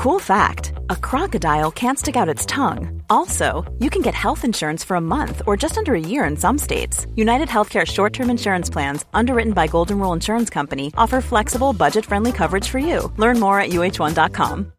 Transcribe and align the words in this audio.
Cool 0.00 0.18
fact 0.18 0.72
a 0.88 0.96
crocodile 0.96 1.70
can't 1.70 1.98
stick 1.98 2.16
out 2.16 2.34
its 2.34 2.46
tongue. 2.46 3.02
Also, 3.10 3.70
you 3.80 3.90
can 3.90 4.00
get 4.00 4.14
health 4.14 4.46
insurance 4.46 4.82
for 4.82 4.94
a 4.94 5.00
month 5.00 5.42
or 5.46 5.58
just 5.58 5.76
under 5.76 5.94
a 5.94 6.00
year 6.00 6.24
in 6.24 6.38
some 6.38 6.56
states. 6.56 7.06
United 7.16 7.48
Healthcare 7.48 7.86
short 7.86 8.14
term 8.14 8.30
insurance 8.30 8.70
plans, 8.70 9.04
underwritten 9.12 9.52
by 9.52 9.66
Golden 9.66 9.98
Rule 9.98 10.14
Insurance 10.14 10.48
Company, 10.48 10.90
offer 10.96 11.20
flexible, 11.20 11.74
budget 11.74 12.06
friendly 12.06 12.32
coverage 12.32 12.66
for 12.66 12.78
you. 12.78 13.12
Learn 13.18 13.38
more 13.38 13.60
at 13.60 13.72
uh1.com. 13.72 14.72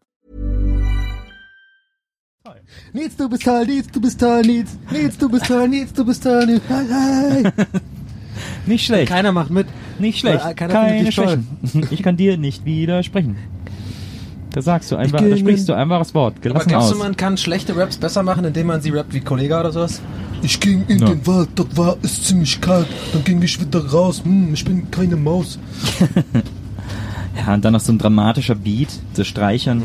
Nils, 2.92 3.14
du 3.14 3.28
bist 3.28 3.44
toll, 3.44 3.64
Nils, 3.64 3.86
du 3.86 4.00
bist 4.00 4.18
toll, 4.18 4.42
Nils, 4.42 4.76
Nils, 4.90 5.16
du 5.16 5.28
bist 5.28 5.46
toll, 5.46 5.68
Nils, 5.68 5.92
du 5.92 6.04
bist 6.04 6.24
toll, 6.24 6.46
Nils. 6.46 6.62
Hey, 6.66 6.86
hey. 6.88 7.52
Nicht 8.66 8.86
schlecht. 8.86 9.08
Keiner 9.08 9.30
macht 9.30 9.50
mit. 9.50 9.68
Nicht 10.00 10.18
schlecht. 10.18 10.56
Keiner 10.56 10.74
Keine. 10.74 11.12
Schwächen. 11.12 11.46
Ich 11.90 12.02
kann 12.02 12.16
dir 12.16 12.36
nicht 12.36 12.64
widersprechen. 12.64 13.36
Da 14.52 14.60
sagst 14.60 14.90
du 14.92 14.96
einfach, 14.96 15.18
da 15.20 15.36
sprichst 15.36 15.68
du 15.68 15.72
einfach 15.72 15.98
das 15.98 16.14
Wort. 16.14 16.34
Aber 16.34 16.42
Gelassen 16.42 16.68
glaubst 16.68 16.88
aus. 16.88 16.92
du, 16.92 16.98
man 16.98 17.16
kann 17.16 17.36
schlechte 17.38 17.74
Raps 17.76 17.96
besser 17.96 18.22
machen, 18.22 18.44
indem 18.44 18.66
man 18.66 18.80
sie 18.82 18.90
rappt 18.90 19.14
wie 19.14 19.20
Kollega 19.20 19.60
oder 19.60 19.72
sowas? 19.72 20.00
Ich 20.42 20.60
ging 20.60 20.84
in 20.88 20.98
Ja. 20.98 21.06
den 21.06 21.26
Wald, 21.26 21.48
dort 21.54 21.74
war 21.76 21.96
es 22.02 22.22
ziemlich 22.24 22.60
kalt. 22.60 22.86
Dann 23.12 23.24
ging 23.24 23.40
ich 23.42 23.58
wieder 23.60 23.84
raus. 23.90 24.22
Hm, 24.24 24.52
ich 24.52 24.64
bin 24.64 24.90
keine 24.90 25.16
Maus. 25.16 25.58
Ja, 27.34 27.54
und 27.54 27.64
dann 27.64 27.72
noch 27.72 27.80
so 27.80 27.90
ein 27.90 27.98
dramatischer 27.98 28.54
Beat, 28.54 28.90
so 29.14 29.24
Streichern. 29.24 29.82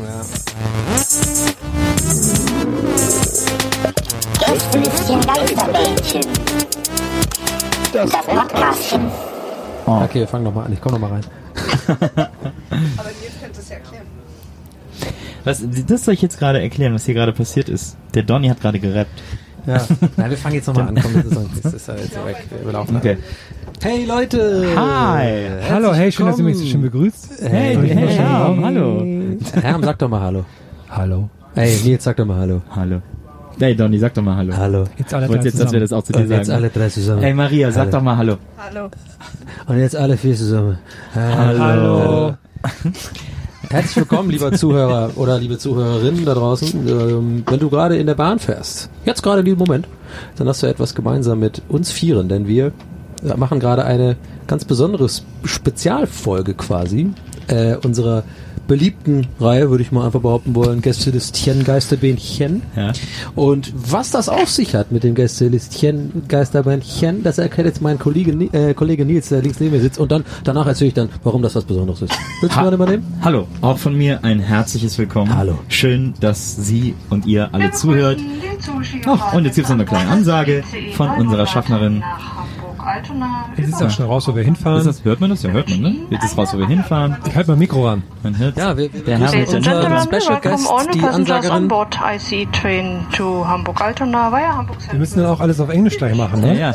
Gästelistchen 4.38 5.20
Geisterbällchen. 5.22 6.20
Das 7.92 8.10
Podcastchen. 8.10 9.00
Oh. 9.86 10.02
Okay, 10.04 10.26
fang 10.26 10.44
doch 10.44 10.54
mal 10.54 10.64
an. 10.66 10.72
Ich 10.74 10.80
komm 10.80 10.92
noch 10.92 10.98
mal 11.00 11.10
rein. 11.10 11.24
Was, 15.48 15.64
das 15.86 16.04
soll 16.04 16.12
ich 16.12 16.20
jetzt 16.20 16.38
gerade 16.38 16.60
erklären, 16.60 16.92
was 16.92 17.06
hier 17.06 17.14
gerade 17.14 17.32
passiert 17.32 17.70
ist. 17.70 17.96
Der 18.12 18.22
Donny 18.22 18.48
hat 18.48 18.60
gerade 18.60 18.78
gerappt. 18.78 19.22
Ja. 19.66 19.80
Nein, 20.18 20.28
wir 20.28 20.36
fangen 20.36 20.56
jetzt 20.56 20.66
nochmal 20.66 20.88
an. 20.88 20.98
Komm, 21.00 21.14
das 21.14 21.24
ist, 21.24 21.64
das 21.64 21.72
ist 21.72 21.88
ja 21.88 21.94
jetzt 21.96 22.26
weg. 22.26 22.36
Wir 22.62 22.72
laufen. 22.72 22.96
Okay. 22.96 23.16
Hey 23.80 24.04
Leute! 24.04 24.66
Hi. 24.76 25.48
Hallo, 25.70 25.94
hey, 25.94 26.12
schön, 26.12 26.26
dass 26.26 26.38
ihr 26.38 26.44
mich 26.44 26.58
so 26.58 26.66
schön 26.66 26.82
willkommen. 26.82 27.04
begrüßt. 27.04 27.50
Hey, 27.50 27.76
hey, 27.76 27.88
schön 27.88 28.08
ja, 28.10 28.46
sagen? 28.46 28.62
hallo. 28.62 29.06
Herm, 29.62 29.82
sag 29.84 29.98
doch 29.98 30.10
mal 30.10 30.20
Hallo. 30.20 30.44
Hallo. 30.90 31.30
Hey, 31.54 31.78
Nils, 31.82 32.04
sag 32.04 32.18
doch 32.18 32.26
mal 32.26 32.36
Hallo. 32.40 32.60
Hallo. 32.76 33.00
Hey 33.58 33.74
Donny, 33.74 33.98
sag 33.98 34.12
doch 34.12 34.22
mal 34.22 34.36
Hallo. 34.36 34.54
Hallo. 34.54 34.84
Jetzt 34.98 35.14
alle 35.14 35.28
drei 35.28 35.42
jetzt, 35.42 35.58
dass 35.58 35.72
wir 35.72 35.80
das 35.80 35.94
auch 35.94 36.02
zu 36.02 36.12
dir 36.12 36.20
Und 36.20 36.30
jetzt 36.30 36.48
sagen. 36.48 36.58
alle 36.58 36.68
drei 36.68 36.90
zusammen. 36.90 37.22
Hey 37.22 37.32
Maria, 37.32 37.72
sag 37.72 37.86
Hallo. 37.86 37.90
doch 37.92 38.02
mal 38.02 38.16
Hallo. 38.18 38.36
Und 39.66 39.78
jetzt 39.78 39.96
alle 39.96 40.18
vier 40.18 40.36
zusammen. 40.36 40.76
Hallo. 41.14 42.34
Herzlich 43.70 43.96
willkommen, 43.96 44.30
lieber 44.30 44.50
Zuhörer 44.52 45.10
oder 45.16 45.38
liebe 45.38 45.58
Zuhörerinnen 45.58 46.24
da 46.24 46.32
draußen. 46.32 46.88
Ähm, 46.88 47.42
wenn 47.46 47.60
du 47.60 47.68
gerade 47.68 47.98
in 47.98 48.06
der 48.06 48.14
Bahn 48.14 48.38
fährst, 48.38 48.88
jetzt 49.04 49.22
gerade 49.22 49.40
in 49.40 49.44
diesem 49.44 49.58
Moment, 49.58 49.86
dann 50.36 50.48
hast 50.48 50.62
du 50.62 50.66
etwas 50.66 50.94
gemeinsam 50.94 51.38
mit 51.38 51.60
uns 51.68 51.92
Vieren, 51.92 52.30
denn 52.30 52.46
wir 52.48 52.72
äh, 53.22 53.34
machen 53.36 53.60
gerade 53.60 53.84
eine 53.84 54.16
ganz 54.46 54.64
besondere 54.64 55.06
Spezialfolge 55.44 56.54
quasi 56.54 57.10
äh, 57.48 57.76
unserer 57.76 58.24
beliebten 58.68 59.26
Reihe, 59.40 59.70
würde 59.70 59.82
ich 59.82 59.90
mal 59.90 60.06
einfach 60.06 60.20
behaupten 60.20 60.54
wollen, 60.54 60.80
Gästelistchen, 60.82 61.64
Geisterbähnchen. 61.64 62.62
Ja. 62.76 62.92
Und 63.34 63.72
was 63.74 64.10
das 64.12 64.28
auf 64.28 64.48
sich 64.48 64.76
hat 64.76 64.92
mit 64.92 65.02
dem 65.02 65.16
Gästelistchen, 65.16 66.22
Geisterbähnchen, 66.28 67.24
das 67.24 67.38
erklärt 67.38 67.66
jetzt 67.66 67.82
mein 67.82 67.98
Kollege, 67.98 68.30
äh, 68.52 68.74
Kollege 68.74 69.04
Nils, 69.04 69.30
der 69.30 69.42
links 69.42 69.58
neben 69.58 69.72
mir 69.74 69.80
sitzt. 69.80 69.98
Und 69.98 70.12
dann 70.12 70.24
danach 70.44 70.66
erzähle 70.66 70.88
ich 70.88 70.94
dann, 70.94 71.08
warum 71.24 71.42
das 71.42 71.54
was 71.56 71.64
Besonderes 71.64 72.02
ist. 72.02 72.12
Willst 72.40 72.54
du 72.54 72.60
Ha- 72.60 72.64
mal 72.64 72.74
übernehmen? 72.74 73.04
Hallo, 73.22 73.48
auch 73.62 73.78
von 73.78 73.96
mir 73.96 74.22
ein 74.22 74.38
herzliches 74.38 74.96
Willkommen. 74.98 75.34
Hallo. 75.36 75.58
Schön, 75.68 76.14
dass 76.20 76.54
Sie 76.56 76.94
und 77.10 77.26
ihr 77.26 77.52
alle 77.54 77.72
zuhört. 77.72 78.20
Ach, 79.06 79.32
und 79.32 79.44
jetzt 79.46 79.54
gibt's 79.56 79.70
noch 79.70 79.76
eine 79.76 79.86
kleine 79.86 80.10
Ansage 80.10 80.62
von 80.94 81.08
unserer 81.10 81.46
Schaffnerin. 81.46 82.02
Jetzt 83.56 83.68
ist 83.68 83.82
auch 83.82 83.90
schon 83.90 84.06
raus, 84.06 84.28
wo 84.28 84.34
wir 84.34 84.42
Ist 84.42 84.46
hinfahren. 84.46 84.84
das, 84.84 85.04
hört 85.04 85.20
man 85.20 85.30
das? 85.30 85.42
Ja, 85.42 85.50
hört 85.50 85.68
man, 85.70 85.80
ne? 85.80 85.96
Jetzt 86.10 86.24
ist 86.24 86.38
raus, 86.38 86.50
wo 86.54 86.58
wir 86.58 86.66
hinfahren. 86.66 87.16
Ich 87.26 87.34
halte 87.36 87.50
mal 87.50 87.56
Mikro 87.56 87.86
ran. 87.88 88.02
Man 88.22 88.36
hört 88.38 88.56
Ja, 88.56 88.76
wir, 88.76 88.92
wir 88.92 89.02
Der 89.04 89.18
Herr 89.18 89.30
begrüßen 89.30 89.54
mit 89.56 89.66
den 89.66 89.74
unseren. 89.92 90.20
Special 90.20 90.40
Guest, 90.40 90.68
die 90.94 91.00
Ansagerin. 91.02 91.68
board 91.68 91.98
IC 92.30 92.52
train 92.52 93.06
to 93.16 93.46
Hamburg 93.46 93.80
Altona 93.80 94.30
via 94.32 94.56
Hamburg 94.56 94.76
Wir 94.90 94.98
müssen 94.98 95.20
dann 95.20 95.28
auch 95.30 95.40
alles 95.40 95.60
auf 95.60 95.68
Englisch 95.70 95.96
gleich 95.98 96.16
machen, 96.16 96.40
Ja, 96.42 96.52
ne? 96.52 96.60
ja. 96.60 96.74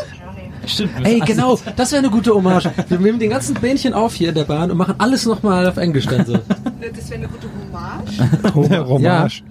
Stimmt. 0.66 0.92
Ey, 1.04 1.20
genau, 1.20 1.60
das 1.76 1.92
wäre 1.92 2.00
eine 2.00 2.10
gute 2.10 2.34
Hommage. 2.34 2.72
Wir 2.88 2.98
nehmen 2.98 3.20
den 3.20 3.30
ganzen 3.32 3.54
Bähnchen 3.56 3.94
auf 3.94 4.14
hier 4.14 4.30
in 4.30 4.36
der 4.36 4.46
Bahn 4.46 4.72
und 4.72 4.78
machen 4.78 4.96
alles 4.98 5.26
nochmal 5.26 5.68
auf 5.68 5.76
Englisch 5.76 6.06
dann 6.08 6.26
so. 6.26 6.34
Das 6.92 7.10
wäre 7.10 7.20
eine 7.20 7.28
gute 7.30 7.48
Hommage. 7.48 8.54
Hommage. 8.90 9.44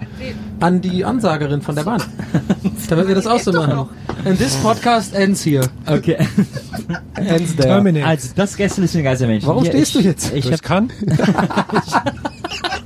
An 0.60 0.80
die 0.80 1.04
Ansagerin 1.04 1.62
von 1.62 1.74
der 1.74 1.84
Bahn. 1.84 2.02
Damit 2.88 3.08
wir 3.08 3.14
das 3.14 3.26
auch 3.26 3.38
so 3.38 3.52
machen. 3.52 3.88
And 4.24 4.38
this 4.38 4.54
podcast 4.56 5.14
ends 5.14 5.44
here. 5.44 5.68
Okay. 5.86 6.16
Ends 7.14 7.56
there. 7.56 7.68
Terminate. 7.68 8.06
Also, 8.06 8.28
das 8.34 8.56
Gästelistchen 8.56 9.02
Geistermännchen. 9.02 9.48
Warum 9.48 9.62
Hier, 9.62 9.72
stehst 9.72 9.96
ich, 9.96 10.02
du 10.02 10.08
jetzt? 10.08 10.32
Ich 10.32 10.46
Ich 10.46 10.52
hab, 10.52 10.62
kann. 10.62 10.92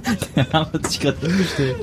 der 0.36 0.46
Herr 0.50 0.72
hat 0.72 0.86
sich 0.86 1.00
gerade 1.00 1.16
hingestellt. 1.26 1.76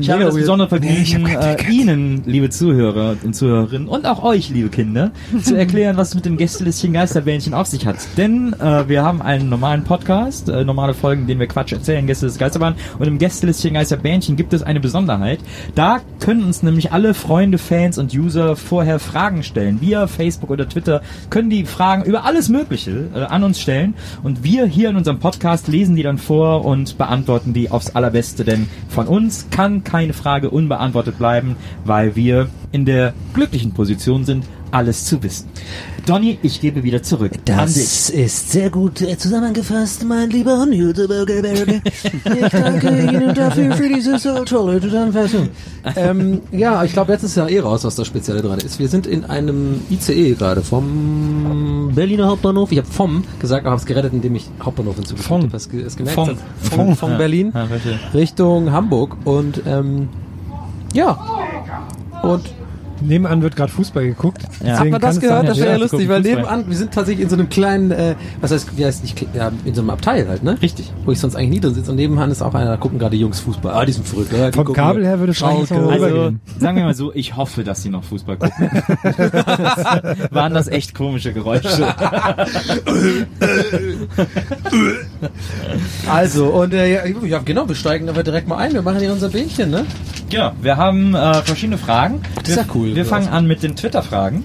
Ich 0.00 0.10
habe 0.10 0.24
das 0.24 0.34
besondere 0.34 0.68
Nee, 0.80 1.04
Vergnügen, 1.04 1.24
kein 1.24 1.58
äh. 1.58 1.70
Ihnen, 1.70 2.22
liebe 2.26 2.50
Zuhörer 2.50 3.16
und 3.22 3.34
Zuhörerinnen, 3.34 3.88
und 3.88 4.06
auch 4.06 4.22
euch, 4.22 4.50
liebe 4.50 4.68
Kinder, 4.68 5.12
zu 5.42 5.54
erklären, 5.56 5.96
was 5.96 6.08
es 6.08 6.14
mit 6.14 6.24
dem 6.24 6.36
Gästelistchen 6.36 6.92
Geisterbähnchen 6.92 7.54
auf 7.54 7.66
sich 7.66 7.86
hat. 7.86 7.96
Denn 8.16 8.54
äh, 8.54 8.88
wir 8.88 9.02
haben 9.02 9.22
einen 9.22 9.48
normalen 9.48 9.84
Podcast, 9.84 10.48
äh, 10.48 10.64
normale 10.64 10.94
Folgen, 10.94 11.22
in 11.22 11.26
denen 11.28 11.40
wir 11.40 11.46
Quatsch 11.46 11.72
erzählen, 11.72 12.06
Gäste 12.06 12.26
des 12.26 12.38
Geisterbahn. 12.38 12.74
Und 12.98 13.06
im 13.06 13.18
Gästelistchen 13.18 13.74
Geisterbähnchen 13.74 14.36
gibt 14.36 14.52
es 14.52 14.62
eine 14.62 14.80
Besonderheit. 14.80 15.40
Da 15.74 16.00
können 16.18 16.44
uns 16.44 16.62
nämlich 16.62 16.92
alle 16.92 17.14
Freunde, 17.14 17.58
Fans 17.58 17.98
und 17.98 18.14
User 18.14 18.56
vorher 18.56 18.98
Fragen 18.98 19.42
stellen. 19.42 19.80
Via 19.80 20.06
Facebook 20.06 20.50
oder 20.50 20.68
Twitter 20.68 21.02
können 21.30 21.50
die 21.50 21.64
Fragen 21.64 22.04
über 22.04 22.24
alles 22.24 22.48
Mögliche 22.48 23.08
äh, 23.14 23.20
an 23.20 23.44
uns 23.44 23.60
stellen. 23.60 23.94
Und 24.22 24.44
wir 24.44 24.66
hier 24.66 24.90
in 24.90 24.96
unserem 24.96 25.18
Podcast 25.18 25.68
lesen 25.68 25.96
die 25.96 26.02
dann 26.02 26.18
vor 26.18 26.64
und 26.64 26.98
beantworten 26.98 27.52
die 27.52 27.59
aufs 27.68 27.90
Allerbeste. 27.90 28.44
Denn 28.44 28.68
von 28.88 29.06
uns 29.06 29.48
kann 29.50 29.84
keine 29.84 30.12
Frage 30.12 30.50
unbeantwortet 30.50 31.18
bleiben, 31.18 31.56
weil 31.84 32.16
wir 32.16 32.48
in 32.72 32.84
der 32.84 33.14
glücklichen 33.34 33.72
Position 33.72 34.24
sind, 34.24 34.44
alles 34.72 35.04
zu 35.04 35.20
wissen. 35.24 35.48
Donny, 36.06 36.38
ich 36.42 36.60
gebe 36.60 36.84
wieder 36.84 37.02
zurück 37.02 37.32
dich. 37.44 37.56
ist 38.10 38.52
sehr 38.52 38.70
gut 38.70 39.02
äh, 39.02 39.18
zusammengefasst, 39.18 40.04
mein 40.04 40.30
lieber 40.30 40.64
YouTuber-Gebirge. 40.70 41.82
Ich 41.84 42.48
danke 42.50 42.88
Ihnen 43.12 43.34
dafür 43.34 43.74
für 43.74 43.88
diese 43.88 44.16
so 44.20 44.44
tolle 44.44 44.80
Zusammenfassung. 44.80 45.48
ähm, 45.96 46.40
ja, 46.52 46.84
ich 46.84 46.92
glaube, 46.92 47.12
jetzt 47.12 47.24
ist 47.24 47.36
ja 47.36 47.48
eh 47.48 47.58
raus, 47.58 47.82
was 47.82 47.96
das 47.96 48.06
Spezielle 48.06 48.42
dran 48.42 48.60
ist. 48.60 48.78
Wir 48.78 48.88
sind 48.88 49.08
in 49.08 49.24
einem 49.24 49.80
ICE 49.90 50.34
gerade 50.34 50.62
vom 50.62 51.90
Berliner 51.92 52.28
Hauptbahnhof. 52.28 52.70
Ich 52.70 52.78
habe 52.78 52.88
vom 52.88 53.24
gesagt, 53.40 53.62
aber 53.66 53.72
habe 53.72 53.80
es 53.80 53.86
gerettet, 53.86 54.12
indem 54.12 54.36
ich 54.36 54.48
Hauptbahnhof 54.62 54.94
hinzugefügt 54.94 55.28
Vom. 55.28 55.42
habe. 55.42 55.56
Es 55.56 55.68
ge- 55.68 55.82
es 55.82 55.96
gemerkt 55.96 56.14
Vom. 56.14 56.36
Vom, 56.62 56.96
von 56.96 57.10
Ja. 57.10 57.16
Berlin 57.18 57.52
Ja. 57.52 57.66
Richtung 58.14 58.70
Hamburg. 58.70 59.16
Und 59.24 59.62
ähm, 59.66 60.08
ja, 60.94 61.18
und 62.22 62.42
Nebenan 63.00 63.42
wird 63.42 63.56
gerade 63.56 63.72
Fußball 63.72 64.04
geguckt. 64.04 64.42
Ja. 64.64 64.78
Hat 64.78 64.88
man 64.88 65.00
das 65.00 65.20
gehört? 65.20 65.48
Das 65.48 65.58
wäre 65.58 65.68
ja 65.68 65.72
Ja, 65.74 65.78
lustig, 65.80 66.08
weil 66.08 66.22
Fußball. 66.22 66.36
nebenan, 66.42 66.64
wir 66.68 66.76
sind 66.76 66.92
tatsächlich 66.92 67.22
in 67.24 67.30
so 67.30 67.36
einem 67.36 67.48
kleinen, 67.48 67.90
äh, 67.90 68.14
was 68.40 68.50
heißt, 68.52 68.76
wie 68.76 68.84
heißt 68.84 69.02
nicht, 69.02 69.26
ja, 69.34 69.50
in 69.64 69.74
so 69.74 69.80
einem 69.80 69.90
Abteil 69.90 70.28
halt, 70.28 70.42
ne? 70.42 70.56
Richtig. 70.60 70.92
Wo 71.04 71.12
ich 71.12 71.18
sonst 71.20 71.34
eigentlich 71.36 71.50
nie 71.50 71.60
drin 71.60 71.74
sitze 71.74 71.90
und 71.90 71.96
nebenan 71.96 72.30
ist 72.30 72.42
auch 72.42 72.54
einer, 72.54 72.70
da 72.70 72.76
gucken 72.76 72.98
gerade 72.98 73.16
die 73.16 73.20
Jungs 73.22 73.40
Fußball. 73.40 73.72
Ah, 73.74 73.84
die 73.84 73.92
sind 73.92 74.06
verrückt, 74.06 74.32
oder? 74.34 74.50
Die 74.50 74.56
Vom 74.56 74.72
Kabel 74.72 75.04
her 75.06 75.18
würde 75.18 75.32
es 75.32 75.42
eigentlich 75.42 75.68
Schalke. 75.68 75.84
so 75.84 75.90
Also, 75.90 76.04
rübergehen. 76.06 76.40
sagen 76.58 76.76
wir 76.76 76.84
mal 76.84 76.94
so, 76.94 77.12
ich 77.14 77.36
hoffe, 77.36 77.64
dass 77.64 77.82
sie 77.82 77.88
noch 77.90 78.04
Fußball 78.04 78.36
gucken. 78.36 78.70
das 79.16 79.84
waren 80.30 80.54
das 80.54 80.68
echt 80.68 80.94
komische 80.94 81.32
Geräusche. 81.32 81.70
Also, 86.08 86.46
und 86.46 86.72
äh, 86.74 87.10
ja, 87.26 87.38
genau, 87.44 87.68
wir 87.68 87.74
steigen 87.74 88.08
aber 88.08 88.22
direkt 88.22 88.48
mal 88.48 88.56
ein, 88.56 88.72
wir 88.72 88.82
machen 88.82 89.00
hier 89.00 89.12
unser 89.12 89.28
Bähnchen, 89.28 89.70
ne? 89.70 89.84
Genau, 90.28 90.52
wir 90.60 90.76
haben 90.76 91.14
äh, 91.14 91.34
verschiedene 91.42 91.78
Fragen. 91.78 92.20
Das 92.36 92.50
ist 92.50 92.56
ja 92.56 92.64
cool. 92.74 92.89
Wir 92.94 93.04
fangen 93.04 93.28
an 93.28 93.46
mit 93.46 93.62
den 93.62 93.76
Twitter-Fragen. 93.76 94.44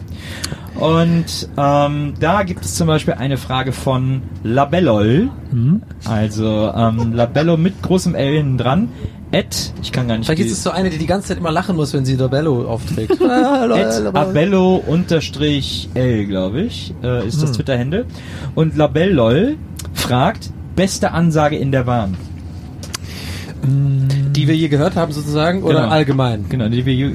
Und 0.75 1.47
ähm, 1.57 2.13
da 2.19 2.43
gibt 2.43 2.65
es 2.65 2.75
zum 2.75 2.87
Beispiel 2.87 3.13
eine 3.13 3.37
Frage 3.37 3.71
von 3.71 4.21
Labellol. 4.43 5.29
Mhm. 5.51 5.81
Also 6.03 6.71
ähm, 6.75 7.13
Labello 7.13 7.55
mit 7.55 7.81
großem 7.81 8.13
L 8.13 8.35
hinten 8.35 8.57
dran. 8.57 8.89
Ed, 9.31 9.73
ich 9.81 9.91
kann 9.91 10.07
gar 10.07 10.17
nicht 10.17 10.27
Vielleicht 10.27 10.43
ist 10.45 10.51
es 10.51 10.63
so 10.63 10.69
eine, 10.71 10.89
die 10.89 10.97
die 10.97 11.07
ganze 11.07 11.29
Zeit 11.29 11.37
immer 11.37 11.51
lachen 11.51 11.75
muss, 11.75 11.93
wenn 11.93 12.05
sie 12.05 12.17
Dobello 12.17 12.67
aufträgt. 12.67 13.17
Ah, 13.21 13.63
At 13.73 14.15
Abello 14.15 14.75
unterstrich 14.85 15.89
L, 15.93 16.25
glaube 16.25 16.61
ich, 16.61 16.93
äh, 17.03 17.25
ist 17.25 17.41
das 17.41 17.49
Hm. 17.49 17.55
Twitter-Handle. 17.55 18.05
Und 18.53 18.75
Labellol 18.75 19.55
fragt, 19.93 20.51
beste 20.75 21.11
Ansage 21.11 21.57
in 21.57 21.71
der 21.71 21.83
Bahn. 21.83 22.15
Die 23.67 24.47
wir 24.47 24.55
je 24.55 24.67
gehört 24.67 24.95
haben 24.95 25.11
sozusagen, 25.11 25.63
oder 25.63 25.81
Genau. 25.81 25.91
allgemein? 25.91 26.45
Genau, 26.49 26.67
die 26.69 26.85
wir... 26.85 27.11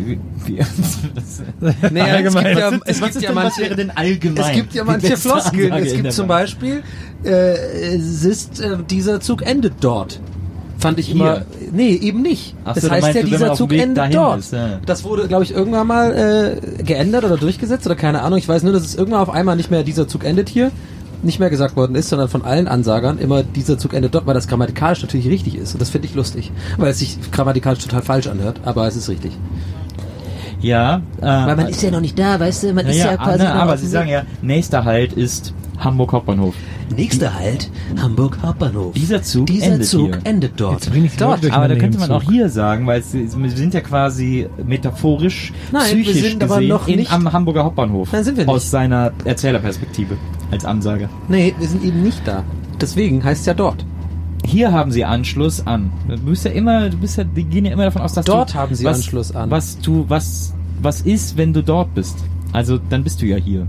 Wie, 0.46 0.58
Nee, 1.90 2.00
Allgemein. 2.00 2.46
Es 2.46 2.52
gibt 2.54 2.58
ja, 2.58 2.70
es 2.84 3.00
gibt 3.00 3.14
ja 3.14 3.20
denn, 3.20 3.36
was 3.36 3.44
manche, 3.44 3.60
wäre 3.62 3.76
denn 3.76 3.90
allgemein? 3.90 4.44
Es 4.44 4.52
gibt 4.52 4.74
ja 4.74 4.84
manche 4.84 5.16
Floskeln. 5.16 5.72
Ansage 5.72 5.86
Es 5.90 5.94
gibt 5.96 6.12
zum? 6.12 6.28
Beispiel, 6.28 6.82
äh, 7.24 7.28
es 7.94 8.24
ist, 8.24 8.60
äh, 8.60 8.78
dieser 8.88 9.20
Zug 9.20 9.42
endet 9.42 9.74
dort. 9.80 10.20
fand 10.78 10.98
ich 10.98 11.06
Hier? 11.08 11.14
immer. 11.16 11.42
Nee, 11.72 11.92
eben 11.94 12.22
nicht. 12.22 12.54
Ach 12.64 12.74
das 12.74 12.84
so, 12.84 12.90
heißt 12.90 13.14
ja, 13.14 13.22
dieser 13.22 13.52
Zug 13.54 13.72
endet 13.72 14.14
dort. 14.14 14.38
ist, 14.40 14.52
ja. 14.54 14.78
Das 14.86 15.04
wurde, 15.04 15.28
glaube 15.28 15.44
ich, 15.44 15.52
irgendwann 15.52 15.86
mal 15.86 16.58
äh, 16.78 16.82
geändert 16.82 17.24
oder 17.24 17.36
durchgesetzt 17.36 17.84
oder 17.86 17.96
keine 17.96 18.22
Ahnung. 18.22 18.38
Ich 18.38 18.48
weiß 18.48 18.62
nur, 18.62 18.72
dass 18.72 18.84
es 18.84 18.94
irgendwann 18.94 19.20
auf 19.20 19.30
einmal 19.30 19.56
nicht 19.56 19.70
mehr 19.70 19.82
dieser 19.82 20.08
Zug 20.08 20.24
endet 20.24 20.48
hier 20.48 20.70
nicht 21.22 21.38
mehr 21.40 21.50
gesagt 21.50 21.76
worden 21.76 21.94
ist, 21.94 22.08
sondern 22.08 22.28
von 22.28 22.42
allen 22.44 22.68
Ansagern 22.68 23.18
immer 23.18 23.42
dieser 23.42 23.78
Zug 23.78 23.94
endet 23.94 24.14
dort, 24.14 24.26
weil 24.26 24.34
das 24.34 24.48
grammatikalisch 24.48 25.02
natürlich 25.02 25.28
richtig 25.28 25.56
ist. 25.56 25.72
Und 25.74 25.80
das 25.80 25.90
finde 25.90 26.06
ich 26.08 26.14
lustig, 26.14 26.50
weil 26.78 26.90
es 26.90 26.98
sich 26.98 27.18
grammatikalisch 27.30 27.82
total 27.84 28.02
falsch 28.02 28.26
anhört, 28.26 28.60
aber 28.64 28.86
es 28.86 28.96
ist 28.96 29.08
richtig. 29.08 29.32
Ja, 30.60 31.00
äh, 31.20 31.22
Weil 31.24 31.56
man 31.56 31.68
ist 31.68 31.82
ja 31.82 31.90
noch 31.90 32.00
nicht 32.02 32.18
da, 32.18 32.38
weißt 32.38 32.64
du? 32.64 32.72
Man 32.74 32.84
ja, 32.84 32.90
ist 32.90 32.98
ja, 32.98 33.10
ja, 33.12 33.16
quasi. 33.16 33.38
ne, 33.44 33.52
aber 33.54 33.78
sie 33.78 33.86
sagen 33.86 34.08
ja, 34.10 34.24
nächster 34.42 34.84
Halt 34.84 35.14
ist 35.14 35.54
Hamburg 35.78 36.12
Hauptbahnhof. 36.12 36.54
Nächster 36.94 37.32
Halt, 37.34 37.70
Hamburg 38.02 38.36
Hauptbahnhof. 38.42 38.92
Dieser 38.94 39.22
Zug 39.22 39.46
Dieser 39.46 39.66
endet 39.72 39.86
Zug 39.86 40.06
hier. 40.08 40.18
endet 40.24 40.52
dort. 40.56 40.72
Jetzt 40.74 40.90
bring 40.90 41.04
ich 41.06 41.16
dort. 41.16 41.50
Aber 41.50 41.68
da 41.68 41.76
könnte 41.76 41.98
man 41.98 42.10
auch 42.10 42.22
hier 42.24 42.50
sagen, 42.50 42.86
weil 42.86 43.00
es, 43.00 43.14
wir 43.14 43.50
sind 43.52 43.72
ja 43.72 43.80
quasi 43.80 44.48
metaphorisch, 44.66 45.52
Nein, 45.72 45.96
wir 45.96 46.04
psychisch 46.04 46.30
sind 46.32 46.42
aber 46.42 46.56
gesehen 46.56 46.68
noch 46.68 46.88
in, 46.88 46.96
nicht- 46.96 47.12
am 47.12 47.32
Hamburger 47.32 47.64
Hauptbahnhof. 47.64 48.12
Nein, 48.12 48.24
sind 48.24 48.36
wir 48.36 48.46
Aus 48.48 48.64
nicht. 48.64 48.70
seiner 48.70 49.12
Erzählerperspektive 49.24 50.16
als 50.50 50.64
Ansage. 50.64 51.08
Nee, 51.28 51.54
wir 51.58 51.68
sind 51.68 51.84
eben 51.84 52.02
nicht 52.02 52.26
da. 52.26 52.44
Deswegen 52.80 53.22
heißt 53.22 53.40
es 53.40 53.46
ja 53.46 53.54
dort. 53.54 53.84
Hier 54.44 54.72
haben 54.72 54.90
sie 54.90 55.04
Anschluss 55.04 55.66
an. 55.66 55.92
Du 56.08 56.16
bist 56.16 56.44
ja 56.44 56.50
immer, 56.50 56.88
du 56.90 56.96
bist 56.96 57.18
ja, 57.18 57.24
die 57.24 57.44
gehen 57.44 57.66
ja 57.66 57.72
immer 57.72 57.84
davon 57.84 58.02
aus, 58.02 58.14
dass 58.14 58.24
Dort 58.24 58.54
du, 58.54 58.54
haben 58.54 58.74
sie 58.74 58.84
was, 58.84 58.96
Anschluss 58.96 59.32
an. 59.32 59.50
Was 59.50 59.78
du, 59.78 60.06
was, 60.08 60.54
was 60.82 61.02
ist, 61.02 61.36
wenn 61.36 61.52
du 61.52 61.62
dort 61.62 61.94
bist? 61.94 62.16
Also 62.52 62.78
dann 62.78 63.04
bist 63.04 63.22
du 63.22 63.26
ja 63.26 63.36
hier. 63.36 63.66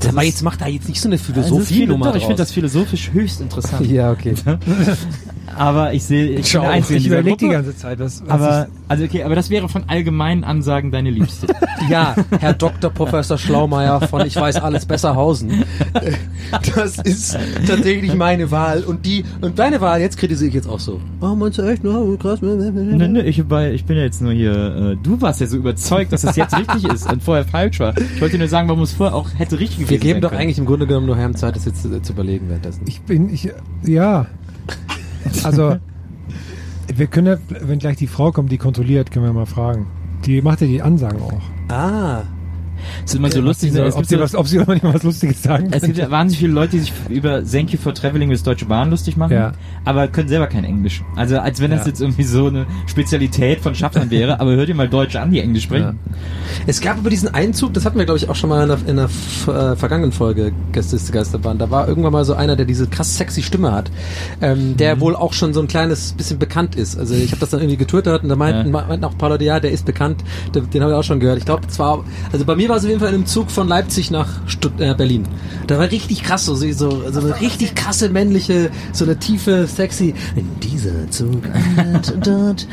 Das 0.00 0.10
aber 0.10 0.24
jetzt 0.24 0.42
macht 0.42 0.60
da 0.60 0.66
jetzt 0.66 0.88
nicht 0.88 1.00
so 1.00 1.08
eine 1.08 1.18
Philosophie-Nummer 1.18 2.16
ich 2.16 2.22
finde 2.22 2.38
das 2.38 2.50
philosophisch 2.50 3.12
höchst 3.12 3.40
interessant. 3.40 3.88
Ja, 3.88 4.10
okay. 4.10 4.34
Aber 5.56 5.92
ich 5.92 6.04
sehe, 6.04 6.30
ich 6.38 6.48
Schau, 6.50 6.60
bin 6.60 6.68
der 6.68 6.72
Einzige 6.76 6.94
in 6.96 7.00
ich 7.02 7.06
überlege 7.08 7.36
die 7.36 7.48
ganze 7.48 7.76
Zeit, 7.76 7.98
was, 7.98 8.22
was 8.24 8.30
Aber, 8.30 8.68
also 8.88 9.04
okay, 9.04 9.22
aber 9.22 9.34
das 9.34 9.50
wäre 9.50 9.68
von 9.68 9.84
allgemeinen 9.88 10.44
Ansagen 10.44 10.90
deine 10.90 11.10
Liebste. 11.10 11.46
Ja, 11.90 12.14
Herr 12.38 12.52
Dr. 12.54 12.90
Professor 12.92 13.36
Schlaumeier 13.36 14.00
von 14.02 14.24
Ich 14.24 14.36
weiß 14.36 14.56
alles 14.62 14.86
Besserhausen. 14.86 15.50
Äh, 15.94 16.12
Das 16.76 16.96
ist 16.98 17.36
tatsächlich 17.66 18.14
meine 18.14 18.52
Wahl. 18.52 18.84
Und 18.84 19.04
die, 19.04 19.24
und 19.40 19.58
deine 19.58 19.80
Wahl, 19.80 20.00
jetzt 20.00 20.16
kritisiere 20.16 20.48
ich 20.48 20.54
jetzt 20.54 20.68
auch 20.68 20.78
so. 20.78 21.00
Oh, 21.20 21.34
meinst 21.34 21.58
du 21.58 21.62
echt? 21.62 21.82
No, 21.82 22.16
krass. 22.18 22.40
Nö, 22.40 23.08
nö, 23.08 23.20
ich, 23.22 23.50
war- 23.50 23.68
ich 23.70 23.84
bin 23.84 23.96
ja 23.96 24.04
jetzt 24.04 24.22
nur 24.22 24.32
hier, 24.32 24.92
äh, 24.92 24.96
du 25.02 25.20
warst 25.20 25.40
ja 25.40 25.48
so 25.48 25.56
überzeugt, 25.56 26.12
dass 26.12 26.22
es 26.22 26.36
jetzt 26.36 26.56
richtig 26.56 26.84
ist 26.84 27.10
und 27.12 27.20
vorher 27.20 27.44
falsch 27.44 27.80
war. 27.80 27.94
Ich 28.14 28.20
wollte 28.20 28.38
nur 28.38 28.46
sagen, 28.48 28.68
warum 28.68 28.82
es 28.82 28.92
vorher 28.92 29.16
auch 29.16 29.28
hätte 29.36 29.58
richtig 29.58 29.78
gewesen 29.78 29.90
Wir 29.90 29.98
geben 29.98 30.20
doch 30.20 30.30
können. 30.30 30.42
eigentlich 30.42 30.58
im 30.58 30.66
Grunde 30.66 30.86
genommen 30.86 31.06
nur 31.06 31.16
Herrn 31.16 31.34
Zeit, 31.34 31.56
das 31.56 31.64
jetzt 31.64 31.82
zu, 31.82 32.00
zu 32.00 32.12
überlegen 32.12 32.48
währenddessen. 32.48 32.82
Ich 32.86 33.00
bin, 33.02 33.28
ich, 33.34 33.50
ja. 33.84 34.26
Also, 35.44 35.76
wir 36.94 37.06
können 37.06 37.26
ja, 37.26 37.36
wenn 37.66 37.78
gleich 37.78 37.96
die 37.96 38.06
Frau 38.06 38.32
kommt, 38.32 38.52
die 38.52 38.58
kontrolliert, 38.58 39.10
können 39.10 39.24
wir 39.24 39.32
mal 39.32 39.46
fragen. 39.46 39.86
Die 40.24 40.40
macht 40.42 40.60
ja 40.60 40.66
die 40.66 40.82
Ansagen 40.82 41.20
auch. 41.20 41.42
Ah. 41.68 42.22
Es 43.04 43.12
ist 43.12 43.18
immer 43.18 43.30
so 43.30 43.38
Was 43.38 43.44
lustig, 43.44 43.72
sie 43.72 43.76
so, 43.78 43.82
es 43.84 43.94
ob, 43.94 44.00
gibt 44.00 44.08
sie 44.10 44.16
so, 44.16 44.20
was, 44.22 44.34
ob 44.34 44.46
sie 44.46 44.58
manchmal 44.58 44.94
was 44.94 45.02
Lustiges 45.02 45.42
sagen 45.42 45.68
es 45.72 45.82
gibt 45.82 45.98
ja 45.98 46.10
wahnsinnig 46.10 46.38
viele 46.40 46.52
Leute, 46.52 46.72
die 46.72 46.80
sich 46.80 46.92
über 47.08 47.42
Thank 47.44 47.72
you 47.72 47.78
for 47.78 47.94
traveling 47.94 48.30
with 48.30 48.42
Deutsche 48.42 48.66
Bahn 48.66 48.90
lustig 48.90 49.16
machen, 49.16 49.32
Ja. 49.32 49.52
aber 49.84 50.08
können 50.08 50.28
selber 50.28 50.46
kein 50.46 50.64
Englisch. 50.64 51.02
Also 51.16 51.38
als 51.38 51.60
wenn 51.60 51.70
das 51.70 51.80
Ja. 51.80 51.86
jetzt 51.88 52.00
irgendwie 52.00 52.24
so 52.24 52.46
eine 52.46 52.66
Spezialität 52.86 53.60
von 53.60 53.74
Schaffnern 53.74 54.10
wäre, 54.10 54.40
aber 54.40 54.52
hört 54.52 54.68
ihr 54.68 54.74
mal 54.74 54.88
Deutsche 54.88 55.20
an, 55.20 55.30
die 55.30 55.40
Englisch 55.40 55.64
sprechen. 55.64 55.98
Es 56.66 56.80
gab 56.80 56.98
aber 56.98 57.10
diesen 57.10 57.32
Einzug, 57.34 57.72
das 57.74 57.84
hatten 57.84 57.98
wir 57.98 58.04
glaube 58.04 58.18
ich 58.18 58.28
auch 58.28 58.34
schon 58.36 58.50
mal 58.50 58.62
in 58.64 58.70
einer, 58.70 58.88
in 58.88 58.98
f- 58.98 59.48
äh, 59.48 59.76
vergangenen 59.76 60.12
Folge 60.12 60.52
Gästeliste 60.72 61.12
Geisterbahn. 61.12 61.58
Da 61.58 61.70
war 61.70 61.88
irgendwann 61.88 62.12
mal 62.12 62.24
so 62.24 62.34
einer, 62.34 62.56
der 62.56 62.66
diese 62.66 62.86
krass 62.86 63.16
sexy 63.16 63.42
Stimme 63.42 63.72
hat, 63.72 63.90
ähm, 64.40 64.76
der 64.76 65.00
wohl 65.00 65.16
auch 65.16 65.32
schon 65.32 65.52
so 65.54 65.60
ein 65.60 65.68
kleines 65.68 66.12
bisschen 66.12 66.38
bekannt 66.38 66.74
ist. 66.76 66.98
Also 66.98 67.14
ich 67.14 67.30
habe 67.30 67.40
das 67.40 67.50
dann 67.50 67.60
irgendwie 67.60 67.76
getwittert 67.78 68.22
und 68.22 68.28
da 68.28 68.36
meinten, 68.36 68.72
Ja. 68.74 68.84
meinten 68.86 69.04
auch 69.04 69.12
ein 69.12 69.18
paar 69.18 69.30
Leute, 69.30 69.44
ja, 69.44 69.60
der 69.60 69.70
ist 69.72 69.84
bekannt, 69.86 70.22
den, 70.54 70.68
den 70.70 70.82
habe 70.82 70.92
ich 70.92 70.98
auch 70.98 71.02
schon 71.04 71.20
gehört. 71.20 71.38
Ich 71.38 71.44
glaube, 71.44 71.66
zwar, 71.68 72.04
also 72.32 72.44
bei 72.44 72.54
mir 72.56 72.68
war 72.72 72.78
es 72.78 72.84
auf 72.84 72.88
jeden 72.88 73.00
Fall 73.00 73.10
in 73.10 73.16
einem 73.16 73.26
Zug 73.26 73.50
von 73.50 73.68
Leipzig 73.68 74.10
nach 74.10 74.28
Stutt 74.46 74.80
äh, 74.80 74.94
Berlin. 74.94 75.28
Da 75.66 75.78
war 75.78 75.90
richtig 75.90 76.22
krass, 76.22 76.46
so, 76.46 76.54
so, 76.54 76.72
so 76.72 77.20
eine 77.20 77.38
richtig 77.40 77.74
krasse 77.74 78.08
männliche, 78.08 78.70
so 78.92 79.04
eine 79.04 79.18
tiefe, 79.18 79.66
sexy. 79.66 80.14
In 80.36 80.48
dieser 80.60 81.10
Zug 81.10 81.42
endet 81.76 82.14
dort. 82.26 82.66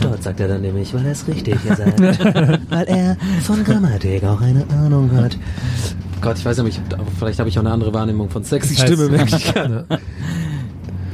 Dort 0.00 0.22
sagt 0.22 0.40
er 0.40 0.48
dann 0.48 0.62
nämlich, 0.62 0.94
weil 0.94 1.04
er 1.04 1.12
es 1.12 1.28
richtig 1.28 1.62
gesagt 1.62 2.00
weil 2.00 2.84
er 2.86 3.16
von 3.42 3.62
Grammatik 3.62 4.24
auch 4.24 4.40
eine 4.40 4.64
Ahnung 4.70 5.10
hat. 5.14 5.36
Gott, 6.22 6.38
ich 6.38 6.44
weiß 6.46 6.56
ja 6.56 6.62
nicht, 6.64 6.80
vielleicht 7.18 7.38
habe 7.38 7.50
ich 7.50 7.58
auch 7.58 7.62
eine 7.62 7.70
andere 7.70 7.92
Wahrnehmung 7.92 8.30
von 8.30 8.42
sexy 8.44 8.74
Das 8.76 8.84
heißt- 8.84 8.86
Stimme, 8.94 9.08
merke 9.10 9.36
ich 9.36 9.52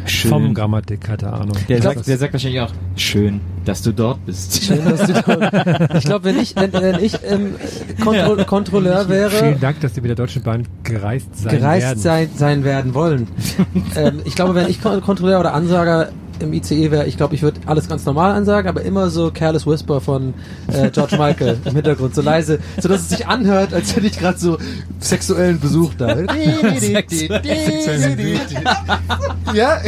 gerade. 0.04 0.28
Vom 0.28 0.54
Grammatik, 0.54 1.00
keine 1.00 1.32
Ahnung. 1.32 1.56
Der, 1.68 1.82
sagt, 1.82 2.06
der 2.06 2.18
sagt 2.18 2.32
wahrscheinlich 2.32 2.60
auch, 2.60 2.72
schön, 2.96 3.40
dass 3.64 3.82
du 3.82 3.92
dort 3.92 4.24
bist. 4.26 4.64
Schön, 4.64 4.84
dass 4.84 5.06
du 5.06 5.12
dort- 5.12 5.94
Ich 5.96 6.04
glaube, 6.04 6.24
wenn 6.24 6.38
ich, 6.38 6.54
wenn, 6.56 6.72
wenn 6.72 6.98
ich 7.02 7.18
ähm, 7.24 7.54
Kontro 8.02 8.44
Kontrolleur 8.44 9.08
wäre, 9.08 9.30
Vielen 9.30 9.60
Dank, 9.60 9.80
dass 9.80 9.94
Sie 9.94 10.00
mit 10.00 10.08
der 10.08 10.16
Deutschen 10.16 10.42
Bahn 10.42 10.66
gereist 10.82 11.28
sein 11.36 11.58
gereist 11.58 11.86
werden. 11.86 11.98
sein, 12.00 12.30
sein 12.36 12.64
werden 12.64 12.94
wollen. 12.94 13.28
ähm, 13.96 14.20
ich 14.24 14.34
glaube, 14.34 14.54
wenn 14.54 14.68
ich 14.68 14.80
Kon- 14.82 15.00
Kontrolleur 15.00 15.40
oder 15.40 15.54
Ansager 15.54 16.08
im 16.42 16.52
ICE 16.52 16.90
wäre, 16.90 17.06
ich 17.06 17.16
glaube, 17.16 17.34
ich 17.34 17.42
würde 17.42 17.60
alles 17.66 17.88
ganz 17.88 18.04
normal 18.04 18.32
ansagen, 18.32 18.68
aber 18.68 18.82
immer 18.82 19.10
so 19.10 19.30
Careless 19.30 19.66
Whisper 19.66 20.00
von 20.00 20.34
äh, 20.72 20.90
George 20.90 21.16
Michael 21.16 21.58
im 21.64 21.74
Hintergrund, 21.74 22.14
so 22.14 22.22
leise, 22.22 22.58
so 22.80 22.88
dass 22.88 23.02
es 23.02 23.10
sich 23.10 23.26
anhört, 23.26 23.74
als 23.74 23.94
hätte 23.94 24.06
ich 24.06 24.18
gerade 24.18 24.38
so 24.38 24.58
sexuellen 24.98 25.60
Besuch 25.60 25.94
da. 25.94 26.20
ja, 29.54 29.80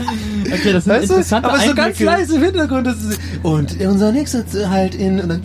Okay, 0.52 0.72
das 0.72 0.84
sind 0.84 0.92
weißt 0.94 1.10
du? 1.10 1.14
interessante 1.14 1.48
Aber 1.48 1.60
so 1.60 1.74
ganz 1.74 2.00
leise 2.00 2.36
im 2.36 2.42
Hintergrund. 2.42 2.86
Das 2.86 2.96
ist, 2.96 3.20
und 3.42 3.80
unser 3.80 4.12
nächster 4.12 4.44
halt 4.68 4.94
in. 4.94 5.20
Und 5.20 5.28
dann, 5.28 5.42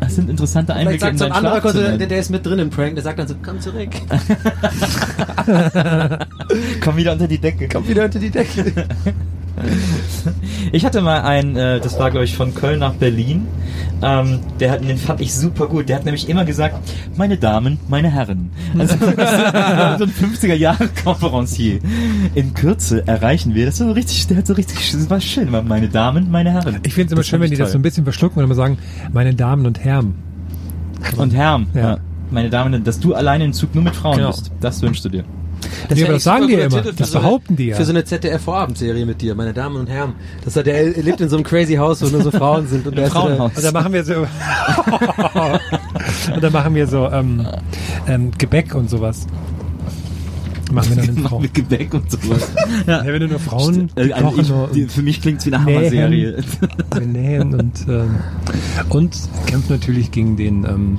Das 0.00 0.14
sind 0.14 0.30
interessante 0.30 0.72
Vielleicht 0.72 0.88
Einblicke 0.88 1.08
in 1.08 1.18
sagt 1.18 1.18
so 1.18 1.24
ein 1.24 1.32
anderer 1.32 1.60
Kontrolleur, 1.60 1.98
der, 1.98 2.06
der 2.06 2.18
ist 2.20 2.30
mit 2.30 2.46
drin 2.46 2.58
im 2.60 2.70
Prank, 2.70 2.94
der 2.94 3.02
sagt 3.02 3.18
dann 3.18 3.26
so, 3.28 3.34
komm 3.42 3.60
zurück. 3.60 3.88
Komm 6.80 6.96
wieder 6.96 7.12
unter 7.12 7.28
die 7.28 7.38
Decke. 7.38 7.68
Komm 7.68 7.88
wieder 7.88 8.04
unter 8.04 8.18
die 8.18 8.30
Decke. 8.30 8.72
Ich 10.72 10.84
hatte 10.84 11.00
mal 11.00 11.22
einen, 11.22 11.56
äh, 11.56 11.80
das 11.80 11.98
war 11.98 12.10
glaube 12.10 12.24
ich 12.24 12.36
von 12.36 12.54
Köln 12.54 12.78
nach 12.80 12.94
Berlin. 12.94 13.46
Ähm, 14.02 14.40
der 14.60 14.70
hat, 14.72 14.86
den 14.86 14.96
fand 14.98 15.20
ich 15.20 15.34
super 15.34 15.66
gut. 15.66 15.88
Der 15.88 15.96
hat 15.96 16.04
nämlich 16.04 16.28
immer 16.28 16.44
gesagt, 16.44 16.76
meine 17.16 17.36
Damen, 17.38 17.78
meine 17.88 18.10
Herren. 18.10 18.50
Also 18.78 18.96
so 18.98 19.06
ein 19.06 20.12
50er 20.12 20.54
Jahre 20.54 20.88
Konferencier. 21.02 21.80
In 22.34 22.54
Kürze 22.54 23.06
erreichen 23.06 23.54
wir. 23.54 23.66
Das 23.66 23.80
war 23.80 23.88
so 23.88 23.92
richtig, 23.92 24.26
der 24.28 24.38
hat 24.38 24.46
so 24.46 24.54
richtig, 24.54 24.92
das 24.92 25.10
war 25.10 25.20
schön, 25.20 25.50
meine 25.66 25.88
Damen, 25.88 26.30
meine 26.30 26.52
Herren. 26.52 26.78
Ich 26.84 26.94
finde 26.94 27.06
es 27.06 27.12
immer 27.12 27.20
Das 27.20 27.26
schön, 27.28 27.40
wenn 27.40 27.48
die 27.48 27.54
ich 27.54 27.58
das 27.58 27.72
so 27.72 27.78
ein 27.78 27.82
toll. 27.82 27.90
bisschen 27.90 28.04
verschlucken 28.04 28.38
und 28.38 28.44
immer 28.44 28.54
sagen, 28.54 28.78
meine 29.12 29.34
Damen 29.34 29.66
und 29.66 29.80
Herren. 29.84 30.14
Und 31.16 31.34
Herren, 31.34 31.66
Ja. 31.74 31.80
ja. 31.80 31.98
meine 32.30 32.50
Damen, 32.50 32.84
dass 32.84 33.00
du 33.00 33.14
alleine 33.14 33.44
im 33.44 33.52
Zug 33.52 33.74
nur 33.74 33.84
mit 33.84 33.96
Frauen 33.96 34.16
Genau. 34.18 34.28
bist. 34.30 34.50
Das 34.60 34.80
wünschst 34.82 35.04
du 35.04 35.08
dir. 35.08 35.24
Nee, 35.88 35.96
wär 35.96 36.04
aber 36.06 36.14
das 36.14 36.24
sagen 36.24 36.46
die 36.48 36.54
guter 36.54 36.66
immer. 36.66 36.82
Das 36.92 37.10
so 37.10 37.18
behaupten 37.20 37.56
die 37.56 37.66
ja. 37.66 37.76
Für 37.76 37.84
so 37.84 37.92
eine 37.92 38.04
ZDF-Vorabendserie 38.04 39.06
mit 39.06 39.20
dir, 39.22 39.34
meine 39.34 39.52
Damen 39.52 39.76
und 39.76 39.88
Herren. 39.88 40.14
Das 40.44 40.56
hat, 40.56 40.66
der 40.66 40.96
er 40.96 41.02
lebt 41.02 41.20
in 41.20 41.28
so 41.28 41.36
einem 41.36 41.44
crazy 41.44 41.74
Haus, 41.74 42.02
wo 42.02 42.06
nur 42.08 42.22
so 42.22 42.30
Frauen 42.30 42.66
sind. 42.66 42.86
Und 42.86 42.96
der 42.96 43.06
ist 43.06 43.12
so 43.12 43.20
der- 43.26 43.36
Frauenhaus. 43.36 43.56
Und 43.56 43.64
dann 43.64 43.72
machen 43.74 43.92
wir 43.92 44.04
so. 44.04 44.14
und 46.34 46.42
dann 46.42 46.52
machen 46.52 46.74
wir 46.74 46.86
so 46.86 47.08
ähm, 47.10 47.46
ähm, 48.06 48.30
Gebäck 48.38 48.74
und 48.74 48.88
sowas. 48.90 49.26
Machen 50.72 50.90
wir 50.90 50.96
dann 51.04 51.16
in 51.16 51.24
Frauen. 51.26 51.42
Mit 51.42 51.54
Gebäck 51.54 51.92
und 51.94 52.10
sowas. 52.10 52.48
ja. 52.86 53.04
Ja, 53.04 53.12
wenn 53.12 53.20
du 53.20 53.28
nur 53.28 53.40
Frauen 53.40 53.90
Äh, 53.96 54.12
also 54.12 54.24
kochen 54.26 54.40
ich, 54.40 54.48
nur 54.48 54.68
die, 54.68 54.84
für 54.86 55.02
mich 55.02 55.20
klingt's 55.20 55.46
wie 55.46 55.52
eine. 55.54 55.64
Hammer-Serie. 55.64 56.36
wir 56.92 57.00
nähen 57.06 57.54
und 57.54 57.86
ähm, 57.88 58.16
und 58.88 59.16
kämpft 59.46 59.70
natürlich 59.70 60.10
gegen 60.12 60.36
den. 60.36 60.64
Ähm, 60.64 60.98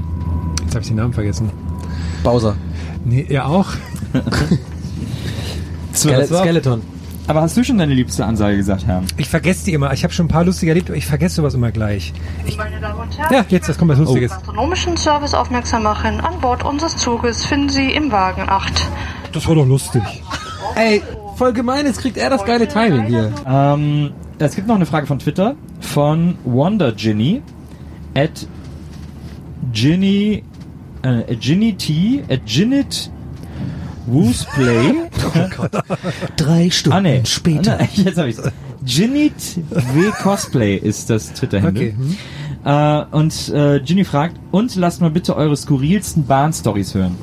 jetzt 0.63 0.75
habe 0.75 0.81
ich 0.81 0.87
den 0.87 0.97
Namen 0.97 1.13
vergessen. 1.13 1.49
Bowser. 2.23 2.55
Nee, 3.05 3.25
er 3.29 3.47
auch. 3.47 3.69
Skele 5.93 6.17
das 6.17 6.31
war- 6.31 6.41
Skeleton. 6.43 6.81
Aber 7.27 7.41
hast 7.43 7.55
du 7.55 7.63
schon 7.63 7.77
deine 7.77 7.93
liebste 7.93 8.25
Ansage 8.25 8.57
gesagt, 8.57 8.85
Herr? 8.87 9.03
Ich 9.15 9.29
vergesse 9.29 9.65
die 9.65 9.73
immer. 9.73 9.93
Ich 9.93 10.03
habe 10.03 10.11
schon 10.11 10.25
ein 10.25 10.29
paar 10.29 10.43
lustige 10.43 10.71
erlebt, 10.71 10.89
aber 10.89 10.97
ich 10.97 11.05
vergesse 11.05 11.35
sowas 11.35 11.53
immer 11.53 11.71
gleich. 11.71 12.11
Meine 12.57 12.79
Damen 12.81 12.99
und 12.99 13.17
Herren, 13.17 13.33
Ja, 13.33 13.45
jetzt, 13.47 13.69
das 13.69 13.77
kommt 13.77 13.91
was 13.91 13.99
Lustiges. 13.99 14.31
gastronomischen 14.31 14.97
Service 14.97 15.33
aufmerksam 15.35 15.83
machen. 15.83 16.19
An 16.19 16.39
Bord 16.41 16.63
unseres 16.65 16.97
Zuges 16.97 17.45
finden 17.45 17.69
Sie 17.69 17.91
im 17.91 18.11
Wagen 18.11 18.43
8. 18.49 18.85
Das 19.33 19.47
war 19.47 19.55
doch 19.55 19.67
lustig. 19.67 20.01
Ey, 20.75 21.03
voll 21.37 21.53
gemein, 21.53 21.85
jetzt 21.85 21.99
kriegt 22.01 22.17
er 22.17 22.29
das 22.31 22.43
geile 22.43 22.67
Timing 22.67 23.03
hier. 23.05 23.31
Ähm, 23.47 24.11
es 24.39 24.55
gibt 24.55 24.67
noch 24.67 24.75
eine 24.75 24.87
Frage 24.87 25.05
von 25.05 25.19
Twitter 25.19 25.55
von 25.79 26.35
Wonder 26.43 26.91
Ginny 26.91 27.43
at 28.15 28.47
Ginny 29.71 30.43
äh, 31.03 31.07
at 31.31 31.39
Ginny 31.39 31.73
T 31.75 32.23
at 32.29 32.45
Ginit 32.45 33.11
Woos 34.05 34.45
Play. 34.45 34.93
Drei 36.37 36.69
Stunden 36.69 36.97
ah 36.97 37.01
nee, 37.01 37.21
später. 37.25 37.79
Ah, 37.79 37.87
nee, 37.95 38.03
jetzt 38.05 38.17
habe 38.17 38.29
ich's. 38.29 38.41
Ginit 38.83 39.33
W 39.69 40.11
Cosplay 40.21 40.75
ist 40.75 41.09
das 41.09 41.33
Twitter-Handle. 41.33 41.89
Okay. 41.89 41.95
Hm. 41.95 42.17
Äh, 42.63 43.15
und 43.15 43.49
äh, 43.49 43.79
Ginny 43.79 44.03
fragt, 44.03 44.35
und 44.51 44.75
lasst 44.75 45.01
mal 45.01 45.11
bitte 45.11 45.35
eure 45.35 45.55
skurrilsten 45.55 46.25
Bahn-Stories 46.25 46.95
hören. 46.95 47.15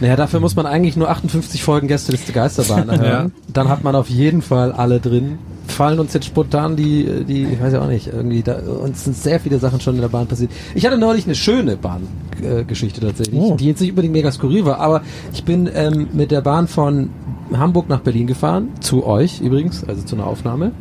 Naja, 0.00 0.16
dafür 0.16 0.40
muss 0.40 0.56
man 0.56 0.66
eigentlich 0.66 0.96
nur 0.96 1.10
58 1.10 1.62
Folgen 1.62 1.88
Gästeliste 1.88 2.32
Geisterbahn 2.32 2.90
hören. 2.90 3.04
Ja. 3.04 3.26
Dann 3.52 3.68
hat 3.68 3.84
man 3.84 3.94
auf 3.94 4.08
jeden 4.08 4.42
Fall 4.42 4.72
alle 4.72 4.98
drin. 5.00 5.38
Fallen 5.72 5.98
uns 5.98 6.12
jetzt 6.14 6.26
spontan 6.26 6.76
die, 6.76 7.24
die, 7.26 7.44
ich 7.44 7.60
weiß 7.60 7.72
ja 7.72 7.82
auch 7.82 7.88
nicht, 7.88 8.06
irgendwie, 8.08 8.42
da, 8.42 8.58
uns 8.58 9.04
sind 9.04 9.16
sehr 9.16 9.40
viele 9.40 9.58
Sachen 9.58 9.80
schon 9.80 9.94
in 9.96 10.00
der 10.00 10.08
Bahn 10.08 10.26
passiert. 10.26 10.50
Ich 10.74 10.86
hatte 10.86 10.98
neulich 10.98 11.24
eine 11.26 11.34
schöne 11.34 11.76
Bahngeschichte 11.76 12.60
äh, 12.60 12.64
Geschichte 12.64 13.00
tatsächlich, 13.00 13.38
Oh. 13.40 13.56
die 13.56 13.66
jetzt 13.66 13.80
nicht 13.80 13.90
unbedingt 13.90 14.14
mega 14.14 14.30
skurril 14.30 14.64
war, 14.64 14.78
aber 14.80 15.02
ich 15.32 15.44
bin 15.44 15.68
ähm, 15.74 16.08
mit 16.12 16.30
der 16.30 16.40
Bahn 16.40 16.66
von 16.68 17.10
Hamburg 17.52 17.88
nach 17.88 18.00
Berlin 18.00 18.26
gefahren, 18.26 18.68
zu 18.80 19.04
euch 19.06 19.40
übrigens, 19.42 19.84
also 19.84 20.02
zu 20.02 20.16
einer 20.16 20.26
Aufnahme. 20.26 20.72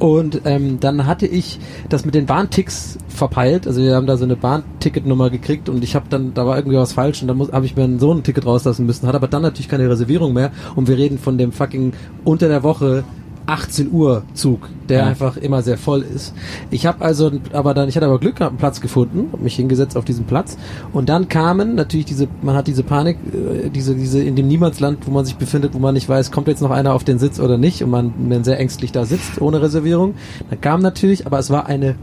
Und 0.00 0.40
ähm, 0.44 0.78
dann 0.80 1.06
hatte 1.06 1.26
ich 1.26 1.60
das 1.88 2.04
mit 2.04 2.14
den 2.16 2.26
Bahnticks 2.26 2.98
verpeilt. 3.08 3.66
Also 3.68 3.82
wir 3.82 3.94
haben 3.94 4.06
da 4.06 4.16
so 4.16 4.24
eine 4.24 4.34
Bahnticketnummer 4.36 5.30
gekriegt 5.30 5.68
und 5.68 5.84
ich 5.84 5.94
habe 5.94 6.06
dann, 6.10 6.34
da 6.34 6.44
war 6.46 6.56
irgendwie 6.56 6.76
was 6.76 6.92
falsch 6.92 7.22
und 7.22 7.28
dann 7.28 7.36
muss- 7.36 7.52
habe 7.52 7.66
ich 7.66 7.76
mir 7.76 7.88
so 8.00 8.12
ein 8.12 8.22
Ticket 8.24 8.46
rauslassen 8.46 8.84
müssen, 8.86 9.06
hat 9.06 9.14
aber 9.14 9.28
dann 9.28 9.42
natürlich 9.42 9.68
keine 9.68 9.88
Reservierung 9.88 10.32
mehr 10.32 10.50
und 10.74 10.88
wir 10.88 10.96
reden 10.96 11.18
von 11.18 11.38
dem 11.38 11.52
fucking 11.52 11.92
unter 12.24 12.48
der 12.48 12.62
Woche 12.64 13.04
18 13.48 13.90
Uhr 13.90 14.22
Zug, 14.34 14.68
der 14.88 14.98
Ja. 14.98 15.06
einfach 15.06 15.36
immer 15.36 15.62
sehr 15.62 15.78
voll 15.78 16.02
ist. 16.02 16.34
Ich 16.70 16.86
habe 16.86 17.04
also, 17.04 17.32
aber 17.52 17.74
dann, 17.74 17.88
ich 17.88 17.96
hatte 17.96 18.06
aber 18.06 18.18
Glück 18.18 18.36
gehabt, 18.36 18.52
einen 18.52 18.58
Platz 18.58 18.80
gefunden, 18.80 19.30
mich 19.42 19.56
hingesetzt 19.56 19.96
auf 19.96 20.04
diesen 20.04 20.26
Platz 20.26 20.58
und 20.92 21.08
dann 21.08 21.28
kamen 21.28 21.74
natürlich 21.74 22.06
diese, 22.06 22.28
man 22.42 22.54
hat 22.54 22.66
diese 22.66 22.82
Panik, 22.82 23.16
äh, 23.32 23.70
diese, 23.70 23.94
diese 23.94 24.22
in 24.22 24.36
dem 24.36 24.48
Niemandsland, 24.48 24.98
wo 25.06 25.10
man 25.10 25.24
sich 25.24 25.36
befindet, 25.36 25.72
wo 25.74 25.78
man 25.78 25.94
nicht 25.94 26.08
weiß, 26.08 26.30
kommt 26.30 26.46
jetzt 26.48 26.60
noch 26.60 26.70
einer 26.70 26.92
auf 26.92 27.04
den 27.04 27.18
Sitz 27.18 27.40
oder 27.40 27.56
nicht 27.58 27.82
und 27.82 27.90
man, 27.90 28.12
man 28.28 28.44
sehr 28.44 28.58
ängstlich 28.60 28.92
da 28.92 29.04
sitzt 29.06 29.40
ohne 29.40 29.62
Reservierung. 29.62 30.14
Dann 30.50 30.60
kam 30.60 30.80
natürlich, 30.82 31.26
aber 31.26 31.38
es 31.38 31.50
war 31.50 31.66
eine 31.66 31.94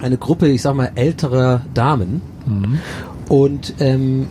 eine 0.00 0.16
Gruppe, 0.16 0.48
ich 0.48 0.62
sag 0.62 0.74
mal 0.76 0.92
älterer 0.94 1.60
Damen 1.74 2.22
und 3.28 3.74
ähm, 3.80 4.28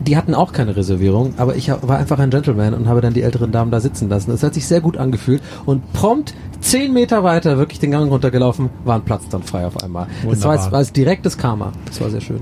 die 0.00 0.16
hatten 0.16 0.34
auch 0.34 0.52
keine 0.52 0.76
Reservierung, 0.76 1.34
aber 1.38 1.56
ich 1.56 1.70
war 1.70 1.98
einfach 1.98 2.18
ein 2.18 2.30
Gentleman 2.30 2.74
und 2.74 2.88
habe 2.88 3.00
dann 3.00 3.14
die 3.14 3.22
älteren 3.22 3.52
Damen 3.52 3.70
da 3.70 3.80
sitzen 3.80 4.08
lassen. 4.08 4.30
Das 4.30 4.42
hat 4.42 4.54
sich 4.54 4.66
sehr 4.66 4.80
gut 4.80 4.96
angefühlt 4.96 5.42
und 5.66 5.92
prompt 5.92 6.34
zehn 6.60 6.92
Meter 6.92 7.24
weiter, 7.24 7.58
wirklich 7.58 7.78
den 7.80 7.90
Gang 7.90 8.10
runtergelaufen, 8.10 8.70
war 8.84 8.94
ein 8.96 9.02
Platz 9.02 9.28
dann 9.30 9.42
frei 9.42 9.66
auf 9.66 9.82
einmal. 9.82 10.06
Das 10.06 10.22
war 10.24 10.30
Wunderbar. 10.32 10.54
jetzt 10.56 10.72
war 10.72 10.80
jetzt 10.80 10.96
direktes 10.96 11.36
Karma. 11.38 11.72
Das 11.86 12.00
war 12.00 12.10
sehr 12.10 12.20
schön. 12.20 12.40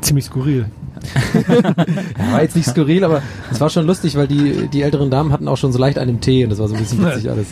Ziemlich 0.00 0.26
skurril. 0.26 0.66
War 2.32 2.42
jetzt 2.42 2.56
nicht 2.56 2.68
skurril, 2.68 3.04
aber 3.04 3.22
es 3.52 3.60
war 3.60 3.70
schon 3.70 3.86
lustig, 3.86 4.16
weil 4.16 4.26
die, 4.26 4.68
die 4.68 4.82
älteren 4.82 5.10
Damen 5.10 5.32
hatten 5.32 5.46
auch 5.46 5.56
schon 5.56 5.72
so 5.72 5.78
leicht 5.78 5.96
einen 5.96 6.20
Tee 6.20 6.42
und 6.42 6.50
das 6.50 6.58
war 6.58 6.66
so 6.66 6.74
ein 6.74 6.80
bisschen 6.80 7.04
witzig 7.04 7.30
alles. 7.30 7.46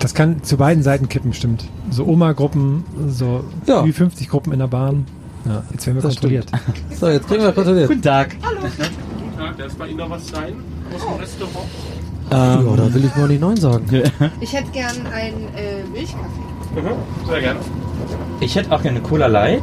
Das 0.00 0.14
kann 0.14 0.42
zu 0.42 0.56
beiden 0.56 0.82
Seiten 0.82 1.08
kippen, 1.08 1.32
stimmt. 1.32 1.64
So 1.90 2.04
Oma-Gruppen, 2.06 2.84
so 3.08 3.44
Ja. 3.66 3.84
wie 3.84 3.92
50 3.92 4.28
Gruppen 4.28 4.52
in 4.52 4.58
der 4.58 4.66
Bahn. 4.66 5.06
Ja, 5.46 5.62
jetzt 5.72 5.86
werden 5.86 5.96
wir 5.96 6.02
Das 6.02 6.14
kontrolliert. 6.14 6.46
So, 6.98 7.08
jetzt 7.08 7.28
kriegen 7.28 7.42
wir 7.42 7.52
kontrolliert. 7.52 7.88
Guten 7.88 8.02
Tag. 8.02 8.36
Guten 8.40 9.36
Tag, 9.38 9.58
darf 9.58 9.74
bei 9.76 9.88
Ihnen 9.88 9.98
noch 9.98 10.10
was 10.10 10.26
sein? 10.28 10.54
Aus 10.94 11.02
dem 11.02 11.20
Restaurant? 11.20 11.68
ja, 12.30 12.56
da 12.76 12.94
will 12.94 13.04
ich 13.04 13.16
mal 13.16 13.28
nicht 13.28 13.40
Nein 13.40 13.56
sagen. 13.56 13.84
Ich 14.40 14.52
hätte 14.52 14.70
gern 14.72 15.06
einen 15.12 15.48
äh, 15.54 15.84
Milchkaffee. 15.92 16.44
Mhm, 16.74 17.28
sehr 17.28 17.40
gerne. 17.40 17.60
Ich 18.40 18.56
hätte 18.56 18.72
auch 18.72 18.82
gerne 18.82 19.00
Cola 19.00 19.26
Light. 19.26 19.62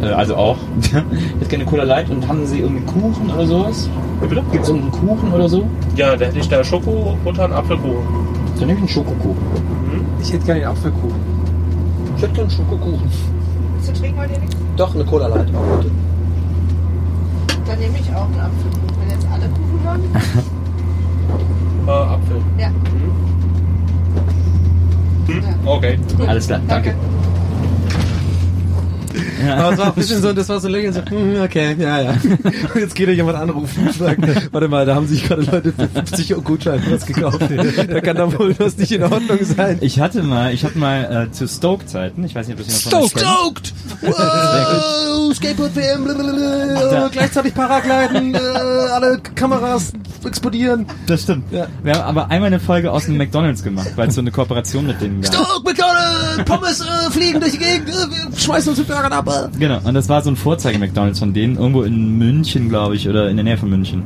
Äh, 0.00 0.06
also 0.06 0.36
auch. 0.36 0.56
ich 0.80 0.92
hätte 0.92 1.46
gerne 1.48 1.64
Cola 1.64 1.82
Light 1.82 2.08
und 2.08 2.26
haben 2.28 2.46
Sie 2.46 2.60
irgendwie 2.60 2.84
Kuchen 2.84 3.30
oder 3.30 3.46
sowas? 3.46 3.88
Bitte? 4.20 4.42
Gibt 4.52 4.62
es 4.64 4.68
irgendeinen 4.70 4.92
Kuchen 5.08 5.32
oder 5.32 5.48
so? 5.48 5.66
Ja, 5.96 6.16
da 6.16 6.26
hätte 6.26 6.38
ich 6.38 6.48
da 6.48 6.62
Schoko, 6.62 7.16
Butter 7.24 7.46
und 7.46 7.52
Apfelkuchen. 7.52 8.06
Dann 8.58 8.66
nehme 8.68 8.72
ich 8.72 8.78
einen 8.78 8.88
Schokokuchen. 8.88 9.36
Ich 10.22 10.32
hätte 10.32 10.46
gerne 10.46 10.60
den 10.60 10.68
Apfelkuchen. 10.68 11.20
Ich 12.16 12.22
hätte 12.22 12.40
einen 12.40 12.50
Schokokuchen. 12.50 13.10
Zu 13.82 13.92
trinken 13.92 14.18
wollt 14.18 14.30
ihr 14.30 14.38
nichts? 14.38 14.56
Doch, 14.76 14.94
eine 14.94 15.04
Cola 15.04 15.26
Light. 15.28 15.48
auch 15.54 15.78
bitte. 15.78 15.90
Dann 17.66 17.78
nehme 17.78 17.98
ich 17.98 18.14
auch 18.14 18.24
einen 18.26 18.40
Apfelkuchen. 18.40 18.96
Wenn 19.00 19.10
jetzt 19.10 19.26
alle 19.32 19.48
Kuchen 19.48 19.84
wollen. 19.84 20.04
Äh, 21.86 21.90
Apfel. 21.90 22.42
Ja. 22.58 22.68
Hm? 25.26 25.44
Okay. 25.64 25.98
Alles 26.26 26.46
klar, 26.46 26.60
danke. 26.68 26.94
Aber 29.56 29.72
es 29.72 29.78
war 29.78 29.86
ein 29.86 29.94
bisschen 29.94 30.22
so, 30.22 30.32
das 30.32 30.48
war 30.48 30.60
so 30.60 30.68
lächeln, 30.68 30.92
so, 30.92 31.00
hm, 31.08 31.40
okay, 31.42 31.76
ja, 31.78 32.00
ja. 32.00 32.10
Und 32.12 32.74
jetzt 32.80 32.94
geht 32.94 33.08
ja 33.08 33.14
jemand 33.14 33.36
anrufen 33.36 33.86
und 33.86 33.94
sagt, 33.94 34.20
warte 34.52 34.68
mal, 34.68 34.86
da 34.86 34.94
haben 34.94 35.06
sich 35.06 35.24
gerade 35.24 35.42
Leute 35.42 35.72
für 35.72 35.88
50 35.88 36.34
Euro 36.34 36.42
Gutschein 36.42 36.82
was 36.90 37.06
gekauft. 37.06 37.40
Da 37.88 38.00
kann 38.00 38.16
da 38.16 38.38
wohl 38.38 38.54
was 38.58 38.76
nicht 38.76 38.92
in 38.92 39.02
Ordnung 39.02 39.38
sein. 39.42 39.78
Ich 39.80 40.00
hatte 40.00 40.22
mal, 40.22 40.52
ich 40.52 40.64
hatte 40.64 40.78
mal 40.78 41.26
äh, 41.28 41.32
zu 41.32 41.46
Stoke-Zeiten, 41.46 42.24
ich 42.24 42.34
weiß 42.34 42.48
nicht, 42.48 42.58
ob 42.58 42.66
das 42.66 42.84
jemand 42.84 43.10
von 43.10 43.20
kennt. 43.20 43.32
Stoked! 43.32 43.74
Wow, 44.02 45.34
Skateboard 45.34 45.76
WM, 45.76 46.04
blablabla, 46.04 47.08
gleichzeitig 47.08 47.54
Paragliden, 47.54 48.34
äh, 48.34 48.38
alle 48.38 49.20
Kameras 49.34 49.92
explodieren. 50.24 50.86
Das 51.06 51.22
stimmt. 51.22 51.52
Ja. 51.52 51.66
Wir 51.82 51.94
haben 51.94 52.02
aber 52.02 52.30
einmal 52.30 52.48
eine 52.48 52.60
Folge 52.60 52.90
aus 52.92 53.06
dem 53.06 53.16
McDonalds 53.16 53.62
gemacht, 53.62 53.92
weil 53.96 54.08
es 54.08 54.14
so 54.14 54.20
eine 54.20 54.30
Kooperation 54.30 54.86
mit 54.86 55.00
denen 55.00 55.22
gab. 55.22 55.34
Stoke, 55.34 55.62
McDonald's, 55.64 56.44
Pommes 56.44 56.80
äh, 56.80 57.10
fliegen 57.10 57.40
durch 57.40 57.52
die 57.52 57.58
Gegend, 57.58 57.88
äh, 57.88 57.92
wir 57.92 58.38
schmeißen 58.38 58.70
uns 58.70 58.78
mit 58.78 58.88
Burgern 58.88 59.12
ab. 59.12 59.25
Äh. 59.26 59.48
Genau, 59.58 59.80
und 59.84 59.94
das 59.94 60.08
war 60.08 60.22
so 60.22 60.30
ein 60.30 60.36
Vorzeige-McDonalds 60.36 61.18
von 61.18 61.32
denen, 61.32 61.56
irgendwo 61.56 61.82
in 61.82 62.18
München, 62.18 62.68
glaube 62.68 62.96
ich, 62.96 63.08
oder 63.08 63.28
in 63.28 63.36
der 63.36 63.44
Nähe 63.44 63.56
von 63.56 63.68
München. 63.68 64.02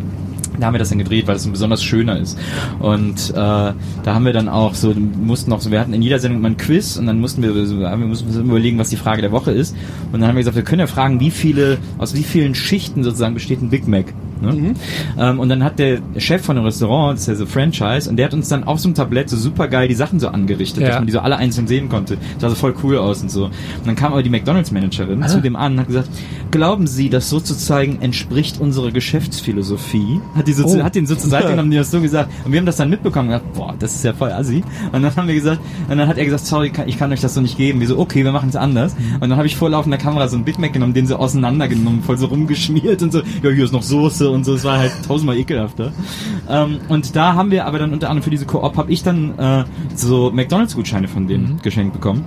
Da 0.59 0.67
haben 0.67 0.75
wir 0.75 0.79
das 0.79 0.91
dann 0.91 0.99
gedreht, 0.99 1.27
weil 1.27 1.37
es 1.37 1.47
ein 1.47 1.53
besonders 1.53 1.83
schöner 1.83 2.19
ist. 2.19 2.39
Und 2.81 3.31
äh, 3.31 3.35
da 3.35 3.75
haben 4.07 4.27
wir 4.27 4.35
dann 4.35 4.49
auch 4.49 4.75
so, 4.75 4.93
mussten 4.93 5.53
auch 5.53 5.61
so, 5.61 5.71
wir 5.71 5.81
hatten 5.81 5.95
in 5.95 6.03
jeder 6.03 6.19
Sendung 6.19 6.43
mal 6.43 6.51
ein 6.51 6.57
Quiz 6.59 6.97
und 6.97 7.07
dann 7.07 7.19
mussten 7.19 7.43
wir, 7.43 7.55
wir 7.55 7.97
mussten 7.97 8.29
überlegen, 8.41 8.79
was 8.79 8.91
die 8.91 8.97
Frage 8.97 9.23
der 9.23 9.33
Woche 9.33 9.53
ist. 9.53 9.75
Und 10.13 10.21
dann 10.21 10.29
haben 10.29 10.37
wir 10.37 10.41
gesagt, 10.41 10.57
wir 10.57 10.65
können 10.65 10.81
ja 10.81 10.87
fragen, 10.87 11.19
wie 11.21 11.31
viele, 11.31 11.79
aus 11.97 12.15
wie 12.15 12.23
vielen 12.23 12.55
Schichten 12.55 13.03
sozusagen 13.05 13.35
besteht 13.35 13.63
ein 13.63 13.71
Big 13.71 13.89
Mac. 13.89 14.13
Ne? 14.43 14.75
Ähm, 15.19 15.39
und 15.41 15.49
dann 15.49 15.63
hat 15.65 15.79
der 15.79 15.99
Chef 16.19 16.43
von 16.43 16.57
dem 16.57 16.65
Restaurant, 16.65 17.15
das 17.15 17.23
ist 17.23 17.29
ja 17.29 17.35
so 17.35 17.47
Franchise, 17.47 18.09
und 18.09 18.17
der 18.17 18.27
hat 18.27 18.35
uns 18.35 18.49
dann 18.49 18.65
auf 18.65 18.81
so 18.81 18.89
einem 18.89 18.95
Tablett 18.95 19.29
so 19.31 19.37
super 19.37 19.69
geil 19.69 19.89
die 19.89 19.95
Sachen 19.95 20.21
so 20.21 20.29
angerichtet, 20.29 20.83
Ja. 20.83 20.89
dass 20.89 20.97
man 20.99 21.07
die 21.07 21.13
so 21.13 21.21
alle 21.21 21.37
einzeln 21.37 21.67
sehen 21.67 21.89
konnte. 21.89 22.17
Das 22.35 22.41
sah 22.43 22.49
so 22.51 22.55
voll 22.55 22.75
cool 22.83 22.99
aus 22.99 23.23
und 23.23 23.31
so. 23.31 23.45
Und 23.47 23.53
dann 23.87 23.97
kam 23.97 24.13
aber 24.13 24.23
die 24.23 24.31
McDonalds-Managerin 24.31 25.27
zu 25.29 25.41
dem 25.41 25.57
an 25.57 25.73
und 25.75 25.81
hat 25.81 25.87
gesagt, 25.89 26.09
glauben 26.51 26.87
Sie, 26.87 27.11
das 27.11 27.29
sozusagen 27.31 27.99
entspricht 28.01 28.61
unserer 28.61 28.91
Geschäftsphilosophie? 28.91 30.21
Hat 30.35 30.47
die 30.47 30.53
so, 30.53 30.65
Oh. 30.67 30.83
hat 30.83 30.95
den 30.95 31.07
so 31.07 31.15
zur 31.15 31.31
Seite 31.31 31.49
genommen, 31.51 31.71
die 31.71 31.77
das 31.77 31.91
so 31.91 32.01
gesagt. 32.01 32.31
Und 32.45 32.53
wir 32.53 32.59
haben 32.59 32.67
das 32.67 32.77
dann 32.77 32.91
mitbekommen 32.91 33.29
und 33.29 33.35
gedacht, 33.35 33.53
boah, 33.55 33.75
das 33.79 33.95
ist 33.95 34.05
ja 34.05 34.13
voll 34.13 34.31
assi. 34.33 34.63
Und 34.93 35.03
dann 35.03 35.15
haben 35.17 35.27
wir 35.29 35.35
gesagt, 35.35 35.61
und 35.89 35.99
dann 35.99 36.07
hat 36.09 36.19
er 36.19 36.25
gesagt, 36.25 36.47
sorry, 36.47 36.71
ich 36.87 36.99
kann 36.99 37.13
euch 37.13 37.21
das 37.21 37.35
so 37.35 37.41
nicht 37.41 37.57
geben. 37.57 37.81
Wir 37.81 37.89
so, 37.89 37.99
okay, 37.99 38.25
wir 38.25 38.33
machen 38.33 38.49
es 38.49 38.57
anders. 38.57 38.95
Und 39.15 39.21
dann 39.29 39.37
habe 39.37 39.47
ich 39.47 39.57
vor 39.57 39.71
laufender 39.71 39.99
Kamera 39.99 40.29
so 40.29 40.37
einen 40.37 40.45
Big 40.45 40.59
Mac 40.59 40.73
genommen, 40.73 40.95
den 40.95 41.07
so 41.07 41.17
auseinandergenommen, 41.17 42.03
voll 42.03 42.19
so 42.19 42.27
rumgeschmiert 42.27 43.03
und 43.03 43.13
so, 43.13 43.21
ja, 43.43 43.51
hier 43.51 43.65
ist 43.65 43.73
noch 43.73 43.83
Soße 43.83 44.30
und 44.33 44.45
so. 44.45 44.55
Es 44.55 44.65
war 44.65 44.79
halt 44.79 44.93
tausendmal 45.07 45.37
ekelhafter. 45.37 45.93
Ähm, 46.49 46.79
und 46.89 47.17
da 47.17 47.35
haben 47.35 47.51
wir 47.51 47.67
aber 47.67 47.79
dann 47.79 47.93
unter 47.93 48.09
anderem 48.09 48.25
für 48.25 48.31
diese 48.31 48.47
Koop 48.47 48.77
habe 48.77 48.91
ich 48.93 49.03
dann 49.03 49.39
äh, 49.39 49.65
so 49.95 50.31
McDonalds-Gutscheine 50.31 51.09
von 51.09 51.27
denen 51.27 51.61
geschenkt 51.63 51.93
bekommen. 51.93 52.25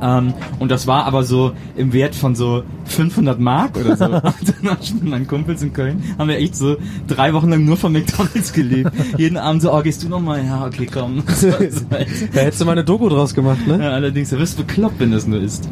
Ähm, 0.00 0.34
und 0.58 0.70
das 0.70 0.86
war 0.86 1.04
aber 1.04 1.24
so 1.24 1.52
im 1.76 1.92
Wert 1.92 2.14
von 2.14 2.34
so 2.34 2.62
500 2.84 3.40
Mark 3.40 3.76
oder 3.76 3.96
so. 3.96 4.04
und 4.06 4.14
dann 4.62 4.78
mit 4.94 5.04
meinen 5.04 5.26
Kumpels 5.26 5.62
in 5.62 5.72
Köln, 5.72 6.02
haben 6.18 6.28
wir 6.28 6.38
echt 6.38 6.56
so 6.56 6.76
drei 7.06 7.32
Wochen 7.34 7.50
lang 7.50 7.64
nur 7.64 7.76
von 7.76 7.92
McDonalds 7.92 8.52
gelebt. 8.52 8.92
Jeden 9.16 9.36
Abend 9.36 9.62
so, 9.62 9.72
oh, 9.72 9.82
gehst 9.82 10.02
du 10.02 10.08
nochmal? 10.08 10.44
Ja, 10.44 10.66
okay, 10.66 10.86
komm. 10.92 11.22
So, 11.38 11.50
so 11.50 11.82
halt. 11.90 12.08
Da 12.34 12.40
hättest 12.40 12.60
du 12.60 12.64
mal 12.64 12.72
eine 12.72 12.84
Doku 12.84 13.08
draus 13.08 13.32
gemacht, 13.34 13.64
ne? 13.66 13.78
ja, 13.80 13.90
allerdings, 13.90 14.30
du 14.30 14.38
wirst 14.38 14.56
bekloppt, 14.56 14.98
wenn 14.98 15.12
das 15.12 15.26
nur 15.26 15.40
ist. 15.40 15.68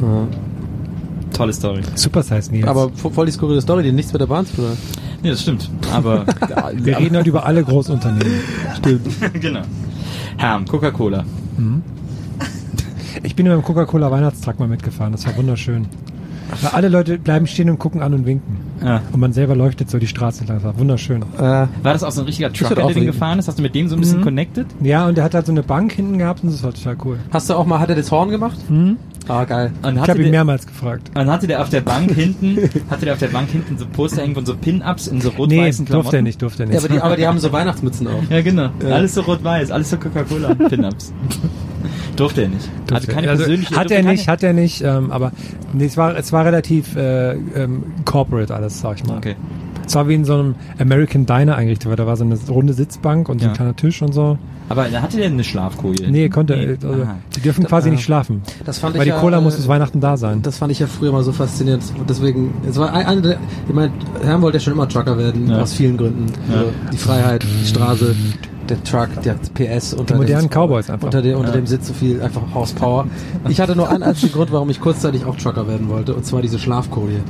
Ja. 0.00 0.26
Tolle 1.32 1.52
Story. 1.52 1.80
Super 1.94 2.22
Size 2.22 2.50
Nils. 2.52 2.66
Aber 2.68 2.86
vo- 2.88 3.10
voll 3.10 3.26
die 3.26 3.32
skurrile 3.32 3.60
Story, 3.60 3.82
die 3.82 3.92
nichts 3.92 4.12
mit 4.12 4.20
der 4.20 4.26
Bahn 4.26 4.46
zu 4.46 4.56
tun 4.56 4.64
hat. 4.70 4.76
Nee, 5.22 5.30
das 5.30 5.42
stimmt. 5.42 5.70
Aber, 5.92 6.24
wir 6.74 6.98
reden 6.98 7.16
heute 7.16 7.28
über 7.28 7.46
alle 7.46 7.62
Großunternehmen. 7.62 8.40
genau. 9.40 9.62
Herm, 10.36 10.66
Coca-Cola. 10.66 11.24
Ich 13.22 13.36
bin 13.36 13.46
in 13.46 13.52
meinem 13.52 13.62
Coca-Cola 13.62 14.10
Weihnachtstrakt 14.10 14.58
mal 14.58 14.68
mitgefahren. 14.68 15.12
Das 15.12 15.26
war 15.26 15.36
wunderschön. 15.36 15.86
Weil 16.60 16.70
alle 16.72 16.88
Leute 16.88 17.18
bleiben 17.18 17.46
stehen 17.46 17.70
und 17.70 17.78
gucken 17.78 18.02
an 18.02 18.14
und 18.14 18.26
winken. 18.26 18.56
Ja. 18.84 19.00
Und 19.12 19.20
man 19.20 19.32
selber 19.32 19.54
leuchtet 19.56 19.88
so 19.90 19.98
die 19.98 20.06
Straße. 20.06 20.44
Das 20.44 20.62
war 20.64 20.78
wunderschön. 20.78 21.22
Äh, 21.38 21.40
War 21.40 21.68
das 21.84 22.02
auch 22.02 22.10
so 22.10 22.22
ein 22.22 22.26
richtiger 22.26 22.52
Trucker, 22.52 22.76
wird 22.76 22.88
der 22.88 22.94
den 22.94 23.06
gefahren 23.06 23.38
ist? 23.38 23.48
Hast 23.48 23.58
du 23.58 23.62
mit 23.62 23.74
dem 23.74 23.88
so 23.88 23.94
ein 23.96 24.00
bisschen 24.00 24.20
Mhm. 24.20 24.24
connected? 24.24 24.66
Ja, 24.82 25.06
und 25.06 25.16
der 25.16 25.24
hat 25.24 25.34
halt 25.34 25.46
so 25.46 25.52
eine 25.52 25.62
Bank 25.62 25.92
hinten 25.92 26.18
gehabt 26.18 26.42
und 26.42 26.52
das 26.52 26.62
war 26.62 26.72
total 26.74 26.96
cool. 27.04 27.18
hast 27.30 27.48
du 27.48 27.54
auch 27.54 27.66
mal, 27.66 27.78
hat 27.78 27.88
er 27.90 27.96
das 27.96 28.10
Horn 28.10 28.30
gemacht? 28.30 28.58
Mhm. 28.68 28.96
Ah, 29.28 29.44
geil. 29.44 29.70
Und 29.84 29.98
Ich 30.02 30.08
habe 30.08 30.20
ihn 30.20 30.32
mehrmals 30.32 30.66
gefragt. 30.66 31.08
Und 31.10 31.14
dann 31.14 31.30
hatte 31.30 31.46
der 31.46 31.62
auf 31.62 31.68
der 31.68 31.80
Bank 31.80 32.10
hinten, 32.12 32.58
hatte 32.90 33.04
der 33.04 33.14
auf 33.14 33.20
der 33.20 33.28
Bank 33.28 33.50
hinten 33.50 33.78
so 33.78 33.86
Poster 33.86 34.22
hängen 34.22 34.34
von 34.34 34.44
so 34.44 34.56
Pin-Ups 34.56 35.06
in 35.06 35.20
so 35.20 35.28
Nee, 35.30 35.36
rot-weißen 35.36 35.84
Klamotten. 35.86 36.02
durfte 36.04 36.16
er 36.16 36.22
nicht, 36.22 36.42
durfte 36.42 36.62
er 36.64 36.66
nicht. 36.66 36.74
Ja, 36.74 36.80
aber 36.80 36.88
die, 36.92 37.00
aber 37.00 37.16
die 37.16 37.26
haben 37.28 37.38
so 37.38 37.52
Weihnachtsmützen 37.52 38.08
auf. 38.08 38.24
Ja, 38.30 38.42
genau. 38.42 38.70
Ja. 38.82 38.96
Alles 38.96 39.14
so 39.14 39.20
rot-weiß, 39.20 39.70
alles 39.70 39.90
so 39.90 39.96
Coca-Cola 39.96 40.54
Pin-Ups. 40.54 41.12
Durfte 42.16 42.42
er 42.42 42.48
nicht. 42.48 42.68
Durfte 42.86 42.94
Also 42.94 43.06
keine 43.12 43.26
er. 43.28 43.36
persönliche 43.36 43.76
Hat 43.76 43.90
er 43.90 44.02
nicht, 44.02 44.28
hat 44.28 44.42
er 44.42 44.52
nicht, 44.52 44.82
ähm, 44.82 45.10
aber 45.10 45.32
nee, 45.72 45.86
es 45.86 45.96
war, 45.96 46.16
es 46.16 46.32
war 46.32 46.44
relativ 46.44 46.94
äh, 46.96 47.32
ähm, 47.32 47.84
corporate 48.04 48.54
alles, 48.54 48.80
sag 48.80 48.98
ich 48.98 49.04
mal. 49.06 49.18
Okay. 49.18 49.36
Es 49.92 49.96
war 49.96 50.08
wie 50.08 50.14
in 50.14 50.24
so 50.24 50.32
einem 50.32 50.54
American 50.78 51.26
Diner 51.26 51.54
eingerichtet, 51.54 51.90
weil 51.90 51.96
da 51.96 52.06
war 52.06 52.16
so 52.16 52.24
eine 52.24 52.34
runde 52.48 52.72
Sitzbank 52.72 53.28
und 53.28 53.40
so 53.40 53.44
Ja. 53.44 53.50
ein 53.50 53.56
kleiner 53.56 53.76
Tisch 53.76 54.00
und 54.00 54.14
so. 54.14 54.38
Aber 54.70 54.84
hatte 54.90 55.18
der 55.18 55.26
eine 55.26 55.44
Schlafkoje? 55.44 56.10
Nee, 56.10 56.30
konnte, 56.30 56.56
Nee. 56.56 56.88
also, 56.88 57.02
Aha. 57.02 57.16
die 57.36 57.40
dürfen 57.42 57.64
quasi 57.66 57.90
nicht 57.90 58.02
schlafen. 58.02 58.40
Das 58.64 58.78
fand 58.78 58.94
Weil 58.94 59.02
ich 59.02 59.08
die 59.08 59.10
ja, 59.10 59.20
Cola 59.20 59.42
muss 59.42 59.52
äh, 59.52 59.56
bis 59.58 59.68
Weihnachten 59.68 60.00
da 60.00 60.16
sein. 60.16 60.40
Das 60.40 60.56
fand 60.56 60.72
ich 60.72 60.78
ja 60.78 60.86
früher 60.86 61.12
mal 61.12 61.22
so 61.22 61.32
faszinierend. 61.32 61.82
Und 61.98 62.08
deswegen, 62.08 62.54
es 62.66 62.78
war 62.78 62.90
ein- 62.94 63.04
eine 63.04 63.20
der, 63.20 63.36
ich 63.68 63.74
meine, 63.74 63.92
Herrn 64.24 64.40
wollte 64.40 64.56
ja 64.56 64.60
schon 64.62 64.72
immer 64.72 64.88
Trucker 64.88 65.18
werden, 65.18 65.50
Ja. 65.50 65.60
aus 65.60 65.74
vielen 65.74 65.98
Gründen. 65.98 66.24
Ja. 66.50 66.56
Also 66.60 66.70
die 66.90 66.96
Freiheit, 66.96 67.44
die 67.44 67.66
Straße, 67.66 68.16
der 68.70 68.82
Truck, 68.84 69.08
der 69.22 69.34
PS 69.52 69.92
unter, 69.92 70.16
modernen 70.16 70.48
dem, 70.48 70.56
Cowboys 70.58 70.88
einfach. 70.88 71.04
unter, 71.04 71.20
der, 71.20 71.36
unter 71.36 71.50
Ja. 71.50 71.56
dem 71.56 71.66
Sitz 71.66 71.88
so 71.88 71.92
viel 71.92 72.22
einfach 72.22 72.40
Horsepower. 72.54 73.08
Ich 73.50 73.60
hatte 73.60 73.76
nur 73.76 73.90
einen 73.90 74.02
einzigen 74.04 74.32
Grund, 74.32 74.52
warum 74.52 74.70
ich 74.70 74.80
kurzzeitig 74.80 75.26
auch 75.26 75.36
Trucker 75.36 75.68
werden 75.68 75.90
wollte, 75.90 76.14
und 76.14 76.24
zwar 76.24 76.40
diese 76.40 76.58
Schlafkoje. 76.58 77.20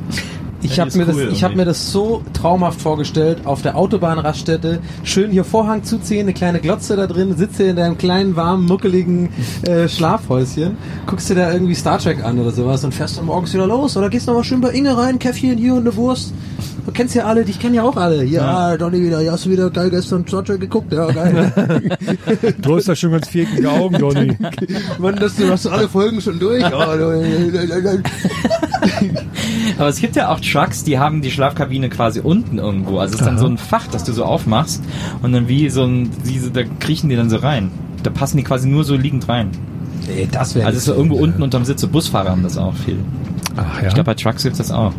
Ich 0.62 0.78
habe 0.80 0.90
mir, 0.96 1.02
ist 1.02 1.08
das- 1.08 1.16
cool 1.16 1.28
ich 1.32 1.44
hab 1.44 1.54
mir 1.56 1.64
das 1.64 1.92
so 1.92 2.22
traumhaft 2.32 2.80
vorgestellt, 2.80 3.38
auf 3.44 3.62
der 3.62 3.76
Autobahnraststätte, 3.76 4.80
schön 5.02 5.30
hier 5.30 5.44
Vorhang 5.44 5.82
zuziehen, 5.84 6.20
eine 6.22 6.32
kleine 6.32 6.60
Glotze 6.60 6.96
da 6.96 7.06
drin, 7.06 7.36
sitze 7.36 7.64
in 7.64 7.76
deinem 7.76 7.98
kleinen, 7.98 8.36
warmen, 8.36 8.66
muckeligen 8.66 9.30
äh, 9.66 9.88
Schlafhäuschen, 9.88 10.76
guckst 11.06 11.28
dir 11.30 11.34
da 11.34 11.52
irgendwie 11.52 11.74
Star 11.74 11.98
Trek 11.98 12.24
an 12.24 12.38
oder 12.38 12.50
sowas 12.52 12.84
und 12.84 12.92
fährst 12.94 13.18
dann 13.18 13.26
morgens 13.26 13.52
wieder 13.54 13.66
los 13.66 13.96
oder 13.96 14.08
gehst 14.10 14.26
nochmal 14.26 14.44
schön 14.44 14.60
bei 14.60 14.70
Inge 14.70 14.96
rein, 14.96 15.18
Käffchen 15.18 15.58
hier 15.58 15.74
und 15.74 15.80
eine 15.80 15.96
Wurst. 15.96 16.32
Du 16.84 16.90
kennst 16.90 17.14
ja 17.14 17.24
alle, 17.24 17.44
dich 17.44 17.60
kennen 17.60 17.74
ja 17.74 17.82
auch 17.82 17.96
alle. 17.96 18.24
Ja, 18.24 18.70
Ja. 18.70 18.76
Donny 18.76 19.02
wieder, 19.02 19.20
ja, 19.20 19.32
hast 19.32 19.46
du 19.46 19.50
wieder 19.50 19.70
geil 19.70 19.90
gestern 19.90 20.26
Star 20.26 20.44
Trek 20.44 20.60
geguckt, 20.60 20.92
ja, 20.92 21.06
geil. 21.10 21.52
Du 22.60 22.76
hast 22.76 22.88
da 22.88 22.96
schon 22.96 23.12
ganz 23.12 23.28
viereckige 23.28 23.70
Augen, 23.70 23.98
Donny. 23.98 24.36
Mann, 24.98 25.16
das, 25.16 25.36
du 25.36 25.48
hast 25.48 25.66
alle 25.66 25.88
Folgen 25.88 26.20
schon 26.20 26.38
durch. 26.40 26.62
Aber 29.78 29.88
es 29.88 30.00
gibt 30.00 30.16
ja 30.16 30.28
auch 30.28 30.40
Trucks, 30.40 30.84
die 30.84 30.98
haben 30.98 31.22
die 31.22 31.30
Schlafkabine 31.30 31.88
quasi 31.88 32.20
unten 32.20 32.58
irgendwo. 32.58 32.98
Also 32.98 33.14
es 33.14 33.20
ist 33.20 33.26
dann 33.26 33.38
so 33.38 33.46
ein 33.46 33.58
Fach, 33.58 33.86
das 33.86 34.04
du 34.04 34.12
so 34.12 34.24
aufmachst 34.24 34.82
und 35.22 35.32
dann 35.32 35.48
wie 35.48 35.70
so 35.70 35.84
ein, 35.84 36.10
diese, 36.26 36.50
da 36.50 36.62
kriechen 36.80 37.08
die 37.08 37.16
dann 37.16 37.30
so 37.30 37.36
rein. 37.36 37.70
Da 38.02 38.10
passen 38.10 38.36
die 38.36 38.42
quasi 38.42 38.68
nur 38.68 38.84
so 38.84 38.96
liegend 38.96 39.28
rein. 39.28 39.50
Nee, 40.08 40.28
das 40.30 40.56
wäre 40.56 40.66
Also 40.66 40.76
es 40.76 40.82
ist 40.82 40.86
so 40.86 40.94
irgendwo 40.94 41.16
unten 41.16 41.42
unterm 41.42 41.64
Sitz. 41.64 41.80
So 41.80 41.88
Busfahrer 41.88 42.30
haben 42.30 42.42
das 42.42 42.58
auch 42.58 42.74
viel. 42.74 42.98
Ach 43.56 43.80
ja. 43.80 43.88
Ich 43.88 43.94
glaube, 43.94 44.06
bei 44.06 44.14
Trucks 44.14 44.42
gibt's 44.42 44.58
das 44.58 44.72
auch. 44.72 44.92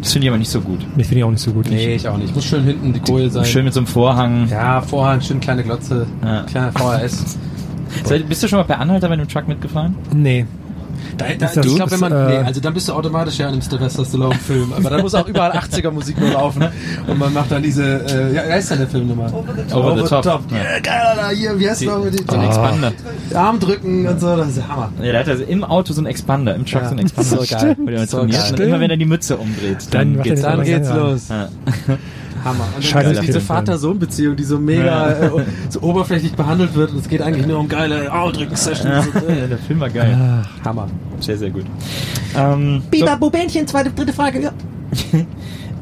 Das 0.00 0.12
finde 0.12 0.26
ich 0.26 0.30
aber 0.30 0.38
nicht 0.38 0.50
so 0.50 0.60
gut. 0.60 0.80
ich 0.96 1.06
finde 1.06 1.18
ich 1.18 1.24
auch 1.24 1.30
nicht 1.30 1.40
so 1.42 1.52
gut. 1.52 1.68
Nee, 1.68 1.94
ich 1.94 2.08
auch 2.08 2.16
nicht. 2.16 2.34
Muss 2.34 2.44
schön 2.44 2.62
hinten 2.64 2.92
die 2.92 3.00
Koje 3.00 3.30
sein. 3.30 3.44
Schön 3.44 3.64
mit 3.64 3.74
so 3.74 3.80
einem 3.80 3.86
Vorhang. 3.86 4.48
Ja, 4.48 4.80
Vorhang, 4.80 5.20
schön 5.20 5.40
kleine 5.40 5.62
Glotze, 5.62 6.06
Ja. 6.24 6.42
kleiner 6.42 6.72
VHS. 6.72 7.38
Seid- 8.04 8.28
Bist 8.28 8.42
du 8.42 8.48
schon 8.48 8.58
mal 8.58 8.64
per 8.64 8.78
Anhalter 8.80 9.08
bei 9.08 9.14
einem 9.14 9.26
Truck 9.28 9.48
mitgefahren? 9.48 9.94
Nee. 10.14 10.44
Da, 11.18 11.26
da, 11.38 11.60
ich 11.62 11.74
glaube, 11.74 11.90
wenn 11.90 12.00
man, 12.00 12.12
äh, 12.12 12.28
nee, 12.28 12.46
also 12.46 12.60
dann 12.60 12.74
bist 12.74 12.88
du 12.88 12.92
automatisch 12.92 13.38
ja 13.38 13.46
in 13.46 13.54
einem 13.54 13.62
Sylvester 13.62 14.04
Stallone 14.04 14.34
Film, 14.34 14.72
aber 14.76 14.90
dann 14.90 15.00
muss 15.00 15.14
auch 15.14 15.26
überall 15.26 15.52
80er 15.52 15.90
Musik 15.90 16.18
nur 16.20 16.30
laufen 16.30 16.64
und 17.06 17.18
man 17.18 17.32
macht 17.32 17.50
dann 17.50 17.62
diese, 17.62 17.82
äh, 18.06 18.34
ja, 18.34 18.42
wer 18.46 18.56
ist 18.58 18.70
denn 18.70 18.78
der 18.78 18.88
Film 18.88 19.08
nochmal? 19.08 19.32
Over 19.32 19.96
the 19.96 20.08
Top. 20.08 20.42
Ja. 20.50 20.56
Ja, 20.56 20.80
geil, 20.80 21.00
Alter, 21.18 21.28
hier, 21.36 21.58
wie 21.58 21.68
heißt 21.70 21.80
Die, 21.80 21.86
noch 21.86 22.04
mit 22.04 22.30
so 22.30 22.36
ein 22.36 22.44
Expander. 22.44 22.92
den 23.30 23.36
Arm 23.36 23.58
drücken 23.60 24.06
und 24.06 24.20
so, 24.20 24.36
das 24.36 24.48
ist 24.48 24.56
der 24.58 24.68
Hammer. 24.68 24.92
Ja, 24.98 25.12
der 25.12 25.20
hat 25.20 25.28
also 25.28 25.44
im 25.44 25.64
Auto 25.64 25.92
so 25.92 26.00
einen 26.00 26.06
Expander, 26.08 26.54
im 26.54 26.66
Truck 26.66 26.82
Ja. 26.82 26.88
so 26.88 26.90
einen 26.92 27.00
Expander. 27.06 27.26
So 27.46 27.56
geil. 27.56 27.76
So 28.06 28.18
geil. 28.26 28.40
Und 28.50 28.60
immer 28.60 28.80
wenn 28.80 28.90
er 28.90 28.96
die 28.96 29.04
Mütze 29.06 29.36
umdreht, 29.36 29.78
dann, 29.90 30.14
Dann 30.14 30.18
er 30.18 30.22
geht's 30.22 30.42
den 30.42 30.50
Dann 30.50 30.64
geht's 30.64 30.90
los. 30.90 31.28
Ja. 31.28 31.48
Hammer. 32.46 32.64
Und 32.76 32.76
dann 32.76 32.82
Scheiße, 32.82 33.20
diese. 33.20 33.40
Vater-Sohn-Beziehung, 33.40 34.36
die 34.36 34.44
so 34.44 34.58
mega 34.58 35.10
äh, 35.10 35.30
so 35.68 35.80
oberflächlich 35.82 36.32
behandelt 36.32 36.74
wird 36.74 36.92
und 36.92 36.98
es 36.98 37.08
geht 37.08 37.20
eigentlich 37.20 37.46
nur 37.46 37.58
um 37.58 37.68
geile 37.68 38.10
Armdrücken-Sessions. 38.10 39.06
Ja, 39.28 39.46
der 39.46 39.58
Film 39.58 39.80
war 39.80 39.90
geil. 39.90 40.44
Hammer. 40.64 40.88
Sehr, 41.20 41.36
sehr 41.36 41.50
gut. 41.50 41.64
Ähm, 42.36 42.82
Biber, 42.90 43.16
Bobänchen, 43.16 43.66
zweite, 43.66 43.90
dritte 43.90 44.12
Frage. 44.12 44.40
Ja. 44.40 44.52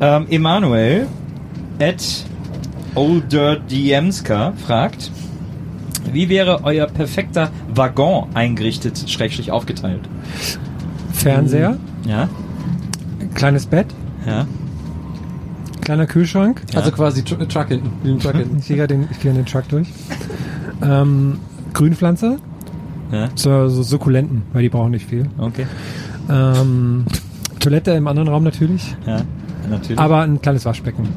Ähm, 0.01 0.27
Emanuel 0.29 1.07
at 1.81 2.03
OlderDMska 2.97 4.53
fragt, 4.67 5.13
wie 6.13 6.29
wäre 6.29 6.65
euer 6.65 6.87
perfekter 6.87 7.51
Waggon 7.73 8.27
eingerichtet, 8.35 9.09
schrägstrich 9.09 9.53
aufgeteilt? 9.53 10.01
Fernseher, 11.13 11.77
Ja? 12.07 12.29
kleines 13.35 13.67
Bett, 13.67 13.87
Ja? 14.27 14.47
Kleiner 15.85 16.07
Kühlschrank. 16.07 16.63
Also 16.75 16.91
quasi 16.91 17.23
Tr 17.23 17.47
Truck 17.49 17.69
hinten. 17.69 18.19
Truck 18.19 18.35
hinten. 18.37 18.59
Ich 18.59 18.67
gehe 18.69 18.87
den, 18.87 19.09
ich 19.11 19.21
gehe 19.21 19.33
den 19.33 19.47
Truck 19.47 19.69
durch. 19.69 19.89
Ähm, 20.83 21.39
Grünpflanze, 21.73 22.37
Ja? 23.13 23.29
so, 23.35 23.69
so 23.69 23.83
Sukkulenten, 23.83 24.43
weil 24.53 24.63
die 24.63 24.69
brauchen 24.69 24.91
nicht 24.93 25.09
viel. 25.09 25.27
Okay. 25.39 25.67
Ähm, 26.31 27.05
Toilette 27.61 27.93
im 27.93 28.07
anderen 28.07 28.29
Raum 28.29 28.45
natürlich, 28.45 28.95
Ja, 29.07 29.23
natürlich. 29.71 29.99
aber 29.99 30.23
ein 30.23 30.41
kleines 30.43 30.65
Waschbecken. 30.65 31.09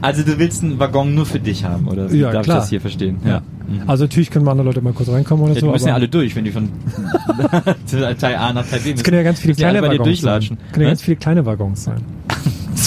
also 0.00 0.22
du 0.22 0.38
willst 0.38 0.62
einen 0.62 0.78
Waggon 0.78 1.14
nur 1.14 1.26
für 1.26 1.38
dich 1.40 1.64
haben, 1.64 1.86
oder? 1.88 2.12
Ja, 2.12 2.32
Darf 2.32 2.44
klar. 2.44 2.56
ich 2.58 2.62
das 2.62 2.70
hier 2.70 2.80
verstehen? 2.80 3.18
Ja. 3.24 3.40
Mhm. 3.68 3.82
Also 3.88 4.04
natürlich 4.04 4.30
können 4.30 4.46
andere 4.48 4.66
Leute 4.66 4.80
mal 4.82 4.92
kurz 4.92 5.08
reinkommen 5.08 5.44
oder 5.44 5.54
Ja, 5.54 5.60
so. 5.60 5.66
die 5.66 5.72
müssen 5.72 5.88
ja 5.88 5.94
alle 5.94 6.08
durch, 6.08 6.34
wenn 6.34 6.44
die 6.44 6.50
von 6.50 6.68
Teil 8.18 8.36
A 8.36 8.52
nach 8.52 8.66
Teil 8.66 8.80
B 8.80 8.90
müssen. 8.90 8.96
es 8.96 9.02
können 9.04 9.16
ja 9.16 9.22
ganz 9.22 9.40
viele 9.40 9.54
kleine 9.54 9.82
Waggons 9.82 10.20
sein. 10.20 10.42
Können 10.72 10.82
ja 10.84 10.88
ganz 10.88 11.02
viele 11.02 11.16
kleine 11.16 11.46
Waggons 11.46 11.84
sein. 11.84 12.00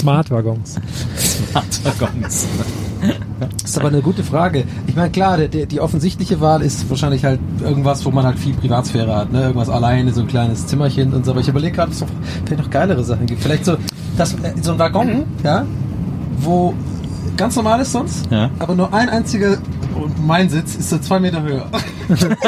Smart-Waggons. 0.06 0.76
Waggons. 1.82 2.46
Das 3.58 3.70
ist 3.70 3.76
aber 3.78 3.88
eine 3.88 4.00
gute 4.02 4.22
Frage. 4.22 4.62
Ich 4.86 4.94
meine, 4.94 5.10
klar, 5.10 5.36
der, 5.36 5.48
der, 5.48 5.66
die 5.66 5.80
offensichtliche 5.80 6.40
Wahl 6.40 6.62
ist 6.62 6.88
wahrscheinlich 6.88 7.24
halt 7.24 7.40
irgendwas, 7.60 8.04
wo 8.04 8.12
man 8.12 8.24
halt 8.24 8.38
viel 8.38 8.54
Privatsphäre 8.54 9.16
hat. 9.16 9.32
Ne? 9.32 9.42
Irgendwas 9.42 9.68
alleine, 9.68 10.12
so 10.12 10.20
ein 10.20 10.28
kleines 10.28 10.64
Zimmerchen 10.68 11.12
und 11.12 11.24
so. 11.24 11.32
Aber 11.32 11.40
ich 11.40 11.48
überlege 11.48 11.74
gerade, 11.74 11.88
ob 11.88 11.94
es 11.94 12.00
noch, 12.02 12.08
vielleicht 12.44 12.62
noch 12.62 12.70
geilere 12.70 13.02
Sachen 13.02 13.26
gibt. 13.26 13.42
Vielleicht 13.42 13.64
so, 13.64 13.78
das, 14.16 14.34
äh, 14.34 14.52
so 14.62 14.74
ein 14.74 14.78
Waggon, 14.78 15.24
ja, 15.42 15.66
wo 16.38 16.72
ganz 17.36 17.56
normal 17.56 17.80
ist 17.80 17.90
sonst, 17.90 18.30
Ja. 18.30 18.48
aber 18.60 18.76
nur 18.76 18.94
ein 18.94 19.08
einziger, 19.08 19.58
und 20.00 20.24
mein 20.24 20.48
Sitz 20.48 20.76
ist 20.76 20.88
so 20.90 20.98
zwei 20.98 21.18
Meter 21.18 21.42
höher. 21.42 21.66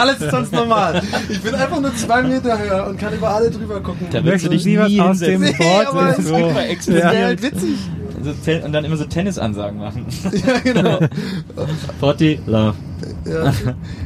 alles 0.00 0.20
ist 0.20 0.30
sonst 0.30 0.52
normal. 0.52 1.02
Ich 1.28 1.40
bin 1.40 1.54
einfach 1.54 1.80
nur 1.80 1.94
zwei 1.94 2.22
Meter 2.22 2.58
höher 2.58 2.86
und 2.88 2.98
kann 2.98 3.14
über 3.14 3.28
alle 3.30 3.50
drüber 3.50 3.80
gucken. 3.80 4.06
Da 4.10 4.24
willst 4.24 4.44
du 4.44 4.50
dich 4.50 4.64
nie 4.64 4.78
was 4.78 4.98
aus 4.98 5.18
dem. 5.20 5.40
Board 5.40 5.86
aber 5.88 6.14
so. 6.14 6.52
Das 6.76 6.88
wäre 6.88 7.24
halt 7.26 7.42
witzig. 7.42 7.78
So 8.22 8.52
und 8.64 8.72
dann 8.72 8.84
immer 8.84 8.96
so 8.96 9.04
Tennisansagen 9.04 9.78
machen. 9.78 10.06
Ja, 10.32 10.58
genau. 10.62 10.98
40, 12.00 12.40
Love. 12.46 12.74
Ja. 13.24 13.52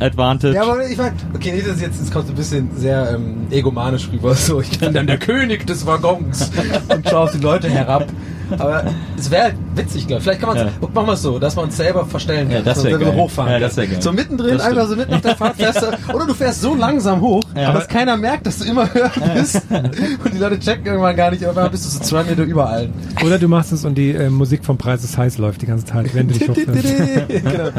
Advantage. 0.06 0.54
Ja, 0.54 0.62
aber 0.62 0.88
ich 0.88 0.96
meine, 0.96 1.14
okay, 1.34 1.52
nicht, 1.52 1.66
dass 1.66 1.80
jetzt, 1.80 2.00
es 2.00 2.10
kommt 2.10 2.28
ein 2.28 2.34
bisschen 2.34 2.70
sehr 2.76 3.12
ähm, 3.14 3.46
egomanisch 3.50 4.08
rüber. 4.12 4.34
So, 4.34 4.60
ich 4.60 4.78
bin 4.78 4.92
dann 4.92 5.06
der 5.06 5.18
König 5.18 5.66
des 5.66 5.86
Waggons 5.86 6.50
und 6.88 7.08
schaue 7.08 7.20
auf 7.20 7.32
die 7.32 7.38
Leute 7.38 7.68
herab. 7.68 8.06
Aber 8.58 8.84
es 9.18 9.30
wäre 9.30 9.42
halt 9.44 9.54
witzig, 9.74 10.06
glaube 10.06 10.18
ich. 10.18 10.24
Vielleicht 10.24 10.40
kann 10.40 10.48
man 10.50 10.58
es, 10.58 10.64
Ja. 10.64 10.88
machen 10.94 11.06
wir 11.06 11.12
es 11.14 11.22
so, 11.22 11.38
dass 11.38 11.56
man 11.56 11.66
uns 11.66 11.76
selber 11.76 12.04
verstellen 12.06 12.48
kann. 12.48 12.58
Ja, 12.58 12.62
das 12.62 12.74
dass 12.76 12.84
wär 12.84 12.90
man 12.92 13.00
selber 13.00 13.12
geil. 13.14 13.22
hochfahren 13.24 13.52
Ja, 13.52 13.58
das 13.60 13.76
wär 13.76 13.86
geil. 13.86 14.02
So 14.02 14.12
mittendrin, 14.12 14.58
Das 14.58 14.66
einfach 14.66 14.88
so 14.88 14.96
mitten 14.96 15.14
auf 15.14 15.20
der 15.20 15.36
Fahrt 15.36 15.56
fährst 15.56 15.82
du, 15.82 16.14
oder 16.14 16.26
du 16.26 16.34
fährst 16.34 16.60
so 16.60 16.74
langsam 16.74 17.20
hoch, 17.20 17.42
Ja. 17.56 17.68
aber 17.70 17.78
dass 17.80 17.88
keiner 17.88 18.16
merkt, 18.16 18.46
dass 18.46 18.58
du 18.58 18.64
immer 18.64 18.92
höher 18.92 19.10
bist. 19.34 19.62
Und 19.70 20.34
die 20.34 20.38
Leute 20.38 20.58
checken 20.60 20.86
irgendwann 20.86 21.16
gar 21.16 21.30
nicht, 21.30 21.44
aber 21.44 21.62
dann 21.62 21.70
bist 21.70 21.84
du 21.84 21.88
so 21.90 22.00
zwei 22.00 22.22
Meter 22.24 22.42
über 22.42 22.68
allen. 22.68 22.92
Oder 23.24 23.38
du 23.38 23.48
machst 23.48 23.72
es 23.72 23.84
und 23.84 23.96
die 23.96 24.10
äh, 24.12 24.30
Musik 24.30 24.64
vom 24.64 24.78
Preis 24.78 25.02
ist 25.04 25.16
heiß 25.18 25.38
läuft 25.38 25.62
die 25.62 25.66
ganze 25.66 25.84
Zeit, 25.84 26.14
wenn 26.14 26.28
du 26.28 26.34
dich 26.34 26.48
hochfährst. 26.48 27.28
genau. 27.28 27.70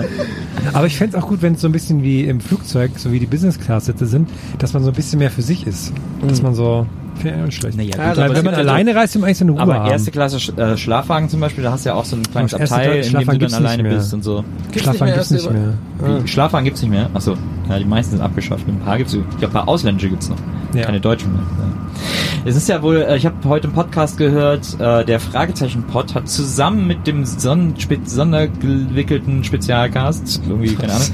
Aber 0.74 0.88
ich 0.88 0.98
fände 0.98 1.18
es 1.18 1.24
auch 1.24 1.28
gut, 1.28 1.42
wenn 1.42 1.54
es 1.54 1.62
so 1.62 1.68
ein 1.68 1.72
bisschen 1.72 2.04
wie 2.04 2.24
im 2.26 2.40
Flugzeug, 2.40 2.92
so 2.98 3.12
wie 3.12 3.20
die 3.20 3.26
Business-Class-Sitze 3.26 4.06
sind, 4.06 4.30
dass 4.60 4.74
man 4.74 4.84
so 4.84 4.90
ein 4.90 4.96
bisschen 4.96 5.20
mehr 5.20 5.32
für 5.32 5.42
sich 5.42 5.68
ist. 5.68 5.94
Dass 6.28 6.42
man 6.42 6.56
so, 6.56 6.86
nicht 7.24 7.54
schlecht. 7.58 7.78
Naja, 7.78 7.96
Also, 7.98 8.22
Weil 8.22 8.30
wenn 8.30 8.38
es 8.38 8.44
man 8.44 8.54
gibt 8.54 8.66
ja 8.66 8.72
alleine 8.72 8.96
reist, 8.96 9.16
will 9.16 9.22
man 9.22 9.28
eigentlich 9.28 9.38
so 9.38 9.46
eine 9.46 9.52
Ruhe 9.54 9.62
Aber 9.62 9.74
haben. 9.76 9.92
erste 9.92 10.12
Klasse 10.12 10.40
Sch 10.40 10.50
äh, 10.58 10.78
Schlafwagen 10.78 11.30
zum 11.30 11.40
Beispiel, 11.40 11.64
da 11.64 11.72
hast 11.72 11.86
du 11.86 11.90
ja 11.90 11.96
auch 11.96 12.06
so 12.06 12.16
ein 12.16 12.24
kleines 12.24 12.54
Abteil, 12.54 12.98
in 12.98 13.12
dem 13.12 13.20
du 13.20 13.26
dann 13.26 13.40
gibt's 13.40 13.54
alleine 13.54 13.84
bist 13.84 14.14
und 14.14 14.24
so. 14.24 14.44
Schlafwagen 14.76 15.14
gibt's 15.14 15.32
nicht 15.32 15.50
mehr. 15.52 15.74
Wie, 16.00 16.28
Schlafwagen 16.28 16.66
gibt's 16.66 16.82
nicht 16.82 16.92
mehr? 16.92 17.10
Achso, 17.14 17.36
ja, 17.70 17.80
die 17.80 17.86
meisten 17.86 18.12
sind 18.12 18.22
abgeschafft. 18.22 18.68
Ein 18.68 18.80
paar 18.80 18.98
gibt's, 18.98 19.14
ich 19.14 19.22
glaube, 19.38 19.48
ein 19.48 19.52
paar 19.52 19.68
ausländische 19.68 20.10
gibt's 20.10 20.30
noch. 20.30 20.38
Ja. 20.74 20.86
Keine 20.86 21.00
deutschen 21.00 21.32
mehr. 21.32 21.42
Ja. 21.42 22.48
Es 22.48 22.56
ist 22.56 22.70
ja 22.70 22.82
wohl, 22.82 22.98
äh, 22.98 23.18
ich 23.18 23.26
habe 23.26 23.36
heute 23.46 23.68
einen 23.68 23.76
Podcast 23.76 24.18
gehört, 24.18 24.80
äh, 24.80 25.06
der 25.06 25.20
Fragezeichen-Pod 25.20 26.14
hat 26.14 26.30
zusammen 26.30 26.86
mit 26.86 27.08
dem 27.08 27.26
sondergewickelten 27.26 29.44
Spezialcast, 29.44 30.42
irgendwie, 30.48 30.76
keine 30.76 30.94
Ahnung, 30.94 31.08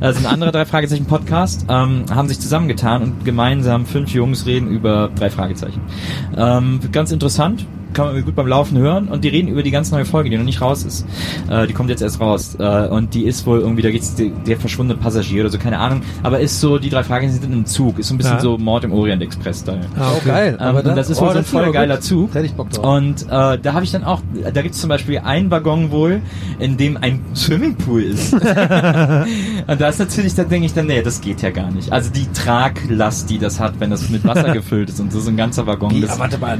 also 0.00 0.18
ein 0.18 0.26
anderer 0.26 0.50
drei 0.50 0.64
Fragezeichen-Podcast, 0.64 1.66
ähm, 1.68 2.04
haben 2.10 2.28
sich 2.28 2.40
zusammengetan 2.40 3.02
und 3.02 3.24
gemeinsam 3.24 3.86
fünf 3.86 4.10
Jungs 4.10 4.46
reden 4.46 4.68
über 4.68 5.10
drei 5.14 5.30
Fragezeichen. 5.30 5.80
Ähm, 6.36 6.80
ganz 6.90 7.12
interessant, 7.12 7.64
kann 7.92 8.06
man 8.12 8.24
gut 8.24 8.34
beim 8.34 8.46
Laufen 8.46 8.78
hören 8.78 9.08
und 9.08 9.24
die 9.24 9.28
reden 9.28 9.48
über 9.48 9.62
die 9.62 9.70
ganz 9.70 9.90
neue 9.90 10.04
Folge, 10.04 10.30
die 10.30 10.36
noch 10.36 10.44
nicht 10.44 10.60
raus 10.60 10.84
ist. 10.84 11.06
Äh, 11.50 11.66
die 11.66 11.72
kommt 11.72 11.90
jetzt 11.90 12.02
erst 12.02 12.20
raus 12.20 12.56
äh, 12.58 12.86
und 12.88 13.14
die 13.14 13.24
ist 13.24 13.46
wohl 13.46 13.60
irgendwie, 13.60 13.82
da 13.82 13.90
geht's 13.90 14.14
der, 14.14 14.28
der 14.46 14.56
verschwundene 14.56 14.98
Passagier 15.00 15.42
oder 15.42 15.50
so, 15.50 15.58
keine 15.58 15.78
Ahnung, 15.78 16.02
aber 16.22 16.40
ist 16.40 16.60
so, 16.60 16.78
die 16.78 16.90
drei 16.90 17.02
Fragezeichen 17.04 17.32
sind 17.40 17.44
in 17.44 17.52
einem 17.52 17.66
Zug, 17.66 17.98
ist 17.98 18.08
so 18.08 18.14
ein 18.14 18.18
bisschen 18.18 18.34
Ja. 18.34 18.40
so 18.40 18.58
Mord 18.58 18.84
im 18.84 18.92
Orient 18.92 19.22
Express 19.22 19.64
da. 19.64 19.74
Ah, 19.98 20.12
Oh, 20.14 20.20
geil. 20.26 20.58
Ähm, 20.60 20.76
und 20.76 20.84
das 20.96 21.08
ist 21.10 21.20
wohl 21.20 21.32
so 21.32 21.38
ein 21.38 21.44
voll 21.44 21.72
geiler 21.72 22.00
Zug. 22.00 22.30
Da 22.32 22.38
hätte 22.40 22.46
ich 22.46 22.54
Bock 22.54 22.70
drauf. 22.70 22.84
Und 22.84 23.22
äh, 23.22 23.58
da 23.58 23.72
habe 23.72 23.84
ich 23.84 23.90
dann 23.92 24.04
auch, 24.04 24.20
da 24.52 24.62
gibt 24.62 24.74
es 24.74 24.80
zum 24.80 24.88
Beispiel 24.88 25.18
einen 25.20 25.50
Waggon 25.50 25.90
wohl, 25.90 26.20
in 26.58 26.76
dem 26.76 26.96
ein 26.96 27.20
Swimmingpool 27.34 28.02
ist. 28.02 28.32
und 28.34 28.42
da 29.80 29.88
ist 29.88 29.98
natürlich, 29.98 30.34
da 30.34 30.44
denke 30.44 30.66
ich 30.66 30.74
dann, 30.74 30.86
nee, 30.86 31.02
das 31.02 31.20
geht 31.20 31.42
ja 31.42 31.50
gar 31.50 31.70
nicht. 31.70 31.92
Also 31.92 32.10
die 32.10 32.26
Traglast, 32.32 33.30
die 33.30 33.38
das 33.38 33.60
hat, 33.60 33.74
wenn 33.80 33.90
das 33.90 34.08
mit 34.10 34.24
Wasser 34.24 34.50
gefüllt 34.52 34.88
ist 34.90 35.00
und 35.00 35.12
so, 35.12 35.20
so 35.20 35.30
ein 35.30 35.36
ganzer 35.36 35.66
Waggon. 35.66 35.90
Wie, 35.94 36.04
aber 36.08 36.18
warte 36.18 36.38
mal, 36.38 36.58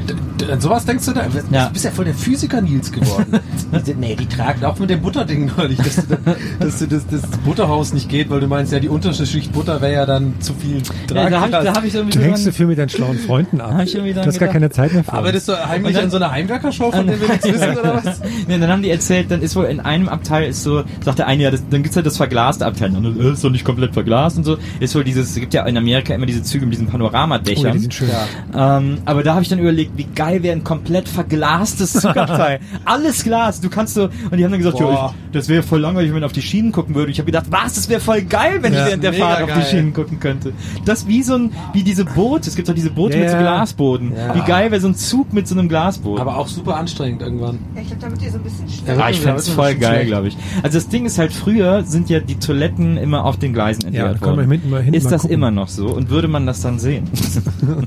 sowas 0.59 0.85
denkst 0.85 1.07
du 1.07 1.13
da? 1.13 1.22
Butter. 1.31 1.43
Du 1.49 1.55
Ja. 1.55 1.69
bist 1.69 1.85
ja 1.85 1.91
voll 1.91 2.05
der 2.07 2.15
Physiker 2.15 2.61
Nils 2.61 2.91
geworden. 2.93 3.39
Die- 3.87 3.95
nee, 3.95 4.15
die 4.17 4.27
tragen 4.27 4.65
auch 4.65 4.79
mit 4.79 4.91
dem 4.91 5.01
Butterding 5.01 5.51
neulich, 5.57 5.79
dass, 5.79 5.97
du, 5.97 6.03
da- 6.25 6.35
dass, 6.61 6.79
du 6.79 6.87
das, 6.87 7.07
das 7.07 7.23
Butterhaus 7.45 7.93
nicht 7.93 8.09
geht, 8.09 8.31
weil 8.31 8.41
du 8.41 8.47
meinst, 8.47 8.73
ja, 8.73 8.81
die 8.81 8.89
unterste 8.89 9.27
Schicht 9.27 9.53
Butter 9.53 9.81
wäre 9.81 9.93
ja 9.93 10.07
dann 10.07 10.35
zu 10.41 10.55
viel 10.55 10.77
Ja, 10.79 10.83
da 11.09 11.25
ich, 11.25 11.35
Tragkraft. 11.35 11.67
da 11.67 11.75
hab 11.75 11.85
ich 11.85 11.95
irgendwie 11.95 12.19
Du 12.19 12.25
hängst 12.25 12.45
so 12.45 12.53
viel 12.53 12.67
mit 12.67 12.79
deinen 12.79 12.89
schlauen 12.89 13.19
Freunden 13.19 13.61
ab. 13.61 13.73
Hab 13.75 13.83
ich 13.85 13.95
irgendwie 13.95 14.13
Du 14.15 14.21
hast 14.21 14.27
gar 14.27 14.49
gedacht. 14.49 14.53
keine 14.53 14.71
Zeit 14.71 14.93
mehr 14.95 15.05
für 15.05 15.11
das 15.23 15.35
ist 15.35 15.47
so 15.47 15.57
heimlich 15.57 15.95
dann- 15.95 16.05
an 16.05 16.11
so 16.11 16.17
einer 16.19 16.31
Heimwerkershow, 16.31 16.91
von 16.93 17.07
der 17.07 17.21
wir 17.21 17.29
nichts 17.29 17.45
wissen, 17.53 17.79
oder 17.79 18.01
was? 18.05 18.21
nee, 18.49 18.59
dann 18.59 18.69
haben 18.71 18.83
die 18.83 18.91
erzählt, 18.91 19.31
dann 19.31 19.43
ist 19.43 19.57
wohl 19.57 19.65
in 19.65 19.81
einem 19.81 20.09
Abteil 20.09 20.49
ist 20.49 20.63
so, 20.63 20.83
sagt 21.05 21.19
der 21.19 21.27
eine, 21.27 21.43
ja, 21.45 21.51
das, 21.51 21.63
dann 21.71 21.83
gibt's 21.83 21.97
halt 21.97 22.07
das 22.07 22.17
verglaste 22.17 22.67
Abteil. 22.67 22.95
Und 22.95 23.03
dann, 23.05 23.21
äh, 23.21 23.33
ist 23.33 23.43
doch 23.45 23.51
nicht 23.51 23.65
komplett 23.65 23.93
verglast 23.95 24.37
und 24.37 24.45
so. 24.45 24.57
Ist 24.81 24.95
wohl 24.95 25.05
dieses, 25.05 25.31
es 25.31 25.35
gibt 25.37 25.55
ja 25.55 25.65
in 25.67 25.77
Amerika 25.77 26.15
immer 26.15 26.27
diese 26.27 26.43
Züge 26.43 26.67
mit 26.67 26.75
diesen 26.75 26.87
Oh, 26.87 26.91
ja, 26.91 26.93
Panoramadächern. 26.93 27.73
die 27.73 27.79
sind 27.79 27.95
schön. 27.95 28.09
Ähm, 28.55 28.99
aber 29.05 29.23
da 29.23 29.33
habe 29.35 29.43
ich 29.43 29.49
dann 29.49 29.59
überlegt, 29.59 29.93
wie 29.97 30.05
geil 30.15 30.43
wäre 30.43 30.55
ein 30.57 30.65
komplett 30.65 31.09
verglastes 31.13 31.93
Zugabteil. 31.93 32.61
Alles 32.85 33.23
Glas. 33.25 33.61
Du 33.61 33.69
kannst 33.71 33.95
so, 33.95 34.05
und 34.05 34.37
die 34.37 34.45
haben 34.45 34.51
dann 34.51 34.59
gesagt, 34.61 34.81
ja, 34.81 34.87
Boah. 34.87 35.15
ich, 35.27 35.33
das 35.33 35.49
wäre 35.49 35.63
voll 35.63 35.81
langweilig, 35.81 36.09
wenn 36.11 36.17
man 36.17 36.25
auf 36.25 36.33
die 36.33 36.43
Schienen 36.43 36.73
gucken 36.73 36.95
würde. 36.95 37.13
Ich 37.13 37.19
habe 37.19 37.27
gedacht, 37.27 37.47
was, 37.51 37.75
das 37.75 37.89
wäre 37.89 38.01
voll 38.01 38.23
geil, 38.23 38.59
wenn 38.63 38.73
Ja, 38.73 38.81
ich 38.81 38.87
während 38.89 39.05
der 39.05 39.13
Fahrt 39.13 39.43
auf 39.43 39.49
geil. 39.49 39.63
die 39.65 39.71
Schienen 39.71 39.93
gucken 39.93 40.19
könnte. 40.19 40.53
Das 40.85 41.07
wie 41.07 41.23
so 41.23 41.35
ein, 41.35 41.53
wie 41.73 41.83
diese 41.83 42.05
Boote. 42.05 42.49
Es 42.49 42.57
gibt 42.57 42.69
doch 42.69 42.75
diese 42.75 42.91
Boote 42.91 43.15
Ja, 43.15 43.21
mit 43.21 43.31
so 43.31 43.37
ja. 43.37 43.43
Glasboden. 43.43 44.13
Ja. 44.17 44.35
Wie 44.35 44.41
geil 44.41 44.71
wäre 44.71 44.81
so 44.81 44.89
ein 44.89 44.95
Zug 44.95 45.33
mit 45.33 45.47
so 45.47 45.55
einem 45.59 45.69
Glasboden. 45.69 46.21
Aber 46.21 46.37
auch 46.39 46.49
super 46.49 46.77
anstrengend 46.77 47.23
irgendwann. 47.23 47.59
Ja, 47.75 47.83
ich 47.83 47.89
glaube, 47.89 48.03
damit 48.03 48.23
ihr 48.23 48.31
so 48.31 48.39
ein 48.39 48.43
bisschen 48.43 48.67
Ja, 48.87 48.97
Ah, 49.05 49.11
ich 49.11 49.17
Ja, 49.19 49.23
fände 49.23 49.39
es 49.41 49.49
ist 49.49 49.55
voll 49.55 49.75
geil, 49.75 49.93
schlecht. 49.95 50.07
glaube 50.09 50.29
ich. 50.29 50.37
Also 50.63 50.79
das 50.79 50.89
Ding 50.89 51.05
ist 51.07 51.19
halt, 51.19 51.33
früher 51.33 51.83
sind 51.85 52.09
ja 52.11 52.21
die 52.21 52.37
Toiletten 52.39 52.97
immer 52.97 53.25
auf 53.25 53.37
den 53.39 53.53
Gleisen 53.53 53.83
Ja, 53.93 54.07
entleert 54.07 54.21
man 54.21 54.37
worden. 54.37 54.51
hinten 54.51 54.71
mal- 54.71 54.81
hinten 54.83 54.95
ist 54.97 55.05
mal 55.05 55.11
das 55.11 55.23
gucken. 55.23 55.35
immer 55.35 55.51
noch 55.51 55.69
so? 55.69 55.87
Und 55.89 56.09
würde 56.11 56.29
man 56.29 56.47
das 56.47 56.61
dann 56.63 56.79
sehen? 56.79 57.09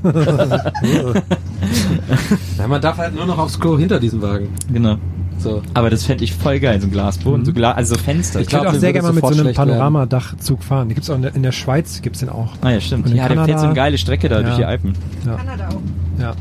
Ja, 2.58 2.66
man 2.66 2.80
darf 2.80 2.96
halt 2.98 3.14
nur 3.14 3.26
noch 3.26 3.38
aufs 3.38 3.58
Klo 3.60 3.78
hinter 3.78 3.98
diesem 4.00 4.22
Wagen. 4.22 4.48
genau. 4.72 4.96
So. 5.38 5.60
Aber 5.74 5.90
das 5.90 6.04
fände 6.04 6.24
ich 6.24 6.32
voll 6.32 6.58
geil, 6.60 6.80
so 6.80 6.86
ein 6.86 6.90
Glasboden, 6.90 7.44
so 7.44 7.52
Gla 7.52 7.72
also 7.72 7.94
so 7.94 8.00
Fenster. 8.00 8.40
Ich 8.40 8.46
glaub, 8.46 8.62
würde 8.62 8.76
auch 8.76 8.80
sehr 8.80 8.94
gerne 8.94 9.08
mal 9.08 9.12
mit 9.14 9.22
so 9.36 9.42
einem. 9.44 9.52
Panoramadachzug 9.54 10.62
fahren. 10.64 10.88
Die 10.88 10.94
gibt's 10.94 11.10
auch 11.10 11.16
in 11.16 11.22
der, 11.22 11.34
in 11.34 11.42
der 11.42 11.52
Schweiz, 11.52 12.00
gibt's 12.00 12.20
den 12.20 12.30
auch. 12.30 12.54
ah 12.62 12.70
ja, 12.70 12.80
stimmt. 12.80 13.06
Ja, 13.10 13.28
der 13.28 13.44
fährt 13.44 13.60
so 13.60 13.66
eine 13.66 13.74
geile 13.74 13.98
Strecke 13.98 14.30
da 14.30 14.36
Ja. 14.36 14.42
durch 14.44 14.56
die 14.56 14.64
Alpen. 14.64 14.94
Kanada 15.26 15.68
auch. 15.68 15.80
Ja, 16.22 16.32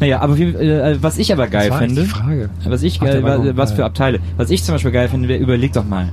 Naja, 0.00 0.20
aber 0.20 0.36
wie, 0.36 0.44
äh, 0.44 0.98
was 1.00 1.16
ich 1.18 1.32
aber 1.32 1.46
geil 1.46 1.68
das 1.68 1.70
war 1.70 1.78
finde, 1.86 2.00
eigentlich 2.00 2.12
die 2.12 2.18
Frage. 2.20 2.50
was 2.64 2.82
ich 2.82 2.98
geil, 2.98 3.22
wa- 3.22 3.28
Waggon, 3.38 3.56
was 3.56 3.70
für 3.72 3.78
ja. 3.80 3.86
Abteile, 3.86 4.18
was 4.36 4.50
ich 4.50 4.64
zum 4.64 4.74
Beispiel 4.74 4.90
geil 4.90 5.08
finde, 5.08 5.28
wer 5.28 5.38
überlegt 5.38 5.76
doch 5.76 5.84
mal. 5.84 6.08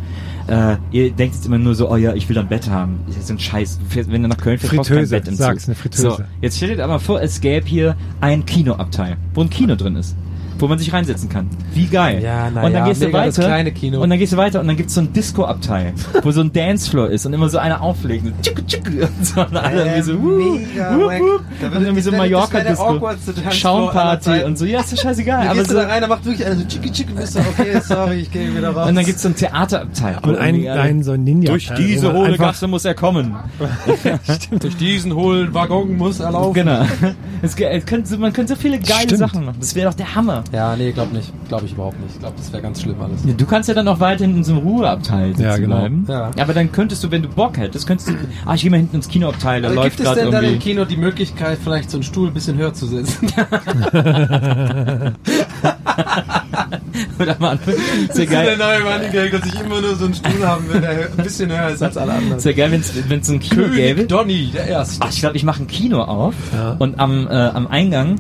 Äh, 0.50 0.78
ihr 0.92 1.12
denkt 1.12 1.36
jetzt 1.36 1.46
immer 1.46 1.60
nur 1.60 1.76
so, 1.76 1.92
oh 1.92 1.96
ja, 1.96 2.14
ich 2.14 2.28
will 2.28 2.38
ein 2.38 2.48
Bett 2.48 2.70
haben. 2.70 3.00
Das 3.08 3.18
ist 3.18 3.30
ein 3.30 3.40
Scheiß. 3.40 3.80
Wenn 3.94 4.24
du 4.24 4.28
nach 4.30 4.38
Köln 4.38 4.58
fährst, 4.58 4.76
brauchst 4.76 4.90
du 4.90 4.96
kein 4.96 5.10
Bett 5.10 5.28
im 5.28 5.36
sag's, 5.36 5.64
Zug. 5.64 5.70
eine 5.70 5.76
Fritteuse. 5.76 6.10
So, 6.10 6.24
jetzt 6.42 6.58
stellt 6.58 6.80
dir 6.80 6.84
aber 6.84 7.00
vor, 7.00 7.22
es 7.22 7.40
gäbe 7.40 7.68
hier 7.68 7.96
ein 8.20 8.46
Kinoabteil, 8.46 9.18
wo 9.34 9.42
ein 9.42 9.50
Kino 9.50 9.76
drin 9.76 9.96
ist. 9.96 10.16
Wo 10.60 10.68
man 10.68 10.78
sich 10.78 10.92
reinsetzen 10.94 11.30
kann. 11.30 11.48
Wie 11.74 11.86
geil. 11.88 12.22
Ja, 12.22 12.50
na 12.54 12.64
und 12.64 12.74
dann 12.74 12.84
ja, 12.84 12.88
gehst 12.90 13.02
du 13.02 13.12
weiter. 13.14 13.44
kleine 13.46 13.72
Kino. 13.72 14.02
Und 14.02 14.10
dann 14.10 14.20
gehst 14.20 14.34
du 14.34 14.38
weiter 14.38 14.60
und 14.60 14.68
dann 14.68 14.76
gibt's 14.78 14.94
so 14.94 15.02
ein 15.02 15.14
Disco-Abteil, 15.14 15.94
wo 16.24 16.32
so 16.32 16.42
ein 16.42 16.52
Dancefloor 16.54 17.10
ist 17.10 17.26
und 17.26 17.34
immer 17.34 17.50
so 17.50 17.58
einer 17.58 17.82
auflegt. 17.82 18.26
So, 18.26 18.32
tschicke, 18.42 18.66
tschicke, 18.66 19.08
und 19.08 19.26
so, 19.26 19.42
und 19.42 19.56
alle 19.56 19.84
irgendwie 19.86 20.02
so, 20.02 20.14
wack. 20.14 21.22
wup. 21.22 21.42
Da 21.62 21.68
Und 21.68 21.84
irgendwie 21.84 22.02
so 22.02 22.12
Mallorca-Disco. 22.12 23.00
Schaumparty 23.52 24.44
und 24.44 24.58
so. 24.58 24.66
Ja, 24.66 24.82
ist 24.82 24.94
doch 24.94 24.98
scheißegal. 25.02 25.48
Aber 25.48 25.56
gehst 25.56 25.72
du 25.72 25.76
so, 25.76 25.82
da 25.82 25.88
rein, 25.88 26.02
da 26.02 26.08
macht 26.08 26.26
wirklich 26.26 26.46
einer 26.46 26.56
so 26.56 26.64
tschicki 26.66 26.92
tschicki, 26.92 27.14
bist 27.14 27.36
du, 27.36 27.40
okay, 27.40 27.80
sorry, 27.84 28.16
ich 28.22 28.32
gehe 28.32 28.56
wieder 28.56 28.70
raus. 28.70 28.90
und 28.90 28.96
dann 28.96 29.06
gibt's 29.06 29.22
so 29.22 29.30
ein 29.30 29.36
Theaterabteil. 29.36 30.18
Und 30.24 30.36
ein, 30.38 30.56
Irgendwie 30.56 30.70
alle- 30.70 30.82
ein 30.82 31.04
so 31.04 31.12
ein 31.14 31.24
Ninja. 31.24 31.52
Durch 31.52 31.72
diese 31.78 32.14
hohle 32.14 32.38
Gasse 32.38 32.68
muss 32.68 32.86
er 32.86 32.94
kommen. 32.94 33.36
durch 34.60 34.78
diesen 34.78 35.14
hohlen 35.16 35.54
Waggon 35.54 35.98
muss 35.98 36.20
er 36.20 36.32
laufen. 36.32 36.54
Genau. 36.54 36.86
Es, 37.42 37.56
es 37.56 37.86
könnte, 37.86 38.18
man 38.18 38.34
könnte 38.34 38.56
so 38.56 38.60
viele 38.60 38.80
geile 38.80 39.04
Stimmt. 39.04 39.20
Sachen 39.20 39.46
machen. 39.46 39.58
Das 39.60 39.76
wäre 39.76 39.90
doch 39.90 39.96
der 39.96 40.16
Hammer. 40.16 40.44
Ja, 40.52 40.76
nee, 40.76 40.92
glaub 40.92 41.14
nicht. 41.14 41.32
Glaube 41.48 41.66
ich 41.68 41.74
überhaupt 41.74 42.00
nicht. 42.00 42.14
Ich 42.16 42.20
glaube, 42.20 42.36
das 42.38 42.52
wäre 42.52 42.62
ganz 42.64 42.82
schlimm 42.82 42.96
alles. 43.02 43.24
Ja, 43.26 43.34
Du 43.34 43.46
kannst 43.46 43.70
ja 43.70 43.76
dann 43.76 43.88
auch 43.88 44.00
weiterhin 44.00 44.36
in 44.38 44.44
so 44.44 44.54
einem 44.54 44.62
Ruheabteil 44.64 45.28
sitzen 45.30 45.44
Ja, 45.44 45.58
genau. 45.58 45.78
bleiben. 45.80 46.06
Ja. 46.08 46.32
Aber 46.40 46.54
dann 46.54 46.72
könntest 46.72 47.04
du, 47.04 47.12
wenn 47.12 47.22
du 47.22 47.30
Bock 47.30 47.58
hättest, 47.58 47.86
könntest 47.86 48.10
du, 48.10 48.14
ah, 48.46 48.56
ich 48.56 48.62
gehe 48.64 48.72
mal 48.72 48.78
hinten 48.78 48.96
ins 48.98 49.08
Kinoabteil, 49.08 49.62
da 49.62 49.68
Also 49.70 49.80
läuft 49.82 49.98
gibt 49.98 50.00
es 50.00 50.06
gerade 50.16 50.22
denn 50.22 50.32
dann 50.32 50.44
im 50.44 50.50
irgendwie. 50.52 50.70
Kino 50.70 50.86
die 50.86 50.98
Möglichkeit, 50.98 51.60
vielleicht 51.64 51.92
so 51.92 51.98
einen 51.98 52.04
Stuhl 52.04 52.28
ein 52.30 52.34
bisschen 52.34 52.58
höher 52.58 52.74
zu 52.74 52.88
setzen? 52.88 53.28
Oder 57.20 57.36
mal, 57.40 57.60
ist 58.08 58.18
ja 58.18 58.26
Der 58.26 58.26
geil. 58.26 58.58
neue 58.58 58.82
Running 58.82 59.12
Gag, 59.12 59.32
dass 59.32 59.46
ich 59.46 59.60
immer 59.60 59.82
nur 59.82 59.96
so 59.96 60.06
einen 60.06 60.14
Stuhl 60.14 60.46
haben 60.46 60.68
will, 60.72 60.82
der 60.82 60.92
ein 60.92 61.24
bisschen 61.24 61.52
höher 61.52 61.70
ist 61.70 61.84
als 61.84 61.98
alle 61.98 62.14
anderen. 62.14 62.38
Ist 62.38 62.46
ja 62.46 62.52
geil, 62.54 62.72
wenn 62.72 63.20
es 63.20 63.28
so 63.28 63.34
ein 63.34 63.40
Kino 63.40 63.64
gäbe. 63.70 63.96
König 63.96 64.08
Donny, 64.10 64.50
der 64.54 64.68
Erste. 64.68 64.98
Ach, 65.02 65.10
ich 65.12 65.20
glaube, 65.20 65.36
ich 65.38 65.44
mache 65.44 65.64
ein 65.64 65.68
Kino 65.68 66.02
auf 66.02 66.34
Ja. 66.54 66.76
und 66.80 67.00
am, 67.00 67.28
äh, 67.28 67.32
am 67.32 67.68
Eingang 67.68 68.16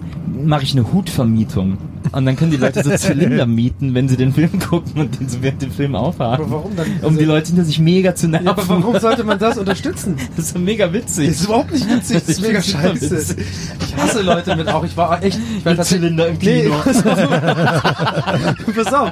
mache 0.45 0.63
ich 0.63 0.73
eine 0.73 0.91
Hutvermietung. 0.93 1.77
Und 2.11 2.25
dann 2.25 2.35
können 2.35 2.51
die 2.51 2.57
Leute 2.57 2.83
so 2.83 2.89
Zylinder 2.97 3.45
mieten, 3.45 3.93
wenn 3.93 4.07
sie 4.09 4.17
den 4.17 4.33
Film 4.33 4.59
gucken 4.59 5.01
und 5.01 5.19
den 5.19 5.29
so 5.29 5.41
während 5.41 5.61
dem 5.61 5.71
Film 5.71 5.95
aufhaben. 5.95 6.43
Aber 6.43 6.51
warum 6.51 6.75
dann? 6.75 6.87
Um 7.03 7.17
die 7.17 7.25
Leute 7.25 7.47
hinter 7.47 7.63
sich 7.63 7.79
mega 7.79 8.15
zu 8.15 8.27
nerven. 8.27 8.45
Ja, 8.45 8.51
aber 8.53 8.67
warum 8.67 8.99
sollte 8.99 9.23
man 9.23 9.37
das 9.39 9.57
unterstützen? 9.57 10.15
Das 10.35 10.45
ist 10.45 10.53
so 10.53 10.59
mega 10.59 10.91
witzig. 10.93 11.27
Das 11.27 11.37
ist 11.37 11.45
überhaupt 11.45 11.71
nicht 11.71 11.89
witzig, 11.89 12.19
das 12.19 12.29
ist 12.29 12.39
Ich 12.39 12.47
mega 12.47 12.61
scheiße. 12.61 13.11
witzig. 13.11 13.45
Ich 13.81 13.95
hasse 13.97 14.21
Leute 14.21 14.55
mit 14.55 14.67
auch, 14.69 14.83
ich 14.85 14.95
war 14.95 15.21
echt, 15.23 15.37
ich 15.57 15.65
war 15.65 15.73
Mit 15.73 15.83
Zylinder 15.85 16.27
im 16.27 16.39
Kino. 16.39 16.75
Nee, 18.67 18.73
pass 18.73 18.93
auf. 18.93 19.11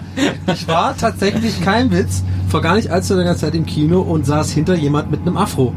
Ich 0.54 0.68
war 0.68 0.96
tatsächlich 0.98 1.62
kein 1.62 1.92
Witz 1.92 2.24
vor 2.50 2.62
gar 2.62 2.76
nicht 2.76 2.90
allzu 2.90 3.16
langer 3.16 3.36
Zeit 3.36 3.56
im 3.56 3.66
Kino 3.66 4.02
und 4.02 4.26
saß 4.26 4.52
hinter 4.52 4.76
jemand 4.76 5.12
mit 5.12 5.22
einem 5.22 5.38
Afro. 5.38 5.74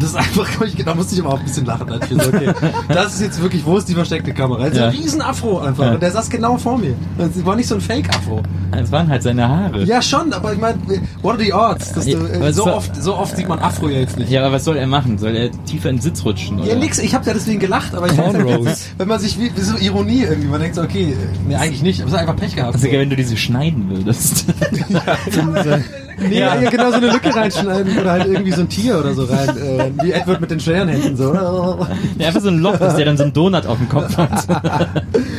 Das 0.00 0.10
ist 0.10 0.16
einfach, 0.16 0.48
da 0.84 0.94
musste 0.94 1.14
ich 1.14 1.20
aber 1.20 1.34
auch 1.34 1.38
ein 1.38 1.44
bisschen 1.44 1.64
lachen. 1.66 1.88
als 1.90 2.10
ich 2.10 2.20
so, 2.22 2.28
okay, 2.28 2.52
das 2.88 3.14
ist 3.14 3.20
jetzt 3.20 3.40
wirklich, 3.42 3.64
wo 3.64 3.76
ist 3.76 3.88
die 3.88 3.94
versteckte 3.94 4.32
Kamera? 4.32 4.64
Das 4.64 4.72
ist 4.72 4.78
Ja. 4.78 4.84
ein 4.86 4.90
riesen 4.90 5.20
Afro 5.22 5.60
einfach. 5.60 5.84
Ja. 5.84 5.92
Und 5.94 6.02
der 6.02 6.10
saß 6.10 6.28
genau 6.30 6.56
vor 6.56 6.78
mir. 6.78 6.94
Das 7.18 7.44
war 7.44 7.54
nicht 7.56 7.68
so 7.68 7.76
ein 7.76 7.80
Fake-Afro. 7.80 8.42
Das 8.72 8.90
waren 8.90 9.08
halt 9.08 9.22
seine 9.22 9.46
Haare. 9.48 9.84
Ja, 9.84 10.00
schon, 10.02 10.32
aber 10.32 10.54
ich 10.54 10.58
meine, 10.60 10.78
what 11.22 11.34
are 11.34 11.44
the 11.44 11.52
odds? 11.52 11.92
Dass 11.92 12.06
Ja, 12.06 12.18
du, 12.18 12.24
äh, 12.26 12.48
es 12.48 12.56
so, 12.56 12.64
war- 12.66 12.76
oft, 12.76 12.96
so 12.96 13.14
oft 13.16 13.36
sieht 13.36 13.48
man 13.48 13.58
Afro 13.60 13.88
ja 13.88 14.00
jetzt 14.00 14.18
nicht. 14.18 14.30
Ja, 14.30 14.44
aber 14.44 14.54
was 14.54 14.64
soll 14.64 14.76
er 14.76 14.86
machen? 14.86 15.18
Soll 15.18 15.36
er 15.36 15.50
tiefer 15.66 15.90
in 15.90 15.96
den 15.96 16.02
Sitz 16.02 16.24
rutschen? 16.24 16.58
Oder? 16.58 16.68
Ja, 16.70 16.74
nix, 16.76 16.98
ich 16.98 17.14
habe 17.14 17.24
ja 17.26 17.34
deswegen 17.34 17.60
gelacht, 17.60 17.94
aber 17.94 18.06
ich 18.06 18.16
witzig, 18.16 18.92
wenn 18.98 19.08
man 19.08 19.20
sich 19.20 19.38
wie, 19.38 19.52
so 19.60 19.76
Ironie 19.76 20.22
irgendwie, 20.22 20.48
man 20.48 20.60
denkt 20.60 20.76
so, 20.76 20.82
okay, 20.82 21.14
nee, 21.46 21.54
eigentlich 21.54 21.82
nicht, 21.82 22.00
aber 22.00 22.08
es 22.08 22.14
ist 22.14 22.20
einfach 22.20 22.36
Pech 22.36 22.56
gehabt. 22.56 22.74
Also 22.74 22.86
geil, 22.88 23.00
wenn 23.00 23.10
du 23.10 23.16
diese 23.16 23.36
schneiden 23.36 23.90
würdest. 23.90 24.46
Nee, 26.18 26.40
ja. 26.40 26.54
hier 26.54 26.70
genau 26.70 26.90
so 26.90 26.96
eine 26.96 27.10
Lücke 27.10 27.34
reinschneiden 27.34 27.98
oder 27.98 28.12
halt 28.12 28.26
irgendwie 28.26 28.52
so 28.52 28.62
ein 28.62 28.68
Tier 28.68 28.98
oder 28.98 29.14
so 29.14 29.24
rein, 29.24 29.48
äh, 29.48 29.90
wie 30.02 30.12
Edward 30.12 30.40
mit 30.40 30.50
den 30.50 30.60
schweren 30.60 30.88
Händen 30.88 31.16
so. 31.16 31.34
ja, 31.34 32.26
einfach 32.26 32.40
so 32.40 32.48
ein 32.48 32.58
Loch, 32.58 32.76
dass 32.78 32.96
der 32.96 33.04
dann 33.04 33.16
so 33.16 33.24
einen 33.24 33.32
Donut 33.32 33.66
auf 33.66 33.78
dem 33.78 33.88
Kopf 33.88 34.16
hat. 34.16 34.46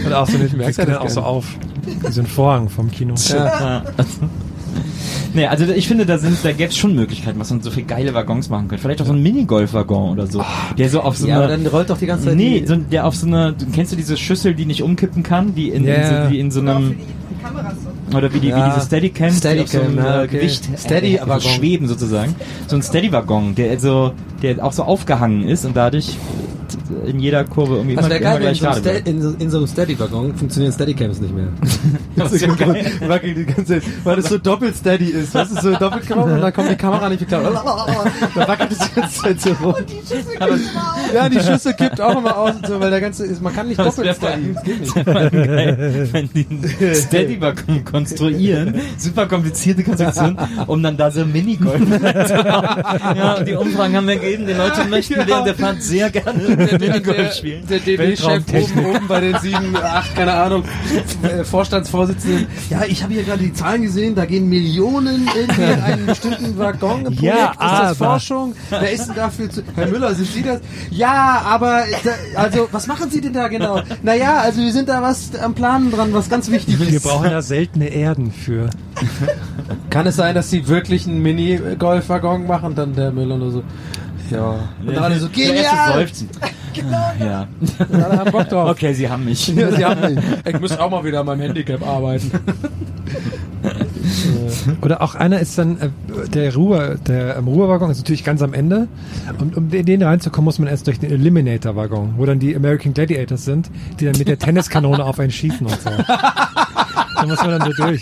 Und 0.06 0.14
auch 0.14 0.28
so 0.28 0.38
ja 0.38 0.46
geht 0.46 0.68
das 0.68 0.76
dann 0.76 0.96
auch 0.96 1.10
so 1.10 1.22
auf. 1.22 1.46
Wie 1.86 2.12
so 2.12 2.22
ein 2.22 2.28
Vorhang 2.28 2.70
vom 2.70 2.90
Kino. 2.92 3.14
Ja. 3.28 3.84
Nee, 5.34 5.48
also 5.48 5.66
ich 5.66 5.88
finde, 5.88 6.06
da 6.06 6.18
sind, 6.18 6.38
da 6.44 6.52
gäbe 6.52 6.70
es 6.70 6.78
schon 6.78 6.96
Möglichkeiten, 6.96 7.40
was 7.40 7.50
man 7.50 7.62
so 7.62 7.72
viel 7.72 7.84
geile 7.86 8.14
Waggons 8.14 8.50
machen 8.50 8.68
könnte. 8.68 8.82
Vielleicht 8.82 9.02
auch 9.02 9.06
so 9.06 9.14
ein 9.14 9.22
Minigolf-Waggon 9.24 10.12
oder 10.12 10.28
so. 10.28 10.44
Der 10.78 10.90
so 10.90 11.02
auf 11.02 11.18
so 11.18 11.28
Ja, 11.28 11.38
einer. 11.40 11.48
dann 11.50 11.66
rollt 11.68 11.90
doch 11.90 11.98
die 11.98 12.06
ganze 12.06 12.26
Zeit 12.26 12.36
Nee, 12.36 12.62
die- 12.62 12.68
so, 12.68 12.76
der 12.76 13.06
auf 13.08 13.16
so 13.16 13.26
einer. 13.28 13.52
du- 13.52 13.66
Kennst 13.74 13.92
du 13.92 13.96
diese 13.96 14.16
Schüssel, 14.18 14.54
die 14.54 14.66
nicht 14.66 14.84
umkippen 14.84 15.24
kann? 15.24 15.56
Die 15.56 15.70
in, 15.70 15.84
Ja, 15.86 15.94
in, 15.96 16.26
so, 16.26 16.32
wie 16.32 16.40
in 16.40 16.52
so 16.52 16.60
Genau, 16.62 16.76
einem. 16.76 16.90
die, 16.90 16.96
die 16.96 17.04
so. 18.12 18.18
Oder 18.18 18.34
wie, 18.34 18.40
die, 18.40 18.48
Ja. 18.50 18.68
wie 18.68 18.74
diese 18.76 18.86
Steadicams, 18.86 19.40
die 19.42 19.60
auf 19.60 19.68
so 19.68 19.80
einem 19.80 19.94
Steadicam, 19.94 20.06
ja, 20.06 20.22
äh, 20.22 20.26
okay. 20.26 20.38
Gewicht 20.38 20.70
Steady- 20.78 21.16
äh, 21.16 21.40
schweben 21.42 21.88
sozusagen. 21.88 22.36
So 22.68 22.76
ein 22.76 22.82
Steady-Waggon, 22.84 23.56
der 23.56 23.80
so, 23.80 24.12
der 24.42 24.64
auch 24.64 24.72
so 24.74 24.84
aufgehangen 24.84 25.48
ist 25.48 25.66
und 25.66 25.76
dadurch 25.76 26.16
in 27.06 27.20
jeder 27.20 27.44
Kurve 27.44 27.76
irgendwie 27.78 27.96
Das 27.96 28.06
immer, 28.08 28.16
immer 28.16 28.40
gleich 28.40 28.60
so, 28.60 28.66
einem 28.68 28.74
gerade 28.76 28.82
bleibt. 28.90 29.08
in, 29.08 29.22
so, 29.22 29.36
in 29.40 29.50
so 29.50 29.58
einem 29.58 29.68
Steady-Waggon 29.68 30.36
funktionieren 30.36 30.72
Steady-Cams 30.74 31.22
nicht 31.22 31.34
mehr. 31.36 31.48
Das 32.16 32.32
ist 32.32 32.42
ja 32.42 32.54
geil. 32.54 32.86
Wackelt 33.08 33.38
die 33.38 33.46
ganze 33.46 33.66
Zeit, 33.80 33.84
weil 34.04 34.16
das 34.18 34.26
so 34.30 34.38
doppelt 34.38 34.76
steady 34.76 35.06
ist. 35.10 35.34
Das 35.34 35.52
ist 35.52 35.62
so 35.64 35.72
doppelt 35.76 36.08
gemacht 36.08 36.28
und 36.28 36.42
dann 36.42 36.54
kommt 36.54 36.70
die 36.70 36.76
Kamera 36.76 37.10
nicht 37.10 37.20
geklappt. 37.22 37.46
Dann 38.36 38.48
wackelt 38.48 38.72
es 38.72 38.78
die 38.78 39.00
ganze 39.00 39.22
Zeit 39.22 39.42
so 39.42 39.50
rum. 39.64 39.76
Aber 40.40 40.58
Ja, 41.14 41.28
die 41.30 41.40
Schüsse 41.40 41.74
kippt 41.74 42.00
auch 42.00 42.18
immer 42.18 42.38
aus 42.38 42.52
und 42.56 42.68
so, 42.68 42.80
weil 42.80 42.92
der 42.92 43.02
ganze 43.02 43.26
ist, 43.26 43.42
man 43.42 43.54
kann 43.54 43.68
nicht 43.68 43.80
Das 43.80 43.96
doppelt 43.96 44.16
steady. 44.16 44.54
Das 44.54 44.64
geht 44.64 44.80
nicht. 44.82 44.96
Das 45.06 45.06
wär 45.06 45.30
geil, 45.48 46.10
wenn 46.12 46.30
die 46.34 46.46
einen 46.50 46.96
Steady-Waggon 46.96 47.84
konstruieren, 47.86 48.76
super 48.98 49.26
komplizierte 49.28 49.84
Konstruktion, 49.84 50.38
um 50.68 50.84
dann 50.84 50.96
da 50.98 51.10
so 51.12 51.26
Minigolf 51.26 51.80
zu 51.80 52.36
machen. 52.36 53.18
Ja, 53.18 53.34
und 53.40 53.48
die 53.48 53.54
Umfragen 53.56 53.96
haben 53.96 54.10
ergeben, 54.10 54.46
die 54.46 54.54
Leute 54.54 54.86
möchten 54.90 55.14
Ja. 55.16 55.28
während 55.28 55.48
der 55.48 55.56
Fahrt 55.56 55.82
sehr 55.82 56.10
gerne 56.12 56.34
Minigolf 56.80 57.34
spielen. 57.34 57.68
Der 57.68 57.80
DB-Chef 57.80 58.44
oben, 58.54 58.86
oben 58.86 59.08
bei 59.08 59.20
den 59.20 59.38
sieben, 59.40 59.76
acht, 59.76 60.16
keine 60.16 60.34
Ahnung, 60.34 60.64
äh, 61.24 61.44
Vorstandsvorsitzenden. 61.44 62.48
Ja, 62.70 62.84
ich 62.88 63.04
habe 63.04 63.14
hier 63.14 63.24
gerade 63.24 63.44
die 63.44 63.54
Zahlen 63.54 63.82
gesehen, 63.82 64.16
da 64.16 64.26
gehen 64.26 64.50
Millionen 64.50 65.28
irgendwie 65.36 65.62
in 65.62 65.82
einen 65.84 66.06
bestimmten 66.06 66.58
Waggon 66.58 67.04
Projekt. 67.04 67.22
Ja, 67.22 67.52
ist 67.52 67.60
das 67.60 67.98
Forschung? 67.98 68.54
Wer 68.70 68.92
ist 68.92 69.08
denn 69.08 69.16
dafür 69.16 69.50
zu... 69.50 69.64
Herr 69.76 69.88
Müller, 69.88 70.14
sind 70.16 70.28
Sie 70.28 70.44
das? 70.44 70.62
Ja, 70.90 71.42
aber, 71.46 71.84
da, 72.04 72.12
also, 72.40 72.68
was 72.72 72.88
machen 72.88 73.10
Sie 73.10 73.22
denn 73.22 73.34
da 73.34 73.48
genau? 73.48 73.82
Naja, 74.02 74.40
also 74.40 74.62
wir 74.62 74.72
sind 74.72 74.90
da 74.90 75.02
was 75.02 75.36
am 75.36 75.54
Planen 75.54 75.92
dran, 75.92 76.14
was 76.14 76.30
ganz 76.30 76.50
wichtig 76.50 76.80
ist. 76.80 76.92
Wir 76.92 77.00
brauchen 77.00 77.30
da 77.30 77.42
seltene 77.42 77.88
Erden 77.88 78.32
für. 78.32 78.70
Kann 79.90 80.08
es 80.08 80.16
sein, 80.16 80.36
dass 80.36 80.50
Sie 80.50 80.68
wirklich 80.68 81.08
einen 81.08 81.22
Mini-Golf-Waggon 81.22 82.48
machen? 82.48 82.76
Dann 82.76 82.96
der 82.96 83.12
Müller 83.12 83.38
nur 83.38 83.52
so... 83.52 83.64
Ja. 84.34 84.56
Und 84.86 84.96
dann 84.96 85.04
alle 85.04 85.20
so, 85.20 85.30
genial! 85.30 85.94
Seufzen. 85.94 86.30
Ja. 87.20 87.48
Alle 87.92 88.18
haben 88.18 88.32
Bock 88.32 88.50
drauf. 88.50 88.72
Okay, 88.72 88.94
sie 88.94 89.08
haben 89.08 89.26
mich. 89.26 89.48
Ja, 89.50 89.72
sie 89.72 89.86
haben 89.86 90.16
mich. 90.16 90.24
Ich 90.46 90.60
muss 90.60 90.76
auch 90.76 90.90
mal 90.90 91.04
wieder 91.04 91.20
an 91.20 91.28
meinem 91.28 91.42
Handicap 91.42 91.86
arbeiten. 91.86 92.32
Oder 94.82 95.04
auch 95.04 95.14
einer 95.14 95.40
ist 95.40 95.56
dann, 95.58 95.78
äh, 95.80 95.90
der 96.30 96.56
Ruhe, 96.56 97.00
der 97.08 97.38
ähm, 97.38 97.48
Ruhewaggon 97.48 97.92
ist 97.92 98.00
natürlich 98.00 98.24
ganz 98.24 98.42
am 98.42 98.56
Ende. 98.56 98.88
Und 99.40 99.56
um 99.56 99.72
in 99.72 99.86
den 99.86 100.02
reinzukommen, 100.02 100.46
muss 100.46 100.58
man 100.58 100.68
erst 100.68 100.88
durch 100.88 101.00
den 101.00 101.12
Eliminator-Waggon, 101.12 102.16
wo 102.18 102.26
dann 102.26 102.40
die 102.40 102.56
American 102.56 102.94
Gladiators 102.96 103.46
sind, 103.46 103.70
die 104.00 104.06
dann 104.06 104.18
mit 104.18 104.28
der 104.28 104.40
Tenniskanone 104.40 105.04
auf 105.06 105.20
einen 105.20 105.32
schießen 105.32 105.68
und 105.68 105.80
so. 105.80 105.92
Da 107.24 107.30
muss 107.30 107.42
man 107.42 107.60
dann 107.60 107.72
so 107.72 107.84
durch. 107.84 108.02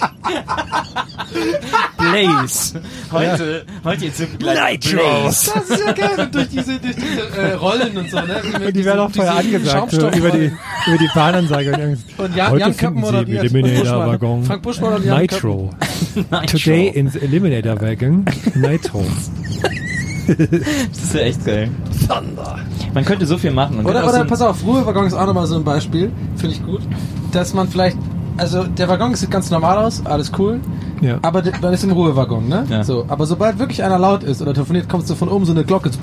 Blaze. 1.98 2.82
Heute, 3.12 3.66
heute 3.84 4.06
jetzt 4.06 4.18
sind 4.18 4.40
gleich 4.40 4.80
Nitro. 4.80 4.98
Blaze. 4.98 5.52
Das 5.54 5.70
ist 5.70 5.86
ja 5.86 5.92
geil. 5.92 6.20
Und 6.20 6.36
durch 6.36 6.50
diese, 6.50 6.80
durch 6.80 6.96
diese 6.96 7.38
äh, 7.38 7.54
Rollen 7.54 7.98
und 7.98 8.10
so, 8.10 8.18
ne? 8.18 8.42
Wie 8.44 8.66
Und 8.66 8.76
die 8.76 8.86
werden 8.86 9.00
auch 9.00 9.12
vorher 9.12 9.36
angesagt, 9.36 9.92
so, 9.92 10.10
über 10.10 10.32
die, 10.32 10.52
über 10.88 10.98
die 11.00 11.10
Bahnansage. 11.14 11.72
Und. 11.74 12.26
Und 12.26 12.36
Jan, 12.36 12.52
Heute 12.52 12.60
Jan 12.62 12.74
finden 12.74 13.02
Köppen 13.02 13.04
Sie 13.04 13.10
im 13.10 13.16
moderiert. 13.16 13.44
Eliminator-Waggon 13.44 14.44
Frank 14.44 14.64
Buschmann 14.64 14.94
und 14.94 15.06
Jan 15.06 15.22
Nitro. 15.22 15.70
Nitro. 16.16 16.46
Today 16.46 16.88
in 16.88 17.10
the 17.10 17.20
Eliminator-Waggon 17.20 18.26
Nitro. 18.56 19.06
Das 20.28 21.04
ist 21.04 21.14
ja 21.16 21.22
echt 21.22 21.46
geil. 21.46 21.70
Thunder. 22.08 22.60
Man 22.94 23.04
könnte 23.04 23.26
so 23.26 23.38
viel 23.38 23.52
machen. 23.52 23.80
Und 23.80 23.86
Oder, 23.86 24.04
oder 24.04 24.20
so 24.20 24.26
pass 24.26 24.42
auf, 24.42 24.64
Ruhewaggon 24.64 25.08
ist 25.08 25.14
auch 25.14 25.26
nochmal 25.26 25.48
so 25.48 25.56
ein 25.56 25.64
Beispiel, 25.64 26.12
finde 26.38 26.56
ich 26.56 26.64
gut, 26.64 26.82
dass 27.32 27.54
man 27.54 27.68
vielleicht, 27.68 27.98
also 28.42 28.64
der 28.64 28.90
Waggon 28.90 29.14
sieht 29.14 29.30
ganz 29.30 29.52
normal 29.52 29.78
aus, 29.78 30.04
alles 30.04 30.32
cool, 30.40 30.60
Ja. 31.02 31.18
aber 31.22 31.44
man 31.62 31.74
ist 31.74 31.84
im 31.84 31.92
Ruhewaggon, 31.92 32.48
ne? 32.48 32.64
Ja. 32.70 32.84
So, 32.84 33.06
aber 33.08 33.26
sobald 33.26 33.60
wirklich 33.60 33.84
einer 33.84 33.98
laut 34.00 34.24
ist 34.24 34.42
oder 34.42 34.54
telefoniert, 34.54 34.88
kommt 34.88 35.08
so 35.08 35.16
von 35.16 35.30
oben 35.30 35.46
so 35.46 35.52
eine 35.52 35.64
Glocke, 35.64 35.90
so, 35.92 35.98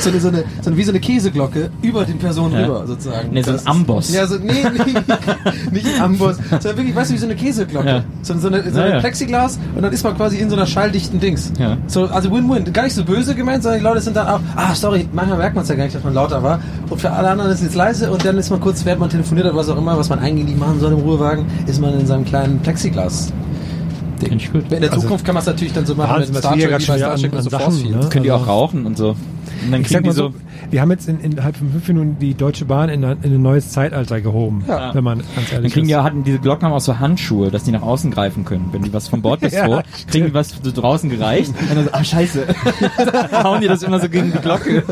so, 0.00 0.08
eine, 0.10 0.20
so, 0.20 0.28
eine, 0.28 0.44
so 0.62 0.70
eine, 0.70 0.76
wie 0.76 0.82
so 0.84 0.90
eine 0.90 1.00
Käseglocke 1.00 1.70
über 1.82 2.04
den 2.04 2.18
Personen 2.18 2.54
Ja. 2.54 2.66
rüber, 2.66 2.86
sozusagen. 2.86 3.28
Nee, 3.32 3.42
so 3.42 3.52
ein 3.52 3.60
Amboss. 3.66 4.12
Ja, 4.12 4.26
so, 4.26 4.36
nee, 4.36 4.52
nee, 4.52 4.94
nicht 5.70 5.86
ein 5.86 6.02
Amboss, 6.02 6.36
sondern 6.50 6.76
wirklich, 6.76 6.94
weißt 6.96 7.10
du, 7.10 7.14
wie 7.14 7.18
so 7.18 7.26
eine 7.26 7.36
Käseglocke. 7.36 7.88
Ja. 7.88 8.04
So, 8.22 8.38
so 8.38 8.48
eine, 8.48 8.70
so 8.70 8.80
eine. 8.80 9.00
Plexiglas 9.00 9.58
und 9.74 9.82
dann 9.82 9.92
ist 9.92 10.04
man 10.04 10.16
quasi 10.16 10.38
in 10.38 10.48
so 10.50 10.56
einer 10.56 10.66
schalldichten 10.66 11.18
Dings. 11.20 11.52
Ja. 11.58 11.76
So, 11.86 12.04
also 12.06 12.30
Win-Win. 12.30 12.72
Gar 12.72 12.84
nicht 12.84 12.94
so 12.94 13.04
böse 13.04 13.34
gemeint, 13.34 13.62
sondern 13.62 13.80
die 13.80 13.84
Leute 13.84 14.00
sind 14.00 14.16
dann 14.16 14.26
auch, 14.28 14.40
ah, 14.56 14.74
sorry, 14.74 15.08
manchmal 15.12 15.38
merkt 15.38 15.54
man 15.54 15.62
es 15.62 15.68
ja 15.68 15.74
gar 15.74 15.84
nicht, 15.84 15.94
dass 15.96 16.04
man 16.04 16.14
lauter 16.14 16.42
war. 16.42 16.60
Und 16.88 17.00
für 17.00 17.10
alle 17.10 17.30
anderen 17.30 17.50
ist 17.50 17.62
es 17.62 17.74
leise 17.74 18.10
und 18.10 18.24
dann 18.24 18.38
ist 18.38 18.50
man 18.50 18.60
kurz, 18.60 18.84
während 18.84 19.00
man 19.00 19.10
telefoniert 19.10 19.46
oder 19.46 19.56
was 19.56 19.68
auch 19.68 19.78
immer, 19.78 19.96
was 19.98 20.08
man 20.08 20.18
eigentlich 20.18 20.46
nicht 20.46 20.58
machen 20.58 20.78
soll 20.80 20.92
im 20.92 20.98
Ruhewagen, 21.00 21.44
ist 21.66 21.80
man 21.80 21.98
in 21.98 22.06
seinem 22.06 22.24
kleinen 22.24 22.60
Plexiglas. 22.60 23.32
Gut. 24.28 24.64
In 24.72 24.80
der 24.80 24.90
Also, 24.90 25.02
Zukunft 25.02 25.24
kann 25.24 25.34
man 25.34 25.40
es 25.42 25.46
natürlich 25.46 25.72
dann 25.72 25.86
so 25.86 25.94
machen 25.94 26.20
was 26.20 26.38
Star 26.38 26.52
Trek, 26.54 26.68
wie 26.68 26.70
bei 26.72 26.78
Star 26.98 27.16
Trek 27.16 27.32
an 27.34 27.42
so 27.42 27.50
Sachen, 27.50 27.64
Force 27.64 27.78
Field. 27.82 27.96
ne? 28.00 28.08
Können 28.08 28.22
die 28.24 28.30
Also- 28.30 28.44
auch 28.44 28.48
rauchen 28.48 28.86
und 28.86 28.96
so. 28.96 29.16
Und 29.64 29.72
dann 29.72 29.80
Ich 29.82 29.88
sag 29.88 29.98
kriegen 30.02 30.04
die 30.04 30.08
mal 30.10 30.14
so. 30.14 30.28
so, 30.30 30.34
wir 30.70 30.80
haben 30.80 30.90
jetzt 30.90 31.08
in, 31.08 31.20
innerhalb 31.20 31.56
von 31.56 31.70
fünf 31.70 31.86
Minuten 31.88 32.16
die 32.20 32.34
Deutsche 32.34 32.64
Bahn 32.64 32.88
in, 32.88 33.04
ein- 33.04 33.18
in 33.22 33.34
ein 33.34 33.42
neues 33.42 33.70
Zeitalter 33.70 34.20
gehoben, 34.20 34.64
Ja. 34.68 34.94
wenn 34.94 35.04
man 35.04 35.18
ganz 35.18 35.30
Dann 35.34 35.44
ehrlich 35.56 35.72
kriegen 35.72 35.84
ist. 35.84 35.88
die 35.88 35.92
ja, 35.92 36.02
hatten 36.04 36.24
diese 36.24 36.38
Glocken 36.38 36.66
haben 36.66 36.72
auch 36.74 36.80
so 36.80 36.98
Handschuhe, 36.98 37.50
dass 37.50 37.64
die 37.64 37.72
nach 37.72 37.82
außen 37.82 38.10
greifen 38.10 38.44
können. 38.44 38.68
Wenn 38.72 38.82
die 38.82 38.92
was 38.92 39.08
vom 39.08 39.22
Bordbistro, 39.22 39.70
Ja, 39.76 39.82
kriegen 40.10 40.26
die 40.26 40.34
was 40.34 40.50
so 40.62 40.70
draußen 40.72 41.10
gereicht. 41.10 41.52
Und 41.70 41.76
dann 41.76 41.84
so, 41.84 41.90
ah, 41.92 42.04
scheiße. 42.04 42.46
Hauen 43.44 43.60
die 43.60 43.68
das 43.68 43.82
immer 43.82 44.00
so 44.00 44.08
gegen 44.08 44.32
die 44.32 44.38
Glocke. 44.38 44.82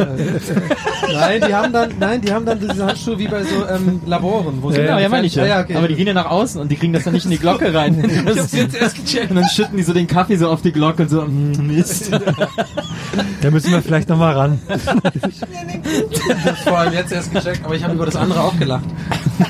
Nein, 1.12 1.42
die 1.46 1.54
haben 1.54 1.72
dann, 1.72 1.90
nein, 1.98 2.20
die 2.20 2.32
haben 2.32 2.44
dann 2.46 2.60
diese 2.60 2.84
Handschuhe 2.86 3.18
wie 3.18 3.28
bei 3.28 3.42
so 3.42 3.66
ähm, 3.66 4.00
Laboren. 4.06 4.58
Wo 4.62 4.68
Genau, 4.68 4.98
ja, 4.98 5.08
meine 5.08 5.26
ich 5.26 5.34
ja. 5.34 5.44
ja 5.46 5.60
okay. 5.60 5.74
Aber 5.76 5.88
die 5.88 5.94
gehen 5.96 6.06
ja 6.06 6.14
nach 6.14 6.30
außen 6.30 6.60
und 6.60 6.70
die 6.70 6.76
kriegen 6.76 6.92
das 6.92 7.04
dann 7.04 7.14
nicht 7.14 7.24
in 7.24 7.30
die 7.32 7.38
Glocke 7.38 7.72
rein. 7.74 8.02
Das 8.24 8.38
hab's 8.38 8.52
jetzt 8.52 8.74
erst 8.80 8.96
gecheckt. 8.96 9.30
Und 9.30 9.36
dann 9.36 9.48
schütten 9.48 9.76
die 9.76 9.82
so 9.82 9.92
den 9.92 10.06
Kaffee 10.06 10.36
so 10.36 10.48
auf 10.48 10.62
die 10.62 10.72
Glocke 10.72 11.02
und 11.02 11.08
so, 11.08 11.22
mm, 11.22 11.66
Mist. 11.66 12.10
Da 13.42 13.50
müssen 13.50 13.72
wir 13.72 13.82
vielleicht 13.82 14.08
nochmal 14.08 14.34
ran. 14.34 14.59
Ich 14.68 16.46
hab's 16.46 16.60
vor 16.62 16.78
allem 16.78 16.92
jetzt 16.92 17.12
erst 17.12 17.32
gecheckt, 17.32 17.64
aber 17.64 17.74
ich 17.74 17.82
habe 17.82 17.94
über 17.94 18.06
das 18.06 18.16
andere 18.16 18.40
auch 18.40 18.56
gelacht. 18.58 18.84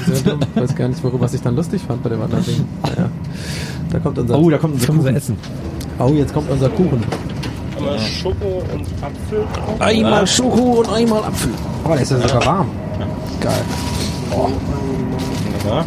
Sehr 0.06 0.32
dumm. 0.32 0.40
Ich 0.54 0.62
weiß 0.62 0.74
gar 0.74 0.88
nicht, 0.88 1.02
worüber 1.02 1.28
ich 1.32 1.40
dann 1.42 1.56
lustig 1.56 1.82
fand 1.86 2.02
bei 2.02 2.10
dem 2.10 2.22
anderen 2.22 2.44
Ding. 2.44 2.64
Naja. 2.82 3.10
Da 3.90 3.98
kommt 3.98 4.18
unser. 4.18 4.38
Oh, 4.38 4.48
da 4.50 4.58
kommt 4.58 4.74
unser 4.74 4.86
Kuchen. 4.92 5.16
essen. 5.16 5.36
Oh, 5.98 6.08
jetzt 6.08 6.32
kommt 6.32 6.50
unser 6.50 6.68
Kuchen. 6.70 7.04
Einmal 7.76 7.98
Schoko 7.98 8.62
und 8.72 8.86
Apfel 9.02 9.46
drauf. 9.54 9.80
Einmal 9.80 10.26
Schoko 10.26 10.80
und 10.80 10.88
einmal 10.90 11.24
Apfel. 11.24 11.52
Oh, 11.84 11.88
der 11.92 12.00
ist 12.00 12.10
ja 12.10 12.18
sogar 12.18 12.46
warm. 12.46 12.68
Geil. 13.40 13.64
Ja. 15.66 15.84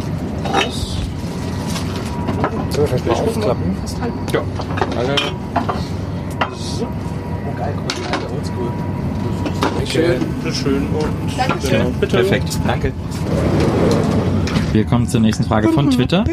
So, 2.70 2.86
vielleicht 2.86 3.06
mal 3.06 3.12
aufklappen. 3.14 3.76
Ja. 4.32 4.40
Alle. 4.98 5.16
So. 6.56 6.84
Oh, 6.84 7.56
geil, 7.56 7.72
guck 7.76 7.86
mal, 7.86 7.94
die 7.96 8.04
alte 8.12 8.26
Oldschool. 8.34 8.70
Okay. 9.94 10.18
Bitteschön 10.42 10.86
und 10.88 11.70
genau, 11.70 11.90
bitte. 12.00 12.16
Perfekt, 12.16 12.58
danke. 12.66 12.92
Wir 14.72 14.84
kommen 14.84 15.06
zur 15.06 15.20
nächsten 15.20 15.44
Frage 15.44 15.68
von 15.68 15.90
Twitter. 15.90 16.24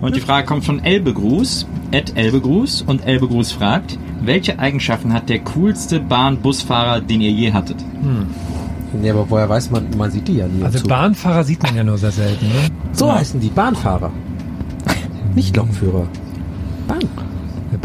Und 0.00 0.16
die 0.16 0.20
Frage 0.20 0.46
kommt 0.46 0.64
von 0.64 0.82
Elbegruß, 0.82 1.66
at 1.92 2.16
Elbegruß. 2.16 2.82
Und 2.82 3.06
Elbegruß 3.06 3.52
fragt, 3.52 3.98
welche 4.22 4.58
Eigenschaften 4.58 5.12
hat 5.12 5.28
der 5.28 5.40
coolste 5.40 6.00
Bahn-Busfahrer, 6.00 7.02
den 7.02 7.20
ihr 7.20 7.30
je 7.30 7.52
hattet? 7.52 7.76
Nee, 8.94 9.10
aber 9.10 9.28
woher 9.28 9.48
weiß 9.48 9.70
man, 9.70 9.86
man 9.98 10.10
sieht 10.10 10.28
die 10.28 10.36
ja 10.36 10.46
nie. 10.46 10.62
Also. 10.62 10.88
Bahnfahrer 10.88 11.44
sieht 11.44 11.62
man 11.62 11.76
ja 11.76 11.84
nur 11.84 11.98
sehr 11.98 12.12
selten. 12.12 12.46
Ne? 12.46 12.70
so 12.92 13.12
heißen 13.12 13.40
die 13.40 13.48
Bahnfahrer. 13.48 14.10
Nicht 15.34 15.54
Lokführer. 15.56 16.06
Bahn. 16.88 17.00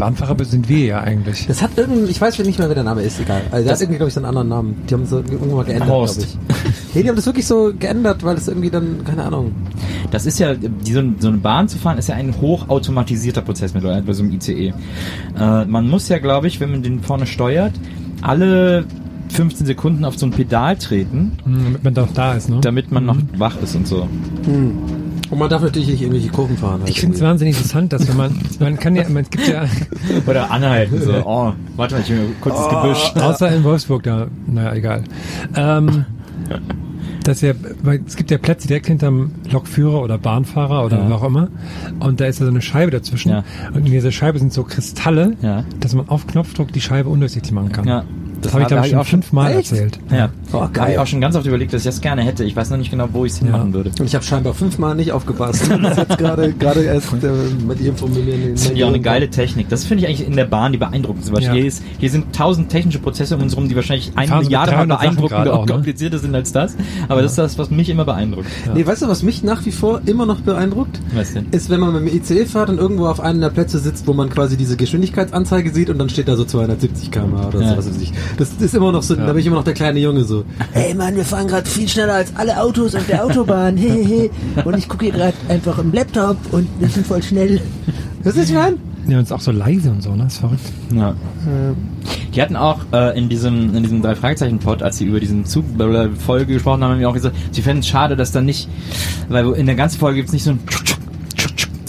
Bahnfahrer 0.00 0.42
sind 0.46 0.68
wir 0.70 0.86
ja 0.86 1.00
eigentlich. 1.00 1.46
Das 1.46 1.60
hat 1.60 1.76
irgendein, 1.76 2.08
ich 2.08 2.18
weiß 2.20 2.38
nicht 2.38 2.58
mehr, 2.58 2.68
wer 2.68 2.74
der 2.74 2.84
Name 2.84 3.02
ist, 3.02 3.20
egal. 3.20 3.42
Also 3.50 3.64
der 3.64 3.74
hat 3.74 3.80
irgendwie, 3.82 3.98
glaube 3.98 4.08
ich, 4.08 4.14
so 4.14 4.20
einen 4.20 4.26
anderen 4.26 4.48
Namen. 4.48 4.76
Die 4.88 4.94
haben 4.94 5.04
so 5.04 5.18
irgendwann 5.18 5.54
mal 5.54 5.64
geändert, 5.64 5.88
glaube 5.88 6.10
ich. 6.18 6.38
Nee, 6.94 7.02
die 7.02 7.08
haben 7.10 7.16
das 7.16 7.26
wirklich 7.26 7.46
so 7.46 7.70
geändert, 7.78 8.24
weil 8.24 8.34
das 8.34 8.48
irgendwie 8.48 8.70
dann, 8.70 9.04
keine 9.04 9.24
Ahnung. 9.24 9.52
Das 10.10 10.24
ist 10.24 10.38
ja, 10.38 10.54
die, 10.54 10.92
so, 10.92 11.02
so 11.18 11.28
eine 11.28 11.36
Bahn 11.36 11.68
zu 11.68 11.76
fahren, 11.76 11.98
ist 11.98 12.08
ja 12.08 12.14
ein 12.14 12.34
hochautomatisierter 12.40 13.42
Prozess 13.42 13.72
bei 13.72 14.12
so 14.12 14.22
einem 14.22 14.32
ICE. 14.32 14.72
Äh, 15.38 15.64
man 15.66 15.88
muss 15.88 16.08
ja, 16.08 16.18
glaube 16.18 16.46
ich, 16.46 16.60
wenn 16.60 16.70
man 16.70 16.82
den 16.82 17.00
vorne 17.00 17.26
steuert, 17.26 17.72
alle 18.22 18.86
15 19.28 19.66
Sekunden 19.66 20.04
auf 20.06 20.18
so 20.18 20.26
ein 20.26 20.32
Pedal 20.32 20.76
treten, 20.76 21.32
Hm, 21.44 21.64
damit 21.64 21.84
man 21.84 21.94
doch 21.94 22.12
da 22.12 22.32
ist, 22.32 22.48
ne? 22.48 22.58
damit 22.62 22.90
man 22.90 23.04
noch 23.04 23.18
wach 23.36 23.56
ist 23.62 23.76
und 23.76 23.86
so. 23.86 24.08
Und 25.30 25.38
man 25.38 25.48
darf 25.48 25.62
natürlich 25.62 25.88
nicht 25.88 26.00
irgendwelche 26.02 26.28
Kurven 26.30 26.56
fahren. 26.56 26.80
halt 26.80 26.90
Ich 26.90 27.00
finde 27.00 27.14
es 27.16 27.22
wahnsinnig 27.22 27.54
interessant, 27.56 27.92
dass 27.92 28.08
wenn 28.08 28.16
man, 28.16 28.38
man 28.58 28.76
kann 28.78 28.96
ja, 28.96 29.08
man 29.08 29.22
es 29.22 29.30
gibt 29.30 29.46
ja, 29.48 29.64
Oder 30.26 30.50
anhalten, 30.50 31.00
so, 31.00 31.12
oh, 31.24 31.52
warte 31.76 31.94
mal, 31.94 32.00
ich 32.00 32.10
will 32.10 32.34
kurzes 32.40 32.68
Gebüsch. 32.68 33.12
außer 33.22 33.50
in 33.54 33.62
Wolfsburg 33.64 34.02
da, 34.02 34.26
naja, 34.46 34.74
egal. 34.74 35.04
Ähm, 35.54 36.04
dass 37.22 37.42
ja, 37.42 37.52
weil 37.82 38.00
es 38.06 38.16
gibt 38.16 38.30
ja 38.30 38.38
Plätze 38.38 38.66
direkt 38.66 38.86
hinterm 38.86 39.32
Lokführer 39.50 40.02
oder 40.02 40.16
Bahnfahrer 40.18 40.84
oder 40.84 40.98
Ja. 40.98 41.08
wer 41.08 41.16
auch 41.16 41.22
immer. 41.24 41.48
Und 42.00 42.18
da 42.20 42.24
ist 42.24 42.40
ja 42.40 42.46
so 42.46 42.50
eine 42.50 42.62
Scheibe 42.62 42.90
dazwischen. 42.90 43.28
Ja. 43.30 43.44
Und 43.74 43.86
in 43.86 43.92
dieser 43.92 44.10
Scheibe 44.10 44.38
sind 44.38 44.52
so 44.52 44.64
Kristalle, 44.64 45.36
Ja. 45.42 45.64
dass 45.80 45.94
man 45.94 46.08
auf 46.08 46.26
Knopfdruck 46.26 46.72
die 46.72 46.80
Scheibe 46.80 47.08
undurchsichtig 47.10 47.52
machen 47.52 47.72
kann. 47.72 47.86
Ja. 47.86 48.04
Das 48.42 48.52
habe 48.52 48.62
ich, 48.62 48.68
glaube 48.68 48.84
ich, 48.86 48.90
schon 48.90 48.98
auch 49.00 49.04
schon 49.04 49.22
fünfmal 49.22 49.52
erzählt. 49.52 49.98
Ja, 50.10 50.30
Oh, 50.52 50.62
habe 50.62 50.72
geil. 50.72 50.92
ich 50.92 50.98
auch 50.98 51.06
schon 51.06 51.20
ganz 51.20 51.36
oft 51.36 51.46
überlegt, 51.46 51.72
dass 51.72 51.82
ich 51.82 51.86
das 51.86 52.00
gerne 52.00 52.22
hätte. 52.22 52.42
Ich 52.44 52.56
weiß 52.56 52.70
noch 52.70 52.76
nicht 52.78 52.90
genau, 52.90 53.08
wo 53.12 53.24
ich 53.24 53.32
es 53.32 53.38
hinmachen 53.38 53.72
würde. 53.72 53.90
Und 54.00 54.06
ich 54.06 54.14
habe 54.14 54.24
scheinbar 54.24 54.54
fünfmal 54.54 54.94
nicht 54.94 55.12
aufgepasst. 55.12 55.70
Das 55.70 55.92
ist 55.92 55.98
jetzt 55.98 56.18
gerade 56.18 56.52
gerade 56.54 56.82
erst 56.82 57.12
äh, 57.12 57.28
mit 57.66 57.80
ihrem 57.80 57.96
von 57.96 58.10
mir. 58.12 58.20
Das 58.52 58.62
finde 58.64 58.78
ich 58.78 58.84
auch 58.84 58.88
eine 58.88 59.00
geile 59.00 59.28
Technik. 59.30 59.68
Das 59.68 59.84
finde 59.84 60.02
ich 60.04 60.08
eigentlich 60.10 60.26
in 60.26 60.36
der 60.36 60.44
Bahn 60.46 60.72
die 60.72 60.78
beeindruckendste. 60.78 61.32
Weil 61.32 61.42
Ja. 61.42 61.52
hier, 61.52 61.66
ist, 61.66 61.82
hier 61.98 62.10
sind 62.10 62.34
tausend 62.34 62.68
technische 62.70 62.98
Prozesse 62.98 63.36
um 63.36 63.42
uns 63.42 63.56
rum, 63.56 63.68
die 63.68 63.76
wahrscheinlich 63.76 64.12
eine 64.16 64.36
Milliarde 64.40 64.72
mal 64.72 64.86
300 64.86 64.98
Sachen 65.00 65.16
beeindruckender 65.16 65.60
und 65.60 65.66
ne? 65.68 65.72
komplizierter 65.72 66.18
sind 66.18 66.34
als 66.34 66.52
das. 66.52 66.76
Aber 67.08 67.22
das 67.22 67.32
ist 67.32 67.38
das, 67.38 67.58
was 67.58 67.70
mich 67.70 67.88
immer 67.88 68.04
beeindruckt. 68.04 68.46
Nee, 68.74 68.84
weißt 68.86 69.02
du, 69.02 69.08
was 69.08 69.22
mich 69.22 69.42
nach 69.42 69.64
wie 69.66 69.72
vor 69.72 70.00
immer 70.06 70.26
noch 70.26 70.40
beeindruckt? 70.40 71.00
Was 71.14 71.32
denn? 71.34 71.46
Ist, 71.52 71.70
wenn 71.70 71.80
man 71.80 71.92
mit 71.92 72.12
dem 72.12 72.20
ICE 72.20 72.46
fährt 72.46 72.70
und 72.70 72.78
irgendwo 72.78 73.06
auf 73.06 73.20
einem 73.20 73.40
der 73.40 73.50
Plätze 73.50 73.78
sitzt, 73.78 74.06
wo 74.06 74.12
man 74.12 74.30
quasi 74.30 74.56
diese 74.56 74.76
Geschwindigkeitsanzeige 74.76 75.70
sieht 75.72 75.90
und 75.90 75.98
dann 75.98 76.08
steht 76.08 76.28
da 76.28 76.36
so 76.36 76.44
270 76.44 77.10
km/h 77.10 77.48
oder 77.48 77.60
Ja. 77.62 77.70
so, 77.70 77.76
was 77.78 77.88
weiß 77.90 78.00
ich. 78.02 78.12
Das 78.36 78.50
ist 78.58 78.74
immer 78.74 78.92
noch 78.92 79.02
so, 79.02 79.14
da 79.14 79.26
bin 79.26 79.38
ich 79.38 79.46
immer 79.46 79.56
noch 79.56 79.64
der 79.64 79.74
kleine 79.74 80.00
Junge 80.00 80.24
so. 80.24 80.44
Hey 80.72 80.94
Mann, 80.94 81.16
wir 81.16 81.24
fahren 81.24 81.46
gerade 81.46 81.68
viel 81.68 81.88
schneller 81.88 82.14
als 82.14 82.34
alle 82.36 82.60
Autos 82.60 82.94
auf 82.94 83.06
der 83.06 83.24
Autobahn. 83.24 83.76
Hehehe. 83.76 84.30
und 84.64 84.78
ich 84.78 84.88
gucke 84.88 85.06
hier 85.06 85.14
gerade 85.14 85.34
einfach 85.48 85.78
im 85.78 85.92
Laptop 85.92 86.36
und 86.52 86.68
wir 86.78 86.88
sind 86.88 87.06
voll 87.06 87.22
schnell. 87.22 87.60
Das 88.22 88.36
ist 88.36 88.52
mein? 88.52 88.78
Ja, 89.06 89.16
und 89.16 89.24
ist 89.24 89.32
auch 89.32 89.40
so 89.40 89.50
leise 89.50 89.90
und 89.90 90.02
so, 90.02 90.14
ne? 90.14 90.24
Das 90.24 90.34
ist 90.34 90.38
verrückt. 90.40 90.72
Ja. 90.94 91.14
Die 92.34 92.42
hatten 92.42 92.56
auch 92.56 92.80
äh, 92.92 93.18
in 93.18 93.28
diesem 93.28 93.74
in 93.74 93.82
diesem 93.82 94.02
drei 94.02 94.14
Fragezeichen 94.14 94.58
Pod, 94.58 94.82
als 94.82 94.98
sie 94.98 95.04
über 95.04 95.20
diesen 95.20 95.44
Zug 95.46 95.64
äh, 95.80 96.08
Folge 96.10 96.52
gesprochen 96.52 96.84
haben, 96.84 96.92
haben 96.92 96.98
die 97.00 97.06
auch 97.06 97.14
gesagt, 97.14 97.34
sie 97.50 97.62
fänden 97.62 97.80
es 97.80 97.88
schade, 97.88 98.14
dass 98.16 98.30
da 98.32 98.40
nicht, 98.40 98.68
weil 99.28 99.50
in 99.52 99.66
der 99.66 99.74
ganzen 99.74 99.98
Folge 99.98 100.16
gibt's 100.16 100.32
nicht 100.32 100.44
so 100.44 100.50
ein 100.50 100.60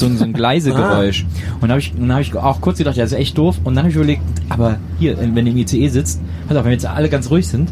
so 0.01 0.05
ein, 0.07 0.17
so 0.17 0.23
ein 0.25 0.33
Gleisegeräusch. 0.33 1.25
Und 1.61 1.69
da 1.69 1.69
habe 1.69 1.79
ich, 1.79 1.93
dann 1.97 2.11
habe 2.11 2.21
ich 2.21 2.35
auch 2.35 2.59
kurz 2.59 2.77
gedacht, 2.77 2.97
ja, 2.97 3.03
das 3.03 3.13
ist 3.13 3.17
echt 3.19 3.37
doof. 3.37 3.57
Und 3.63 3.75
dann 3.75 3.83
habe 3.83 3.89
ich 3.89 3.95
überlegt, 3.95 4.21
aber 4.49 4.77
hier, 4.99 5.17
wenn 5.17 5.33
du 5.33 5.51
im 5.51 5.57
ICE 5.57 5.87
sitzt, 5.87 6.19
pass 6.47 6.57
auf, 6.57 6.65
wenn 6.65 6.71
jetzt 6.73 6.85
alle 6.85 7.07
ganz 7.09 7.29
ruhig 7.31 7.47
sind, 7.47 7.71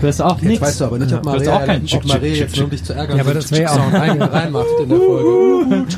hörst 0.00 0.18
du 0.20 0.24
auch 0.24 0.36
Jetzt 0.38 0.44
nichts. 0.48 0.62
weißt 0.66 0.80
du 0.80 0.84
aber 0.86 0.98
nicht, 0.98 1.12
ob 1.12 1.24
Maria, 1.24 1.56
auch 1.56 1.64
keinen 1.64 1.86
ob 1.92 2.04
Maria 2.06 2.34
jetzt 2.34 2.56
nur 2.56 2.64
um 2.64 2.70
dich 2.70 2.82
zu 2.82 2.92
ärgern 2.92 3.16
Ja, 3.16 3.22
aber 3.22 3.34
das 3.34 3.50
wäre 3.52 3.62
ja 3.62 3.70
auch- 3.70 3.92
reinmacht 3.92 4.66
in 4.82 4.88
der 4.88 4.98
Folge. 4.98 5.84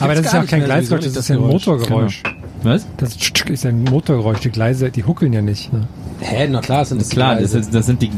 Aber 0.00 0.14
das 0.14 0.26
ist 0.26 0.32
ja 0.32 0.42
auch 0.42 0.46
kein 0.46 0.64
Gleisgeräusch, 0.64 1.04
das 1.04 1.16
ist 1.16 1.28
ja 1.28 1.36
ein 1.36 1.40
Motorgeräusch. 1.42 2.22
Was? 2.62 2.86
Das 2.96 3.16
ist 3.50 3.66
ein 3.66 3.84
Motorgeräusch. 3.84 4.40
Die 4.40 4.50
Gleise, 4.50 4.90
die 4.90 5.04
huckeln 5.04 5.32
ja 5.32 5.42
nicht. 5.42 5.72
Ne? 5.72 5.86
Hä, 6.20 6.48
na 6.50 6.60
klar, 6.60 6.84
sind 6.84 7.00
Das 7.00 7.08
ist 7.08 7.12
klar, 7.12 7.36
das, 7.36 7.54
ist, 7.54 7.72
das 7.72 7.86
sind 7.86 8.02
die 8.02 8.10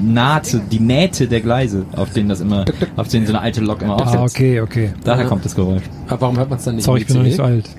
Naht, 0.00 0.56
die 0.70 0.78
Nähte 0.78 1.26
der 1.26 1.40
Gleise, 1.40 1.84
auf 1.96 2.10
denen 2.10 2.28
das 2.28 2.40
immer, 2.40 2.64
auf 2.96 3.08
denen 3.08 3.26
so 3.26 3.32
eine 3.32 3.40
alte 3.40 3.60
Lok 3.60 3.82
immer 3.82 3.96
aufsetzt. 3.96 4.16
Ah, 4.16 4.22
okay, 4.22 4.60
okay. 4.60 4.92
Daher 5.02 5.26
kommt 5.26 5.44
das 5.44 5.54
Geräusch. 5.56 5.82
Aber 6.06 6.20
warum 6.20 6.38
hört 6.38 6.50
man 6.50 6.58
es 6.58 6.64
dann 6.64 6.76
nicht 6.76 6.84
Sorry, 6.84 7.00
ich 7.00 7.06
bin 7.08 7.16
noch 7.16 7.24
nicht 7.24 7.36
so 7.36 7.42
ICE? 7.42 7.50
alt. 7.52 7.70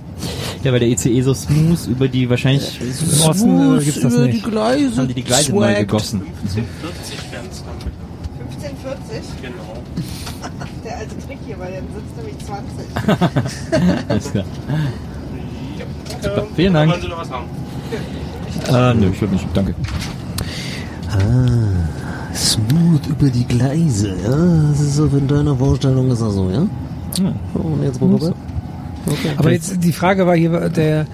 Ja, 0.64 0.72
weil 0.74 0.80
der 0.80 0.90
ICE 0.90 1.22
so 1.22 1.34
smooth 1.34 1.88
über 1.88 2.08
die 2.08 2.30
wahrscheinlich 2.30 2.80
Im 2.82 3.30
Osten 3.30 3.78
äh, 3.78 3.84
gibt's 3.84 4.02
das 4.02 4.14
über 4.14 4.26
nicht. 4.26 4.46
die 4.46 4.50
Gleise 4.52 4.98
haben 4.98 5.08
die 5.08 5.14
die 5.14 5.24
Gleise 5.24 5.54
neu 5.54 5.74
gegossen. 5.76 6.22
40 6.54 7.32
werden 7.32 7.48
es 7.52 7.64
dann. 7.64 7.92
1540? 8.62 9.42
Genau. 9.42 9.54
Der 10.84 10.98
alte 10.98 11.16
Trick 11.26 11.38
hier, 11.46 11.58
weil 11.60 11.74
dann 11.74 11.86
sitzt 11.96 12.18
nämlich 12.18 12.38
20. 13.40 14.10
Alles 14.10 14.32
klar. 14.32 14.46
Super, 16.24 16.48
vielen 16.56 16.74
Dank. 16.74 16.92
Wollen 16.92 17.02
Sie 17.02 17.08
noch 17.08 17.20
was 17.20 17.30
haben? 17.32 17.46
Äh, 18.68 18.94
nö, 19.00 19.10
ich 19.12 19.22
würde 19.22 19.34
nicht. 19.34 19.46
Danke. 19.54 19.76
Ah, 21.10 22.34
smooth 22.34 23.08
über 23.08 23.30
die 23.30 23.46
Gleise. 23.46 24.16
Ja, 24.24 24.70
das 24.70 24.80
ist 24.80 24.96
so 24.96 25.06
in 25.08 25.28
deiner 25.28 25.56
Vorstellung 25.56 26.10
ist 26.12 26.22
das 26.22 26.34
so, 26.34 26.50
ja? 26.50 26.66
Ja. 27.22 27.34
Und 27.54 27.84
jetzt 27.84 28.00
worüber? 28.00 28.34
Okay. 29.06 29.32
Aber 29.36 29.52
jetzt 29.52 29.84
die 29.84 29.92
Frage 29.92 30.26
war 30.26 30.36
hier 30.36 30.70
der 30.70 31.06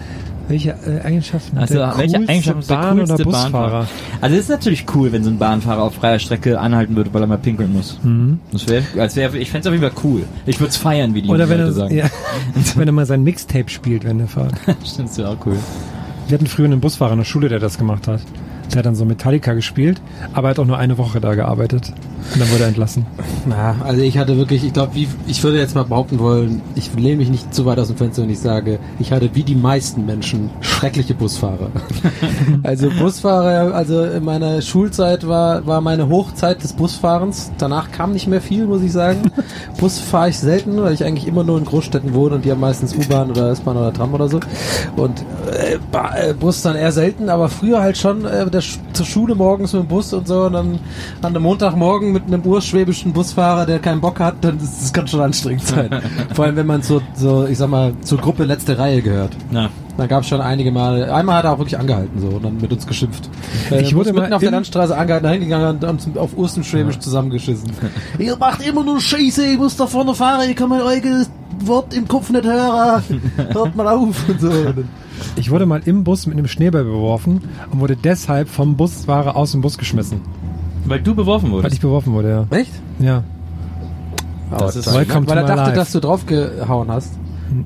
welche 0.50 0.72
äh, 0.86 1.00
Eigenschaften 1.06 1.56
hat 1.56 1.62
Also, 1.62 1.76
der 1.76 1.94
welche 1.98 2.18
Eigenschaften 2.18 2.60
ist 2.60 2.70
der 2.70 2.76
Bahn- 2.76 2.98
coolste 2.98 3.14
oder 3.16 3.24
Busfahrer? 3.24 3.52
Bahnfahrer? 3.52 3.88
Also, 4.20 4.36
es 4.36 4.42
ist 4.44 4.50
natürlich 4.50 4.86
cool, 4.96 5.12
wenn 5.12 5.24
so 5.24 5.30
ein 5.30 5.38
Bahnfahrer 5.38 5.84
auf 5.84 5.94
freier 5.96 6.20
Strecke 6.20 6.60
anhalten 6.60 6.96
würde, 6.96 7.14
weil 7.14 7.22
er 7.22 7.28
mal 7.28 7.38
pinkeln 7.38 7.72
muss. 7.72 7.98
Mhm. 8.04 8.40
Das 8.52 8.68
wäre, 8.68 8.84
als 9.00 9.16
wäre, 9.16 9.38
ich 9.38 9.50
fände 9.52 9.62
es 9.62 9.68
auf 9.68 9.80
jeden 9.80 9.94
Fall 9.94 10.04
cool. 10.04 10.24
Ich 10.46 10.60
würde 10.60 10.70
es 10.72 10.78
feiern, 10.78 11.14
wie 11.14 11.22
die 11.22 11.30
Oder 11.30 11.48
wenn 11.48 11.60
Leute 11.60 11.70
er, 11.70 11.74
sagen. 11.74 11.96
ja, 11.96 12.06
wenn 12.76 12.88
er 12.88 12.92
mal 12.92 13.06
sein 13.06 13.24
Mixtape 13.24 13.70
spielt, 13.70 14.04
wenn 14.04 14.20
er 14.20 14.28
fährt. 14.28 14.54
Stimmt, 14.86 15.10
das 15.10 15.18
wäre 15.18 15.30
auch 15.30 15.38
cool. 15.46 15.56
Wir 16.28 16.38
hatten 16.38 16.48
früher 16.48 16.66
einen 16.66 16.80
Busfahrer 16.82 17.14
in 17.14 17.20
der 17.20 17.26
Schule, 17.26 17.50
der 17.50 17.60
das 17.60 17.78
gemacht 17.78 18.08
hat. 18.08 18.22
Der 18.71 18.79
hat 18.79 18.86
dann 18.86 18.95
so 18.95 19.05
Metallica 19.05 19.53
gespielt, 19.53 19.99
aber 20.34 20.47
er 20.47 20.51
hat 20.51 20.60
auch 20.60 20.65
nur 20.65 20.77
eine 20.77 20.97
Woche 20.97 21.19
da 21.19 21.34
gearbeitet. 21.34 21.91
Und 22.34 22.39
dann 22.39 22.51
wurde 22.51 22.63
er 22.63 22.67
entlassen. 22.67 23.05
Na, 23.47 23.75
also 23.84 24.01
ich 24.01 24.17
hatte 24.17 24.38
wirklich, 24.38 24.63
ich 24.63 24.73
glaube, 24.73 24.91
ich 25.27 25.43
würde 25.43 25.58
jetzt 25.58 25.73
mal 25.73 25.84
behaupten 25.84 26.19
wollen, 26.19 26.62
ich 26.75 26.93
lehne 26.95 27.17
mich 27.17 27.29
nicht 27.29 27.53
zu 27.53 27.65
weit 27.65 27.79
aus 27.79 27.88
dem 27.88 27.97
Fenster 27.97 28.21
und 28.23 28.29
ich 28.29 28.39
sage, 28.39 28.79
ich 28.99 29.12
hatte 29.12 29.29
wie 29.34 29.43
die 29.43 29.55
meisten 29.55 30.05
Menschen 30.05 30.49
schreckliche 30.80 31.13
Busfahrer. 31.13 31.72
also 32.63 32.89
Busfahrer, 32.89 33.74
also 33.74 34.04
in 34.04 34.24
meiner 34.24 34.62
Schulzeit 34.62 35.28
war 35.28 35.65
war 35.65 35.82
meine 35.82 36.08
Hochzeit 36.08 36.63
des 36.63 36.74
Busfahrens. 36.74 37.52
Danach 37.58 37.92
kam 37.92 38.13
nicht 38.13 38.28
mehr 38.28 38.42
viel, 38.42 38.65
muss 38.65 38.82
ich 38.82 38.92
sagen. 38.92 39.32
Bus 39.80 40.00
fahre 40.00 40.30
ich 40.30 40.39
selten, 40.39 40.82
weil 40.82 40.94
ich 40.94 41.04
eigentlich 41.04 41.28
immer 41.28 41.44
nur 41.44 41.58
in 41.58 41.65
Großstädten 41.65 42.13
wohne 42.13 42.36
und 42.36 42.46
die 42.46 42.52
haben 42.52 42.62
meistens 42.62 42.96
U-Bahn 42.96 43.30
oder 43.30 43.52
S-Bahn 43.52 43.76
oder 43.76 43.94
Tram 43.94 44.13
oder 44.13 44.30
so. 44.30 44.39
Und 44.96 45.24
äh, 45.52 45.76
äh, 46.30 46.34
Bus 46.34 46.62
dann 46.62 46.76
eher 46.76 46.92
selten, 46.92 47.30
aber 47.30 47.50
früher 47.50 47.82
halt 47.82 47.98
schon 47.98 48.26
äh, 48.26 48.50
der, 48.50 48.63
zur 48.94 49.06
Schule 49.06 49.36
morgens 49.36 49.74
mit 49.74 49.84
dem 49.84 49.88
Bus 49.88 50.13
und 50.13 50.28
so 50.28 50.44
und 50.44 50.54
dann 50.54 50.80
an 51.22 51.36
einem 51.36 51.44
Montagmorgen 51.44 52.13
mit 52.13 52.28
einem 52.28 52.42
urschwäbischen 52.46 53.12
Busfahrer, 53.12 53.65
der 53.65 53.80
keinen 53.80 54.02
Bock 54.02 54.20
hat, 54.20 54.36
dann 54.42 54.60
das, 54.60 54.80
das 54.80 54.94
kann 54.94 55.08
schon 55.08 55.22
anstrengend 55.22 55.65
sein. 55.65 55.89
Vor 56.34 56.46
allem, 56.46 56.56
wenn 56.56 56.68
man 56.68 56.84
zur, 56.84 57.02
so, 57.15 57.46
ich 57.46 57.58
sag 57.58 57.70
mal, 57.70 57.94
zur 58.02 58.20
Gruppe 58.20 58.46
letzte 58.46 58.78
Reihe 58.78 59.02
gehört. 59.02 59.36
Ja. 59.52 59.70
Da 60.00 60.08
gab 60.08 60.24
es 60.24 60.30
schon 60.30 60.40
einige 60.40 60.72
Male. 60.72 61.14
Einmal 61.14 61.36
hat 61.36 61.44
er 61.44 61.52
auch 61.52 61.58
wirklich 61.60 61.78
angehalten 61.78 62.22
so 62.22 62.28
und 62.28 62.46
dann 62.46 62.56
mit 62.58 62.72
uns 62.72 62.88
geschimpft. 62.88 63.30
Äh, 63.70 63.82
Ich 63.82 63.94
wurde 63.94 64.14
mitten 64.14 64.30
mal 64.30 64.34
auf 64.34 64.42
der 64.42 64.52
Landstraße 64.52 64.98
angehalten, 64.98 65.26
da 65.28 65.32
hingegangen 65.34 65.68
und 65.76 65.84
uns 65.84 66.08
auf 66.18 66.38
Urstenschwäbisch 66.38 67.00
zusammengeschissen. 67.00 67.70
Ihr 68.18 68.38
macht 68.38 68.66
immer 68.66 68.84
nur 68.86 69.02
Scheiße, 69.02 69.46
ich 69.46 69.58
muss 69.58 69.76
da 69.76 69.88
vorne 69.88 70.16
fahren, 70.16 70.50
ich 70.50 70.56
kann 70.56 70.70
mein 70.70 70.82
eigenes 70.82 71.30
Wort 71.66 71.94
im 71.94 72.08
Kopf 72.08 72.30
nicht 72.30 72.46
hören. 72.46 73.04
Hört 73.52 73.76
mal 73.76 73.88
auf 73.90 74.30
und 74.30 74.40
so. 74.40 74.50
Ich 75.36 75.52
wurde 75.52 75.66
mal 75.66 75.82
im 75.84 76.06
Bus 76.06 76.26
mit 76.28 76.38
einem 76.38 76.48
Schneeball 76.48 76.86
beworfen 76.86 77.42
und 77.70 77.82
wurde 77.82 77.98
deshalb 77.98 78.48
vom 78.48 78.78
Busfahrer 78.78 79.36
aus 79.36 79.52
dem 79.52 79.60
Bus 79.60 79.78
geschmissen. 79.78 80.22
Weil 80.86 81.02
du 81.02 81.14
beworfen 81.14 81.48
Weil 81.48 81.58
wurdest. 81.58 81.76
ich 81.76 81.82
beworfen 81.82 82.14
wurde, 82.14 82.30
ja. 82.50 82.58
Echt? 82.58 82.72
Ja. 83.00 83.24
Das 84.58 84.78
ist- 84.78 84.94
Welcome 84.94 85.28
Weil 85.28 85.40
er 85.40 85.44
dachte, 85.46 85.62
life. 85.62 85.76
dass 85.76 85.92
du 85.92 86.00
draufgehauen 86.00 86.90
hast 86.90 87.14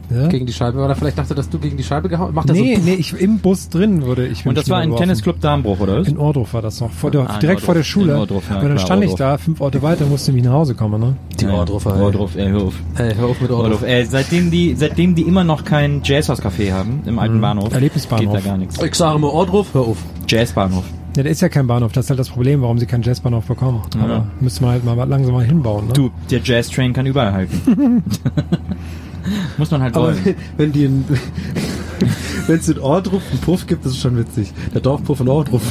ja? 0.10 0.28
gegen 0.28 0.46
die 0.46 0.54
Scheibe. 0.54 0.80
Oder 0.84 0.96
vielleicht 0.96 1.18
dachte, 1.18 1.36
dass 1.36 1.50
du 1.50 1.60
gegen 1.60 1.78
die 1.78 1.84
Scheibe 1.84 2.10
gehauen 2.10 2.34
Macht 2.34 2.50
er 2.50 2.56
Nee, 2.56 2.76
so 2.76 2.82
nee, 2.84 2.94
ich, 2.96 3.14
im 3.20 3.40
Bus 3.40 3.70
drin 3.70 4.04
wurde 4.06 4.28
ich 4.28 4.46
Und 4.46 4.58
das 4.58 4.70
war 4.70 4.80
ein 4.80 4.90
beworfen. 4.90 5.04
Tennisclub 5.04 5.40
Darmbruch, 5.42 5.80
oder 5.80 6.00
was? 6.00 6.08
In 6.08 6.18
Ordruf 6.18 6.54
war 6.54 6.62
das 6.62 6.80
noch. 6.82 6.92
Vor 6.92 7.12
der, 7.12 7.30
Ah, 7.30 7.40
direkt 7.40 7.62
vor 7.62 7.74
der. 7.74 7.84
Schule. 7.84 8.14
In 8.14 8.20
Ohrdruf, 8.20 8.44
ja, 8.50 8.56
und 8.58 8.64
dann 8.64 8.76
klar, 8.76 8.86
stand 8.86 9.04
ich 9.04 9.12
Ohrdruf. 9.12 9.28
da, 9.28 9.38
fünf 9.38 9.62
Orte 9.62 9.82
weiter, 9.82 10.06
musste 10.06 10.32
mich 10.32 10.44
nach 10.44 10.54
Hause 10.54 10.76
kommen, 10.76 11.00
ne? 11.00 11.16
Die 11.40 11.48
Ohrdruffer, 11.48 11.96
ey. 11.96 12.02
Ohrdruf, 12.02 12.36
ey, 12.36 12.50
hör 12.50 12.62
auf. 12.64 12.74
Ey, 12.98 13.14
hör 13.16 13.26
auf 13.28 13.42
mit 13.42 13.52
Ohrdruf. 13.52 13.66
Ohrdruf. 13.66 13.84
Ey, 13.84 14.06
seitdem 14.06 14.52
die, 14.52 14.76
seitdem 14.76 15.16
die 15.16 15.24
immer 15.24 15.44
noch 15.44 15.66
kein 15.66 16.02
Jazzhaus-Café 16.04 16.72
haben, 16.72 17.02
im 17.06 17.20
alten 17.20 17.42
Bahnhof. 17.42 17.74
Erlebnisbahnhof. 17.74 18.34
Geht 18.34 18.46
da 18.46 18.50
gar 18.50 18.58
nichts. 18.58 18.82
Ich 18.82 18.96
sage 18.96 19.16
immer 19.18 19.34
Ohrdruf, 19.34 19.74
hör 19.74 19.82
auf. 19.82 19.98
Jazzbahnhof. 20.28 20.84
Ja, 21.16 21.22
der 21.22 21.32
ist 21.32 21.42
ja 21.42 21.50
kein 21.50 21.68
Bahnhof, 21.68 21.92
das 21.92 22.06
ist 22.06 22.10
halt 22.10 22.20
das 22.20 22.30
Problem, 22.30 22.62
warum 22.64 22.80
sie 22.80 22.88
keinen 22.88 23.04
Jazzbahnhof 23.04 23.46
bekommen. 23.46 23.82
Ja. 23.96 24.04
Aber 24.04 24.28
müsste 24.40 24.64
man 24.64 24.72
halt 24.72 24.84
mal 24.84 24.96
langsam 25.08 25.34
mal 25.36 25.46
hinbauen, 25.46 25.88
ne? 25.88 25.94
Du, 25.94 26.10
der 26.32 26.40
Jazztrain 26.44 26.92
kann 26.94 27.06
überall 27.06 27.34
halten. 27.34 28.04
Muss 29.58 29.72
man 29.72 29.82
halt 29.82 29.96
Aber 29.96 30.08
wollen. 30.08 30.20
wenn- 30.26 30.36
wenn 30.58 30.72
die 30.72 30.86
in, 30.86 31.06
wenn 32.48 32.60
es 32.60 32.70
in 32.70 32.80
Ohrdruf 32.80 33.22
einen 33.32 33.40
Puff 33.42 33.66
gibt, 33.68 33.86
das 33.86 33.94
ist 33.94 34.00
schon 34.02 34.18
witzig. 34.18 34.52
Der 34.74 34.82
Dorfpuff 34.82 35.20
in 35.20 35.28
Ohrdruf. 35.30 35.62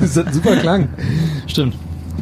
das 0.00 0.16
hat 0.16 0.26
einen 0.26 0.34
super 0.34 0.56
Klang. 0.56 0.88
Stimmt. 1.46 1.74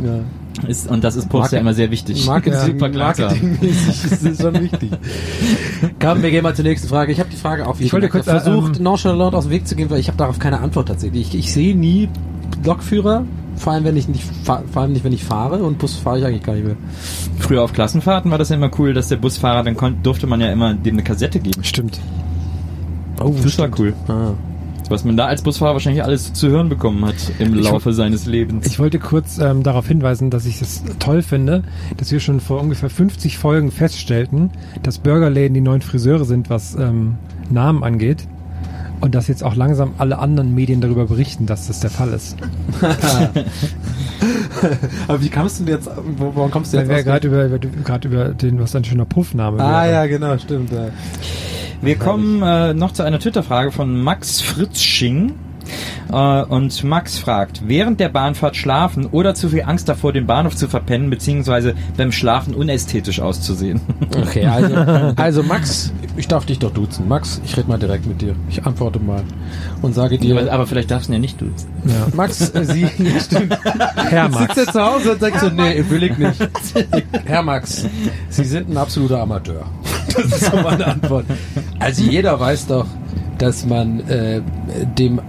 Ja. 0.04 0.20
Ist, 0.68 0.88
und 0.88 1.02
das 1.02 1.16
ist 1.16 1.28
Puffs 1.28 1.50
ja 1.50 1.58
immer 1.58 1.74
sehr 1.74 1.90
wichtig. 1.90 2.26
Marketing, 2.26 2.78
Super. 2.78 2.88
Marketingmäßig 2.88 4.04
ist 4.12 4.24
das 4.24 4.40
schon 4.40 4.54
wichtig. 4.62 4.90
Komm, 6.00 6.22
wir 6.22 6.30
gehen 6.30 6.42
mal 6.44 6.54
zur 6.54 6.64
nächsten 6.64 6.86
Frage. 6.88 7.10
Ich 7.12 7.18
habe 7.18 7.28
die 7.28 7.36
Frage 7.36 7.66
auf 7.66 7.80
Ich 7.80 7.92
wollte 7.92 8.08
kurz, 8.08 8.26
äh, 8.28 8.38
versucht, 8.40 8.76
ähm, 8.76 8.82
nonchalant 8.84 9.34
aus 9.34 9.44
dem 9.44 9.50
Weg 9.50 9.66
zu 9.66 9.74
gehen, 9.74 9.90
weil 9.90 9.98
ich 9.98 10.06
habe 10.08 10.16
darauf 10.16 10.38
keine 10.38 10.60
Antwort 10.60 10.88
tatsächlich. 10.88 11.34
Ich, 11.34 11.38
ich 11.38 11.52
sehe 11.52 11.76
nie 11.76 12.08
Lokführer, 12.64 13.24
vor 13.56 13.72
allem 13.72 13.84
wenn 13.84 13.96
ich 13.96 14.08
nicht, 14.08 14.24
vor 14.44 14.62
allem 14.74 14.92
nicht 14.92 15.04
wenn 15.04 15.12
ich 15.12 15.24
fahre 15.24 15.62
und 15.62 15.78
Bus 15.78 15.96
fahre 15.96 16.18
ich 16.18 16.24
eigentlich 16.24 16.42
gar 16.42 16.54
nicht 16.54 16.66
mehr. 16.66 16.76
Früher 17.38 17.62
auf 17.62 17.72
Klassenfahrten 17.72 18.30
war 18.30 18.38
das 18.38 18.48
ja 18.48 18.56
immer 18.56 18.70
cool, 18.78 18.94
dass 18.94 19.08
der 19.08 19.16
Busfahrer, 19.16 19.62
dann 19.62 19.76
kon 19.76 20.02
durfte 20.02 20.26
man 20.26 20.40
ja 20.40 20.50
immer 20.50 20.74
dem 20.74 20.94
eine 20.94 21.02
Kassette 21.02 21.40
geben. 21.40 21.62
Stimmt. 21.64 22.00
Oh, 23.20 23.34
Das 23.42 23.58
war 23.58 23.68
cool. 23.78 23.94
Ah. 24.08 24.32
Was 24.90 25.04
man 25.04 25.16
da 25.16 25.26
als 25.26 25.42
Busfahrer 25.42 25.72
wahrscheinlich 25.72 26.04
alles 26.04 26.34
zu 26.34 26.48
hören 26.48 26.68
bekommen 26.68 27.04
hat 27.06 27.14
im 27.38 27.54
Laufe 27.54 27.94
seines 27.94 28.26
Lebens. 28.26 28.66
Ich 28.66 28.78
wollte 28.78 28.98
kurz 28.98 29.38
ähm, 29.38 29.62
darauf 29.62 29.88
hinweisen, 29.88 30.28
dass 30.28 30.44
ich 30.44 30.60
es 30.60 30.82
toll 30.98 31.22
finde, 31.22 31.62
dass 31.96 32.12
wir 32.12 32.20
schon 32.20 32.40
vor 32.40 32.60
ungefähr 32.60 32.90
50 32.90 33.38
Folgen 33.38 33.70
feststellten, 33.70 34.50
dass 34.82 34.98
Burgerläden 34.98 35.54
die 35.54 35.62
neuen 35.62 35.80
Friseure 35.80 36.26
sind, 36.26 36.50
was 36.50 36.74
ähm, 36.74 37.16
Namen 37.50 37.82
angeht. 37.82 38.28
Und 39.04 39.14
dass 39.14 39.28
jetzt 39.28 39.44
auch 39.44 39.54
langsam 39.54 39.92
alle 39.98 40.18
anderen 40.18 40.54
Medien 40.54 40.80
darüber 40.80 41.04
berichten, 41.04 41.44
dass 41.44 41.66
das 41.66 41.80
der 41.80 41.90
Fall 41.90 42.14
ist. 42.14 42.36
Aber 45.08 45.20
wie 45.22 45.28
kamst 45.28 45.60
du 45.60 45.64
denn 45.64 45.74
jetzt, 45.74 45.90
wo, 46.16 46.32
warum 46.34 46.50
kommst 46.50 46.72
du 46.72 46.78
Weil 46.78 46.84
jetzt 46.84 46.90
wir 46.90 46.98
aus- 46.98 47.04
gerade 47.04 47.28
über, 47.28 47.44
über, 47.44 47.58
gerade 47.58 48.08
über 48.08 48.28
den, 48.30 48.58
was 48.60 48.74
ein 48.74 48.84
schöner 48.84 49.04
Puffname 49.04 49.60
Ah 49.62 49.82
wäre. 49.82 49.92
ja, 49.92 50.06
genau, 50.06 50.38
stimmt. 50.38 50.72
Ja. 50.72 50.88
Wir 51.82 51.96
kommen 51.96 52.40
äh, 52.42 52.72
noch 52.72 52.92
zu 52.92 53.02
einer 53.02 53.18
Twitter-Frage 53.18 53.72
von 53.72 54.00
Max 54.00 54.40
Fritzsching. 54.40 55.32
Äh, 56.14 56.44
und 56.44 56.84
Max 56.84 57.18
fragt, 57.18 57.62
während 57.66 57.98
der 57.98 58.08
Bahnfahrt 58.08 58.54
schlafen 58.56 59.06
oder 59.06 59.34
zu 59.34 59.48
viel 59.48 59.62
Angst 59.62 59.88
davor, 59.88 60.12
den 60.12 60.26
Bahnhof 60.26 60.54
zu 60.54 60.68
verpennen, 60.68 61.10
beziehungsweise 61.10 61.74
beim 61.96 62.12
Schlafen 62.12 62.54
unästhetisch 62.54 63.18
auszusehen. 63.20 63.80
Okay, 64.16 64.46
also, 64.46 64.74
also 65.16 65.42
Max, 65.42 65.92
ich 66.16 66.28
darf 66.28 66.46
dich 66.46 66.60
doch 66.60 66.72
duzen. 66.72 67.08
Max, 67.08 67.40
ich 67.44 67.56
rede 67.56 67.68
mal 67.68 67.78
direkt 67.78 68.06
mit 68.06 68.22
dir. 68.22 68.36
Ich 68.48 68.64
antworte 68.64 69.00
mal 69.00 69.24
und 69.82 69.94
sage 69.94 70.18
dir, 70.18 70.52
Aber 70.52 70.68
vielleicht 70.68 70.90
darfst 70.92 71.08
du 71.08 71.12
ihn 71.12 71.14
ja 71.14 71.20
nicht 71.20 71.40
duzen. 71.40 71.68
Ja. 71.84 72.06
Max, 72.14 72.50
äh, 72.50 72.64
Sie, 72.64 72.86
stimmt. 73.20 73.58
Herr 73.96 74.26
Sitzt 74.26 74.40
Max. 74.40 74.56
er 74.56 74.66
zu 74.66 74.82
Hause 74.82 75.12
und 75.12 75.20
sagt 75.20 75.40
so, 75.40 75.48
nee, 75.48 75.84
will 75.88 76.04
ich 76.04 76.16
nicht. 76.16 76.48
Herr 77.24 77.42
Max, 77.42 77.86
Sie 78.28 78.44
sind 78.44 78.70
ein 78.70 78.76
absoluter 78.76 79.20
Amateur. 79.20 79.64
Das 80.14 80.26
ist 80.26 80.44
so 80.44 80.56
meine 80.58 80.86
Antwort. 80.86 81.26
Also 81.80 82.04
jeder 82.04 82.38
weiß 82.38 82.68
doch, 82.68 82.86
dass 83.38 83.66
man 83.66 84.00
äh, 84.08 84.42
dem 84.96 85.20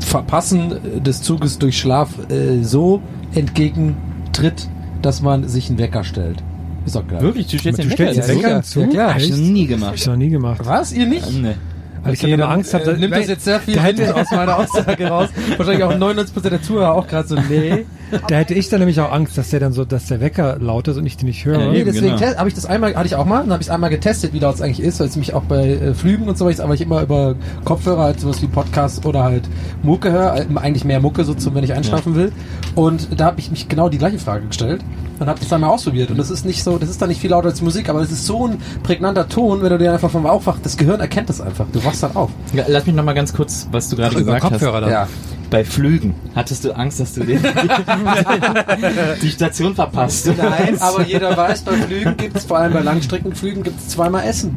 Verpassen 0.00 1.02
des 1.04 1.22
Zuges 1.22 1.58
durch 1.58 1.78
Schlaf 1.78 2.10
äh, 2.30 2.62
so 2.62 3.00
entgegentritt, 3.34 4.68
dass 5.02 5.22
man 5.22 5.48
sich 5.48 5.68
einen 5.68 5.78
Wecker 5.78 6.04
stellt. 6.04 6.42
Ist 6.86 6.96
doch 6.96 7.06
klar. 7.06 7.20
Wirklich? 7.20 7.46
Du 7.48 7.58
stellst 7.58 7.78
Du 7.78 7.82
den 7.82 7.92
stellst 7.92 8.18
Wecker? 8.20 8.32
den 8.34 8.40
Ja, 8.40 8.48
Wecker 8.48 8.62
zu? 8.62 8.80
Ja, 8.80 8.86
klar. 8.86 9.14
Hab 9.14 9.20
ich 9.20 9.30
noch 9.30 9.36
nie 9.38 9.62
Hab 9.62 9.68
gemacht. 9.68 9.94
ich 9.96 10.06
noch 10.06 10.16
nie 10.16 10.28
gemacht. 10.30 10.60
Was? 10.64 10.92
Ihr 10.92 11.06
nicht? 11.06 11.30
Nee. 11.32 11.54
Weil 12.02 12.14
ich 12.14 12.20
Okay, 12.20 12.30
dann 12.30 12.40
immer 12.40 12.48
Angst 12.50 12.72
habe, 12.74 12.92
äh, 12.92 12.96
nimmt 12.96 13.14
das 13.14 13.26
jetzt 13.28 13.44
sehr 13.44 13.60
viel 13.60 13.74
Wind 13.82 14.00
aus 14.12 14.30
meiner 14.30 14.56
Aussage 14.58 15.08
raus. 15.08 15.28
Wahrscheinlich 15.56 15.82
auch 15.84 15.92
99% 15.92 16.48
der 16.50 16.62
Zuhörer 16.62 16.94
auch 16.94 17.06
gerade 17.06 17.28
so, 17.28 17.34
nee. 17.34 17.84
Da 18.28 18.36
hätte 18.36 18.54
ich 18.54 18.68
dann 18.68 18.80
nämlich 18.80 19.00
auch 19.00 19.12
Angst, 19.12 19.36
dass 19.36 19.50
der 19.50 19.60
dann 19.60 19.72
so, 19.72 19.84
dass 19.84 20.06
der 20.06 20.20
Wecker 20.20 20.58
laut 20.60 20.88
ist 20.88 20.96
und 20.96 21.06
ich 21.06 21.16
den 21.16 21.26
nicht 21.26 21.44
höre. 21.44 21.60
Ja, 21.60 21.70
Nee, 21.70 21.84
deswegen 21.84 22.16
genau. 22.16 22.36
habe 22.36 22.48
ich 22.48 22.54
das 22.54 22.66
einmal, 22.66 22.94
hatte 22.94 23.06
ich 23.06 23.14
auch 23.16 23.24
mal, 23.24 23.40
dann 23.40 23.52
habe 23.52 23.62
ich 23.62 23.68
es 23.68 23.70
einmal 23.74 23.90
getestet, 23.90 24.32
wie 24.32 24.38
laut 24.38 24.54
es 24.54 24.62
eigentlich 24.62 24.80
ist, 24.80 25.00
weil 25.00 25.08
es 25.08 25.16
mich 25.16 25.34
auch 25.34 25.42
bei 25.42 25.68
äh, 25.70 25.94
Flügen 25.94 26.28
und 26.28 26.38
so, 26.38 26.44
weil 26.46 26.52
ich 26.52 26.62
aber 26.62 26.74
ich 26.74 26.80
immer 26.80 27.02
über 27.02 27.34
Kopfhörer 27.64 28.02
halt 28.04 28.20
sowas 28.20 28.40
wie 28.42 28.46
Podcast 28.46 29.04
oder 29.06 29.24
halt 29.24 29.42
Mucke 29.82 30.10
höre, 30.10 30.36
äh, 30.36 30.46
eigentlich 30.56 30.84
mehr 30.84 31.00
Mucke 31.00 31.24
so 31.24 31.34
zum, 31.34 31.54
wenn 31.54 31.64
ich 31.64 31.72
einschlafen 31.74 32.14
will. 32.14 32.32
Und 32.74 33.20
da 33.20 33.26
habe 33.26 33.40
ich 33.40 33.50
mich 33.50 33.68
genau 33.68 33.88
die 33.88 33.98
gleiche 33.98 34.18
Frage 34.18 34.46
gestellt 34.46 34.82
und 35.18 35.26
habe 35.28 35.38
das 35.40 35.48
dann 35.48 35.60
mal 35.60 35.68
ausprobiert. 35.68 36.10
Und 36.10 36.16
das 36.18 36.30
ist 36.30 36.44
nicht 36.44 36.62
so, 36.62 36.78
das 36.78 36.88
ist 36.88 37.02
dann 37.02 37.08
nicht 37.08 37.20
viel 37.20 37.30
lauter 37.30 37.48
als 37.48 37.60
Musik, 37.60 37.88
aber 37.88 38.00
es 38.00 38.10
ist 38.10 38.24
so 38.26 38.46
ein 38.46 38.58
prägnanter 38.82 39.28
Ton, 39.28 39.62
wenn 39.62 39.70
du 39.70 39.78
dir 39.78 39.92
einfach 39.92 40.10
vom 40.10 40.26
Aufwacht, 40.26 40.64
das 40.64 40.76
Gehirn 40.76 41.00
erkennt 41.00 41.28
das 41.28 41.40
einfach. 41.40 41.66
Du 41.72 41.84
wachst 41.84 42.02
dann 42.02 42.14
auf. 42.16 42.30
Ja, 42.54 42.64
Lass 42.68 42.86
mich 42.86 42.94
noch 42.94 43.04
mal 43.04 43.14
ganz 43.14 43.32
kurz, 43.32 43.68
was 43.72 43.88
du 43.88 43.96
gerade 43.96 44.14
Über 44.18 44.34
gesagt 44.34 44.42
Kopfhörer 44.52 44.74
hast. 44.76 44.82
dann. 44.82 44.90
Ja. 44.90 45.08
Bei 45.50 45.64
Flügen 45.64 46.14
hattest 46.34 46.64
du 46.64 46.72
Angst, 46.76 47.00
dass 47.00 47.14
du 47.14 47.24
den, 47.24 47.40
die 49.22 49.30
Station 49.30 49.74
verpasst? 49.74 50.30
Nein, 50.36 50.78
aber 50.80 51.06
jeder 51.06 51.34
weiß, 51.36 51.62
bei 51.62 51.72
Flügen 51.72 52.16
gibt's 52.16 52.44
vor 52.44 52.58
allem 52.58 52.72
bei 52.74 52.80
Langstreckenflügen, 52.80 53.62
gibt's 53.62 53.88
zweimal 53.88 54.24
Essen. 54.24 54.56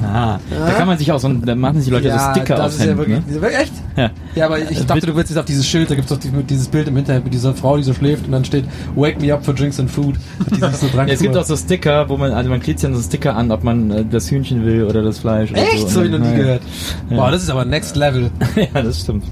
Ah, 0.00 0.38
da 0.48 0.70
kann 0.74 0.86
man 0.86 0.96
sich 0.96 1.10
auch 1.10 1.18
so, 1.18 1.28
da 1.28 1.56
machen 1.56 1.80
sich 1.80 1.90
Leute 1.90 2.12
so 2.12 2.18
Sticker 2.30 2.54
das 2.54 2.66
aufs 2.66 2.74
ist 2.76 2.80
ja 2.82 2.86
Hemd, 2.88 2.98
wirklich, 2.98 3.40
ne? 3.40 3.48
Echt? 3.50 3.72
Ja. 3.96 4.10
Ja, 4.36 4.46
aber 4.46 4.58
ich 4.60 4.86
dachte, 4.86 5.06
du 5.06 5.16
willst 5.16 5.30
jetzt 5.30 5.38
auf 5.38 5.44
dieses 5.44 5.66
Schild, 5.66 5.90
da 5.90 5.96
gibt's 5.96 6.10
doch 6.10 6.18
die, 6.20 6.30
dieses 6.48 6.68
Bild 6.68 6.86
im 6.86 6.96
Internet 6.96 7.24
mit 7.24 7.34
dieser 7.34 7.52
Frau, 7.52 7.76
die 7.76 7.82
so 7.82 7.92
schläft 7.92 8.26
und 8.26 8.32
dann 8.32 8.44
steht 8.44 8.64
Wake 8.94 9.20
me 9.20 9.34
up 9.34 9.44
for 9.44 9.54
drinks 9.54 9.80
and 9.80 9.90
food. 9.90 10.14
Die 10.54 10.60
so 10.60 10.86
Ja, 10.96 11.04
es 11.06 11.20
gibt 11.20 11.36
auch 11.36 11.44
so 11.44 11.56
Sticker, 11.56 12.08
wo 12.08 12.16
man, 12.16 12.30
also 12.32 12.48
man 12.48 12.60
kriegt 12.60 12.80
ja 12.80 12.92
so 12.92 13.00
Sticker 13.02 13.34
an, 13.34 13.50
ob 13.50 13.64
man 13.64 13.90
äh, 13.90 14.04
das 14.08 14.30
Hühnchen 14.30 14.64
will 14.64 14.84
oder 14.84 15.02
das 15.02 15.18
Fleisch. 15.18 15.50
Echt? 15.52 15.80
so. 15.80 15.88
So 15.88 16.00
hab 16.00 16.06
ich 16.06 16.12
noch 16.12 16.18
nie 16.20 16.26
Ja. 16.30 16.36
gehört. 16.36 16.62
Ja. 17.10 17.16
Boah, 17.16 17.30
das 17.32 17.42
ist 17.42 17.50
aber 17.50 17.64
next 17.64 17.96
level. 17.96 18.30
ja, 18.56 18.82
das 18.82 19.00
stimmt. 19.00 19.24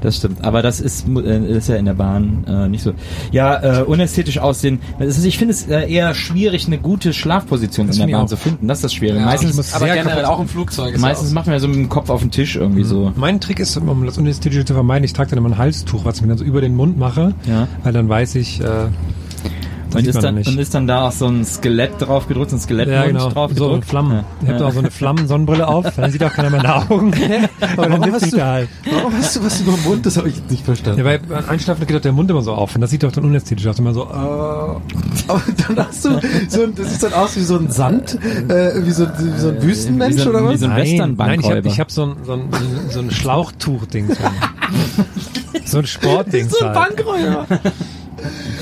Das 0.00 0.16
stimmt. 0.16 0.42
Aber 0.44 0.62
das 0.62 0.80
ist, 0.80 1.06
äh, 1.08 1.56
ist 1.56 1.68
ja 1.68 1.76
in 1.76 1.84
der 1.84 1.94
Bahn 1.94 2.44
äh, 2.48 2.68
nicht 2.68 2.82
so. 2.82 2.92
Ja, 3.32 3.80
äh, 3.80 3.82
unästhetisch 3.82 4.38
aussehen. 4.38 4.80
Das 4.98 5.18
ist, 5.18 5.24
ich 5.24 5.36
finde 5.38 5.52
es 5.54 5.66
äh, 5.68 5.90
eher 5.92 6.14
schwierig, 6.14 6.66
eine 6.66 6.78
gute 6.78 7.12
Schlafposition 7.12 7.88
in 7.88 7.96
der 7.98 8.06
Bahn 8.06 8.14
auch. 8.24 8.26
zu 8.26 8.36
finden. 8.36 8.66
Das 8.68 8.78
ist 8.78 8.84
das 8.84 8.94
Schwierige. 8.94 9.18
ich 9.20 9.24
meistens 9.24 9.56
muss 9.56 9.74
Aber 9.74 9.86
generell 9.86 10.22
kaputt- 10.22 10.24
auch 10.24 10.40
im 10.40 10.48
Flugzeug. 10.48 10.94
ist 10.94 11.00
meistens 11.00 11.28
ja 11.30 11.34
macht 11.34 11.46
man 11.46 11.54
ja 11.54 11.60
so 11.60 11.68
mit 11.68 11.76
dem 11.76 11.88
Kopf 11.88 12.08
auf 12.10 12.20
den 12.20 12.30
Tisch 12.30 12.56
irgendwie 12.56 12.84
so. 12.84 13.12
Mein 13.16 13.40
Trick 13.40 13.60
ist, 13.60 13.76
um 13.76 14.06
das 14.06 14.16
Unnötige 14.18 14.64
zu 14.64 14.72
vermeiden, 14.74 15.04
ich 15.04 15.12
trage 15.12 15.30
dann 15.30 15.38
immer 15.38 15.50
ein 15.50 15.58
Halstuch, 15.58 16.04
was 16.04 16.16
ich 16.16 16.22
mir 16.22 16.28
dann 16.28 16.38
so 16.38 16.44
über 16.44 16.60
den 16.60 16.74
Mund 16.76 16.98
mache, 16.98 17.34
Ja. 17.46 17.68
weil 17.82 17.92
dann 17.92 18.08
weiß 18.08 18.36
ich, 18.36 18.60
äh, 18.60 18.64
das 19.90 20.02
Und 20.02 20.08
ist, 20.08 20.22
dann, 20.22 20.36
und 20.36 20.58
ist 20.58 20.74
dann 20.74 20.86
da 20.86 21.08
auch 21.08 21.12
so 21.12 21.26
ein 21.26 21.44
Skelett 21.44 21.92
drauf 22.00 22.26
gedrückt, 22.28 22.50
so 22.50 22.56
ein 22.56 22.60
Skelettmund 22.60 22.96
ja, 23.00 23.06
genau. 23.06 23.28
drauf 23.30 23.50
So 23.54 23.66
gedrückt? 23.68 23.84
Flammen. 23.86 24.24
Ja. 24.42 24.48
Habe 24.48 24.58
da 24.58 24.66
auch 24.68 24.72
so 24.72 24.78
eine 24.80 24.90
Flammen-Sonnenbrille 24.90 25.66
auf, 25.68 25.86
dann 25.96 26.10
sieht 26.10 26.22
auch 26.24 26.32
keiner 26.32 26.50
meine 26.50 26.74
Augen. 26.74 27.12
Aber 27.60 27.82
dann 27.88 28.00
Warum 28.00 28.12
hast 28.14 28.32
du- 28.32 28.36
da 28.36 28.46
halt. 28.52 28.68
Warum 28.90 29.12
hast 29.16 29.36
du 29.36 29.44
was 29.44 29.60
über 29.60 29.72
den 29.72 29.82
Mund? 29.84 30.06
Das 30.06 30.16
habe 30.16 30.28
ich 30.28 30.36
jetzt 30.36 30.50
nicht 30.50 30.64
verstanden. 30.64 30.98
Ja, 31.00 31.04
weil 31.04 31.18
beim 31.18 31.48
Einschlafen 31.48 31.86
geht 31.86 31.96
doch 31.96 32.02
der 32.02 32.12
Mund 32.12 32.30
immer 32.30 32.42
so 32.42 32.52
auf 32.52 32.74
und 32.74 32.80
das 32.80 32.90
sieht 32.90 33.02
doch 33.02 33.12
dann 33.12 33.24
unästhetisch 33.24 33.66
aus. 33.66 33.78
Immer 33.78 33.92
so, 33.94 34.02
äh, 34.04 34.06
Aber 35.28 35.42
dann 35.68 35.86
hast 35.86 36.04
du 36.04 36.20
so 36.48 36.62
ein, 36.62 36.74
das 36.74 36.92
sieht 36.92 37.02
dann 37.02 37.12
aus 37.14 37.36
wie 37.36 37.40
so 37.42 37.56
ein 37.56 37.70
Sand, 37.70 38.18
äh, 38.48 38.84
wie 38.84 38.90
so, 38.90 39.06
wie 39.18 39.38
so 39.38 39.48
ein 39.48 39.62
Wüstenmensch 39.62 40.16
wie 40.16 40.20
so- 40.20 40.30
oder 40.30 40.42
wie 40.44 40.54
was? 40.54 40.60
so 40.60 40.66
ein 40.66 40.70
nein, 40.72 41.14
nein, 41.16 41.40
ich 41.40 41.50
habe 41.50 41.66
ich 41.68 41.80
hab 41.80 41.90
so 41.90 42.04
ein, 42.06 42.16
so 42.24 42.32
ein, 42.34 42.48
so 42.90 43.00
ein 43.00 43.10
Schlauchtuch-Ding. 43.10 44.08
So 44.08 44.24
ein, 44.24 45.64
so 45.66 45.78
ein 45.78 45.86
Sportding. 45.86 46.48
so 46.48 46.64
ein 46.64 46.74
halt. 46.76 46.96
Bankräuber. 46.96 47.46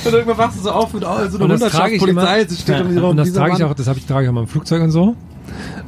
Und 0.04 0.12
irgendwann 0.12 0.38
wachst 0.38 0.58
du 0.58 0.62
so 0.62 0.70
auf 0.70 0.92
mit 0.92 1.04
oh, 1.04 1.28
so 1.28 1.38
Und 1.38 1.44
einer 1.44 1.58
das 1.58 1.72
ich. 1.72 2.00
Hundertschaftspolizei, 2.00 2.44
sie 2.46 2.56
steht 2.56 2.74
Ja, 2.76 2.82
um 2.82 2.94
die 2.94 2.98
und 2.98 3.16
das 3.16 3.32
trage 3.32 3.54
ich 3.56 3.64
auch, 3.64 3.74
das 3.74 3.88
habe 3.88 3.98
ich 3.98 4.06
trage 4.06 4.24
ich 4.24 4.28
auch 4.28 4.34
mal 4.34 4.42
im 4.42 4.48
Flugzeug 4.48 4.82
und 4.82 4.90
so. 4.90 5.16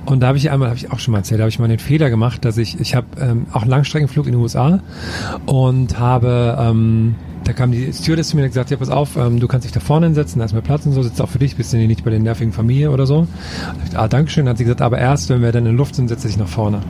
Und 0.06 0.20
da 0.20 0.28
habe 0.28 0.38
ich 0.38 0.50
einmal, 0.50 0.68
habe 0.68 0.78
ich 0.78 0.90
auch 0.90 0.98
schon 0.98 1.12
mal 1.12 1.18
erzählt, 1.18 1.38
da 1.40 1.42
habe 1.42 1.50
ich 1.50 1.58
mal 1.58 1.68
den 1.68 1.78
Fehler 1.78 2.10
gemacht, 2.10 2.44
dass 2.44 2.56
ich, 2.56 2.80
ich 2.80 2.94
habe 2.94 3.06
ähm, 3.20 3.46
auch 3.52 3.62
einen 3.62 3.70
Langstreckenflug 3.70 4.26
in 4.26 4.32
den 4.32 4.40
USA 4.40 4.80
und 5.46 5.98
habe, 5.98 6.56
ähm, 6.58 7.14
da 7.44 7.52
kam 7.52 7.70
die 7.70 7.92
Stewardess 7.92 8.28
zu 8.28 8.36
mir 8.36 8.42
und 8.42 8.46
hat 8.46 8.52
gesagt, 8.52 8.70
ja, 8.70 8.76
pass 8.76 8.88
auf, 8.88 9.16
ähm, 9.16 9.38
du 9.38 9.46
kannst 9.48 9.66
dich 9.66 9.72
da 9.72 9.80
vorne 9.80 10.06
hinsetzen, 10.06 10.38
da 10.38 10.46
ist 10.46 10.52
mehr 10.52 10.62
Platz 10.62 10.86
und 10.86 10.92
so, 10.92 11.02
sitzt 11.02 11.20
auch 11.20 11.28
für 11.28 11.38
dich, 11.38 11.56
bist 11.56 11.72
du 11.72 11.76
nicht 11.76 12.04
bei 12.04 12.10
der 12.10 12.20
nervigen 12.20 12.52
Familie 12.52 12.90
oder 12.90 13.06
so. 13.06 13.18
Und 13.18 13.28
ich, 13.88 13.98
ah, 13.98 14.08
Dankeschön, 14.08 14.48
hat 14.48 14.58
sie 14.58 14.64
gesagt, 14.64 14.80
aber 14.80 14.98
erst, 14.98 15.28
wenn 15.28 15.42
wir 15.42 15.52
dann 15.52 15.66
in 15.66 15.72
der 15.72 15.74
Luft 15.74 15.94
sind, 15.94 16.08
setze 16.08 16.26
dich 16.26 16.38
nach 16.38 16.48
vorne. 16.48 16.80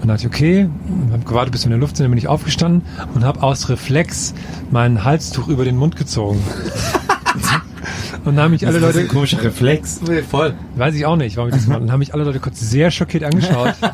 Und 0.00 0.08
dann 0.08 0.16
dachte 0.16 0.22
ich, 0.22 0.32
okay, 0.32 0.68
habe 1.12 1.24
gewartet, 1.24 1.52
bis 1.52 1.62
wir 1.62 1.66
in 1.66 1.70
der 1.72 1.78
Luft 1.78 1.96
sind, 1.96 2.04
dann 2.04 2.10
bin 2.10 2.18
ich 2.18 2.28
aufgestanden 2.28 2.82
und 3.14 3.24
habe 3.24 3.42
aus 3.42 3.68
Reflex 3.68 4.34
mein 4.70 5.04
Halstuch 5.04 5.48
über 5.48 5.64
den 5.64 5.76
Mund 5.76 5.96
gezogen. 5.96 6.42
und 8.24 8.36
dann 8.36 8.44
haben 8.44 8.52
mich 8.52 8.66
alle 8.66 8.80
Das 8.80 8.90
ist 8.90 8.96
Leute, 8.96 9.06
ein 9.06 9.12
komischer 9.12 9.42
Reflex. 9.42 10.00
Nee, 10.00 10.22
voll. 10.22 10.54
weiß 10.76 10.94
ich 10.94 11.04
auch 11.04 11.16
nicht, 11.16 11.36
warum 11.36 11.50
ich 11.50 11.54
das 11.54 11.64
gemacht 11.64 11.76
habe, 11.76 11.86
dann 11.86 11.92
haben 11.92 11.98
mich 11.98 12.14
alle 12.14 12.24
Leute 12.24 12.40
kurz 12.40 12.60
sehr 12.60 12.90
schockiert 12.90 13.24
angeschaut. 13.24 13.74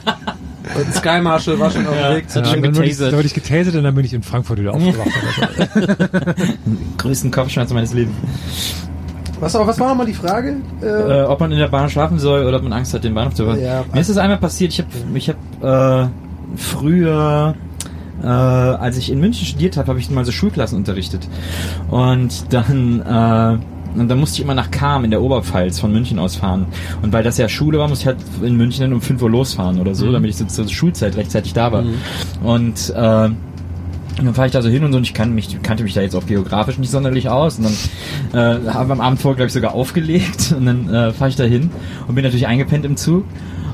Und 0.75 0.95
Sky 0.95 1.21
Marshal 1.21 1.59
war 1.59 1.71
schon 1.71 1.87
auf 1.87 1.95
dem 1.95 2.17
Weg. 2.17 2.27
Hat 2.27 2.35
Ja, 2.35 2.45
schon 2.45 2.57
und 2.57 2.63
dann 2.65 2.77
wurde 2.77 2.89
ich, 2.89 2.99
dann 2.99 3.13
wurde 3.13 3.27
ich 3.27 3.35
getasert 3.35 3.77
und 3.77 3.85
dann 3.85 3.95
bin 3.95 4.05
ich 4.05 4.13
in 4.13 4.23
Frankfurt 4.23 4.59
wieder 4.59 4.75
aufgewacht. 4.75 5.09
Größten 6.99 7.31
Kopfschmerz 7.31 7.73
meines 7.73 7.95
Lebens. 7.95 8.15
Was, 9.41 9.55
was 9.55 9.79
war 9.79 9.89
nochmal 9.89 10.07
die 10.07 10.15
Frage? 10.15 10.57
Äh, 10.83 10.87
Äh, 10.87 11.25
ob 11.25 11.41
man 11.41 11.53
in 11.53 11.59
der 11.59 11.69
Bahn 11.69 11.89
schlafen 11.91 12.19
soll 12.19 12.45
oder 12.47 12.57
ob 12.57 12.63
man 12.63 12.73
Angst 12.73 12.95
hat, 12.95 13.05
den 13.05 13.15
Bahnhof 13.15 13.35
zu 13.35 13.45
verlassen. 13.45 13.65
Ja. 13.65 13.85
Mir 13.93 14.01
ist 14.01 14.11
das 14.11 14.17
einmal 14.17 14.39
passiert, 14.39 14.73
ich 14.73 14.79
habe 14.81 14.89
ich 15.15 15.29
hab, 15.29 16.05
äh, 16.05 16.09
früher, 16.57 17.55
äh, 18.23 18.27
als 18.27 18.97
ich 18.97 19.11
in 19.13 19.21
München 19.21 19.47
studiert 19.47 19.77
habe, 19.77 19.89
habe 19.89 19.99
ich 19.99 20.11
mal 20.11 20.25
so 20.25 20.33
Schulklassen 20.33 20.79
unterrichtet. 20.79 21.29
Und 21.91 22.53
dann, 22.53 23.01
äh, 23.01 23.99
und 23.99 24.09
dann 24.09 24.19
musste 24.19 24.37
ich 24.39 24.45
immer 24.45 24.55
nach 24.55 24.71
Kam 24.71 25.05
in 25.05 25.11
der 25.11 25.23
Oberpfalz 25.23 25.81
von 25.81 25.93
München 25.93 26.19
aus 26.19 26.37
fahren. 26.37 26.67
Und 27.03 27.13
weil 27.13 27.23
das 27.25 27.39
ja 27.39 27.49
Schule 27.49 27.79
war, 27.79 27.89
musste 27.89 28.03
ich 28.03 28.07
halt 28.07 28.19
in 28.47 28.57
München 28.57 28.83
dann 28.83 28.93
um 28.93 29.01
5 29.01 29.23
Uhr 29.23 29.31
losfahren 29.31 29.81
oder 29.81 29.95
so, 29.95 30.11
damit 30.13 30.31
ich 30.31 30.37
so 30.37 30.45
zur 30.45 30.69
Schulzeit 30.69 31.17
rechtzeitig 31.17 31.53
da 31.55 31.73
war. 31.73 31.85
Und 32.43 32.91
äh, 32.95 33.31
und 34.19 34.25
dann 34.25 34.35
fahre 34.35 34.47
ich 34.47 34.53
da 34.53 34.63
so 34.63 34.69
hin 34.69 34.83
und 34.83 34.93
so 34.93 34.99
und 34.99 35.05
ich 35.05 35.13
kann 35.13 35.35
mich, 35.35 35.61
kannte 35.63 35.83
mich 35.83 35.93
da 35.93 36.01
jetzt 36.01 36.15
auch 36.15 36.27
geografisch 36.27 36.79
nicht 36.79 36.91
sonderlich 36.91 37.29
aus. 37.29 37.59
Und 37.59 37.67
dann 38.33 38.65
äh, 38.67 38.73
habe 38.73 38.93
am 38.93 39.01
Abend 39.01 39.21
vorher, 39.21 39.37
glaube 39.37 39.49
ich, 39.49 39.53
sogar 39.53 39.75
aufgelegt 39.75 40.53
und 40.57 40.67
dann 40.67 40.89
äh, 40.89 41.13
fahre 41.13 41.31
ich 41.31 41.37
da 41.37 41.45
hin 41.45 41.71
und 42.09 42.15
bin 42.15 42.25
natürlich 42.25 42.47
eingepennt 42.47 42.85
im 42.85 42.97
Zug. 42.97 43.25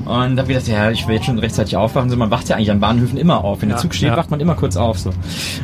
Und 0.05 0.37
habe 0.37 0.45
gedacht, 0.45 0.67
ja, 0.67 0.91
ich 0.91 1.07
will 1.07 1.15
jetzt 1.15 1.27
schon 1.27 1.39
rechtzeitig 1.39 1.77
aufwachen. 1.77 2.09
So, 2.09 2.17
man 2.17 2.29
wacht 2.29 2.49
ja 2.49 2.57
eigentlich 2.57 2.71
an 2.71 2.81
Bahnhöfen 2.81 3.17
immer 3.17 3.41
auf. 3.41 3.61
Wenn 3.61 3.69
der 3.69 3.77
Zug 3.77 3.95
steht, 3.95 4.09
ja. 4.09 4.17
wacht 4.17 4.31
man 4.31 4.41
immer 4.41 4.55
kurz 4.55 4.75
auf. 4.75 4.99
So. 4.99 5.11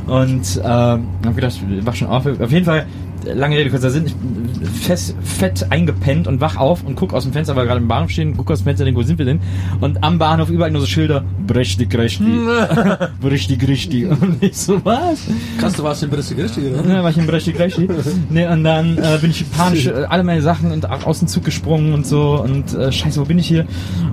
Und 0.07 0.55
äh, 0.55 0.63
habe 0.63 1.33
gedacht, 1.35 1.59
ich 1.69 1.85
wach 1.85 1.95
schon 1.95 2.07
auf. 2.07 2.25
Auf 2.25 2.51
jeden 2.51 2.63
Fall, 2.63 2.85
lange 3.25 3.57
Rede, 3.57 3.69
kurzer 3.69 3.89
Sinn, 3.89 4.05
ich 4.07 4.15
bin 4.15 4.49
fest, 4.65 5.15
fett 5.23 5.67
eingepennt 5.71 6.27
und 6.27 6.41
wach 6.41 6.57
auf 6.57 6.83
und 6.83 6.95
guck 6.95 7.13
aus 7.13 7.23
dem 7.23 7.33
Fenster, 7.33 7.55
weil 7.55 7.63
wir 7.63 7.67
gerade 7.67 7.81
im 7.81 7.87
Bahnhof 7.87 8.09
stehen, 8.11 8.35
guck 8.35 8.49
aus 8.51 8.59
dem 8.59 8.65
Fenster, 8.65 8.85
denk, 8.85 8.97
wo 8.97 9.01
sind 9.03 9.17
wir 9.19 9.25
denn? 9.25 9.39
Und 9.81 10.03
am 10.03 10.17
Bahnhof 10.17 10.49
überall 10.49 10.71
nur 10.71 10.81
so 10.81 10.87
Schilder, 10.87 11.23
brechtig, 11.47 11.93
rechtig, 11.97 12.25
brechtig, 13.21 13.67
richtig. 13.67 14.05
Und 14.09 14.37
ich 14.41 14.57
so, 14.57 14.83
was? 14.83 15.19
krass, 15.59 15.73
du 15.73 15.83
warst 15.83 16.01
bitte 16.09 16.17
richtig, 16.17 16.65
oder? 16.73 16.87
Ja, 16.89 17.03
war 17.03 17.09
ich 17.09 17.17
im 17.17 17.25
Bereich 17.25 17.45
Gleichi. 17.53 17.87
Nee, 18.29 18.47
und 18.47 18.63
dann 18.63 18.97
äh, 18.97 19.17
bin 19.21 19.31
ich 19.31 19.49
panisch 19.51 19.87
äh, 19.87 19.91
alle 20.09 20.23
meine 20.23 20.41
Sachen 20.41 20.71
und 20.71 20.89
au- 20.89 21.05
aus 21.05 21.19
dem 21.19 21.27
Zug 21.27 21.43
gesprungen 21.43 21.93
und 21.93 22.05
so 22.05 22.41
und 22.43 22.73
äh, 22.73 22.91
scheiße, 22.91 23.19
wo 23.19 23.25
bin 23.25 23.39
ich 23.39 23.47
hier? 23.47 23.65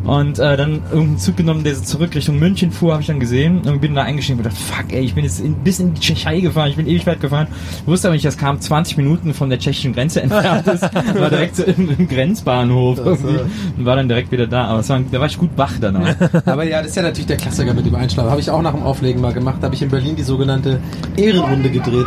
Und 0.04 0.38
äh, 0.38 0.56
dann 0.56 0.80
irgendeinen 0.90 1.18
Zug 1.18 1.36
genommen, 1.36 1.64
der 1.64 1.74
so 1.74 1.82
zurück 1.82 2.14
Richtung 2.14 2.38
München 2.38 2.70
fuhr, 2.70 2.92
habe 2.92 3.02
ich 3.02 3.06
dann 3.08 3.20
gesehen 3.20 3.60
und 3.62 3.80
bin 3.80 3.94
da 3.94 4.02
eingestiegen 4.02 4.38
und 4.38 4.44
gedacht, 4.44 4.60
fuck 4.60 4.92
ey, 4.92 5.02
ich 5.04 5.14
bin 5.14 5.24
jetzt 5.24 5.40
in, 5.40 5.54
bis 5.56 5.78
in 5.80 5.94
die 5.94 6.00
Tschechei 6.00 6.40
gefahren, 6.40 6.70
ich 6.70 6.76
bin 6.76 6.86
ewig 6.86 7.06
weit 7.06 7.20
gefahren. 7.20 7.46
Wusste 7.86 8.08
aber 8.08 8.14
nicht, 8.14 8.24
das 8.24 8.36
kam 8.38 8.60
20 8.60 8.95
Minuten 8.96 9.34
von 9.34 9.48
der 9.50 9.58
tschechischen 9.58 9.92
Grenze 9.94 10.22
entfernt 10.22 10.66
ist, 10.68 10.82
war 10.82 11.30
direkt 11.30 11.56
so 11.56 11.64
im, 11.64 11.90
im 11.98 12.08
Grenzbahnhof 12.08 12.98
irgendwie 12.98 13.38
und 13.78 13.84
war 13.84 13.96
dann 13.96 14.08
direkt 14.08 14.30
wieder 14.32 14.46
da. 14.46 14.66
Aber 14.66 14.80
es 14.80 14.88
war, 14.88 15.00
da 15.10 15.18
war 15.20 15.26
ich 15.26 15.38
gut 15.38 15.50
wach 15.56 15.72
danach. 15.80 16.14
Aber 16.46 16.64
ja, 16.64 16.78
das 16.80 16.88
ist 16.90 16.96
ja 16.96 17.02
natürlich 17.02 17.26
der 17.26 17.36
Klassiker 17.36 17.74
mit 17.74 17.86
dem 17.86 17.94
Einschlafen. 17.94 18.30
Habe 18.30 18.40
ich 18.40 18.50
auch 18.50 18.62
nach 18.62 18.72
dem 18.74 18.82
Auflegen 18.82 19.20
mal 19.20 19.32
gemacht. 19.32 19.56
Da 19.60 19.66
habe 19.66 19.74
ich 19.74 19.82
in 19.82 19.88
Berlin 19.90 20.16
die 20.16 20.22
sogenannte 20.22 20.80
Ehrenrunde 21.16 21.70
gedreht. 21.70 22.06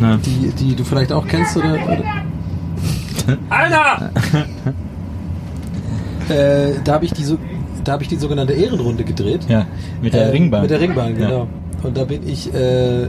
Ja. 0.00 0.16
Die, 0.18 0.50
die 0.52 0.74
du 0.74 0.84
vielleicht 0.84 1.12
auch 1.12 1.26
kennst, 1.26 1.56
oder? 1.56 1.74
oder? 1.74 2.04
Alter! 3.50 4.10
äh, 6.28 6.74
da 6.84 6.94
habe 6.94 7.04
ich 7.04 7.12
die 7.12 7.24
so, 7.24 7.38
da 7.84 7.92
habe 7.92 8.02
ich 8.02 8.08
die 8.08 8.16
sogenannte 8.16 8.52
Ehrenrunde 8.52 9.04
gedreht. 9.04 9.40
Ja, 9.48 9.66
mit 10.02 10.14
der 10.14 10.26
Äh, 10.26 10.30
Ringbahn. 10.30 10.62
Mit 10.62 10.70
der 10.70 10.80
Ringbahn, 10.80 11.18
Ja. 11.20 11.28
genau. 11.28 11.48
Und 11.82 11.96
da 11.96 12.04
bin 12.04 12.26
ich, 12.28 12.52
äh, 12.52 13.06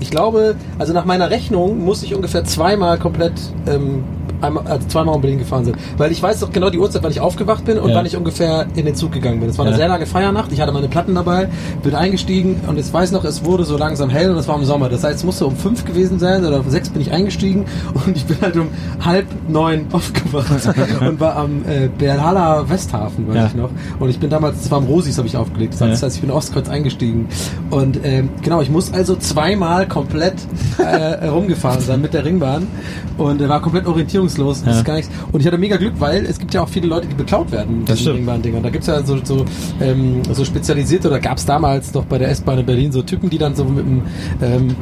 ich 0.00 0.10
glaube, 0.10 0.56
also 0.78 0.92
nach 0.92 1.04
meiner 1.04 1.30
Rechnung 1.30 1.84
muss 1.84 2.02
ich 2.02 2.14
ungefähr 2.14 2.44
zweimal 2.44 2.98
komplett, 2.98 3.34
ähm, 3.66 4.04
einmal, 4.44 4.66
also 4.66 4.86
zweimal 4.88 5.14
um 5.14 5.20
Berlin 5.20 5.38
gefahren 5.38 5.64
sind. 5.64 5.76
Weil 5.96 6.12
ich 6.12 6.22
weiß 6.22 6.40
doch 6.40 6.50
genau 6.52 6.70
die 6.70 6.78
Uhrzeit, 6.78 7.02
wann 7.02 7.10
ich 7.10 7.20
aufgewacht 7.20 7.64
bin 7.64 7.78
und 7.78 7.90
Ja. 7.90 7.96
wann 7.96 8.06
ich 8.06 8.16
ungefähr 8.16 8.66
in 8.74 8.86
den 8.86 8.94
Zug 8.94 9.12
gegangen 9.12 9.40
bin. 9.40 9.48
Es 9.50 9.58
war 9.58 9.64
eine 9.64 9.72
Ja. 9.72 9.78
sehr 9.78 9.88
lange 9.88 10.06
Feiernacht, 10.06 10.52
ich 10.52 10.60
hatte 10.60 10.72
meine 10.72 10.88
Platten 10.88 11.14
dabei, 11.14 11.48
bin 11.82 11.94
eingestiegen 11.94 12.60
und 12.66 12.78
ich 12.78 12.92
weiß 12.92 13.12
noch, 13.12 13.24
es 13.24 13.44
wurde 13.44 13.64
so 13.64 13.76
langsam 13.76 14.10
hell 14.10 14.30
und 14.30 14.36
es 14.36 14.46
war 14.48 14.56
im 14.56 14.64
Sommer. 14.64 14.88
Das 14.88 15.04
heißt, 15.04 15.16
es 15.18 15.24
musste 15.24 15.46
um 15.46 15.56
fünf 15.56 15.84
gewesen 15.84 16.18
sein 16.18 16.44
oder 16.44 16.60
um 16.60 16.70
sechs 16.70 16.88
bin 16.90 17.00
ich 17.02 17.12
eingestiegen 17.12 17.64
und 18.06 18.16
ich 18.16 18.24
bin 18.24 18.36
halt 18.40 18.56
um 18.56 18.68
halb 19.04 19.26
neun 19.48 19.86
aufgewacht 19.92 20.46
und 21.00 21.20
war 21.20 21.36
am 21.36 21.62
äh, 21.68 21.88
Berlala 21.88 22.68
Westhafen, 22.68 23.28
weiß 23.28 23.34
Ja. 23.36 23.46
ich 23.46 23.54
noch. 23.54 23.70
Und 23.98 24.08
ich 24.10 24.18
bin 24.18 24.30
damals, 24.30 24.58
das 24.62 24.70
war 24.70 24.78
am 24.78 24.84
Rosis, 24.84 25.16
habe 25.18 25.26
ich 25.28 25.36
aufgelegt. 25.36 25.74
Das 25.74 25.80
heißt, 25.80 25.88
Ja. 25.88 25.92
das 25.94 26.02
heißt, 26.02 26.16
ich 26.16 26.20
bin 26.22 26.30
Ostkreuz 26.30 26.68
eingestiegen. 26.68 27.28
Und 27.70 28.00
ähm, 28.04 28.28
genau, 28.42 28.60
ich 28.60 28.70
muss 28.70 28.92
also 28.92 29.16
zweimal 29.16 29.86
komplett 29.88 30.34
äh, 30.78 31.26
rumgefahren 31.26 31.80
sein 31.80 32.00
mit 32.00 32.14
der 32.14 32.24
Ringbahn 32.24 32.66
und 33.18 33.40
äh, 33.40 33.48
war 33.48 33.60
komplett 33.62 33.86
orientierungslos. 33.86 34.33
Das 34.64 34.64
Ja. 34.64 34.72
ist 34.72 34.84
gar 34.84 34.94
nichts. 34.96 35.10
Und 35.32 35.40
ich 35.40 35.46
hatte 35.46 35.58
mega 35.58 35.76
Glück, 35.76 35.94
weil 35.98 36.24
es 36.26 36.38
gibt 36.38 36.54
ja 36.54 36.62
auch 36.62 36.68
viele 36.68 36.86
Leute, 36.86 37.06
die 37.06 37.14
beklaut 37.14 37.50
werden 37.52 37.78
mit 37.80 37.88
Das 37.88 37.98
diesen 37.98 38.12
stimmt. 38.12 38.18
Ringbahn-Dingern. 38.20 38.62
Da 38.62 38.70
gibt's 38.70 38.86
ja 38.86 39.02
so, 39.04 39.18
so, 39.24 39.44
ähm, 39.80 40.22
so 40.32 40.44
spezialisierte, 40.44 41.08
oder 41.08 41.20
gab's 41.20 41.44
damals 41.46 41.92
noch 41.94 42.04
bei 42.04 42.18
der 42.18 42.30
S-Bahn 42.30 42.58
in 42.58 42.66
Berlin 42.66 42.92
so 42.92 43.02
Typen, 43.02 43.30
die 43.30 43.38
dann 43.38 43.54
so 43.54 43.64
mit 43.64 43.84
dem 43.86 44.02
ähm, 44.42 44.74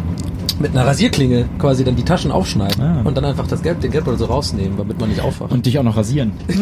mit 0.60 0.72
einer 0.72 0.86
Rasierklinge 0.86 1.46
quasi 1.58 1.82
dann 1.82 1.96
die 1.96 2.04
Taschen 2.04 2.30
aufschneiden 2.30 2.80
Ah. 2.84 3.00
und 3.02 3.16
dann 3.16 3.24
einfach 3.24 3.48
das 3.48 3.62
Gelb, 3.62 3.80
den 3.80 3.90
Geldbeutel 3.90 4.18
so 4.18 4.26
rausnehmen, 4.26 4.76
damit 4.76 5.00
man 5.00 5.08
nicht 5.08 5.20
aufwacht. 5.20 5.50
Und 5.50 5.66
dich 5.66 5.76
auch 5.78 5.82
noch 5.82 5.96
rasieren. 5.96 6.32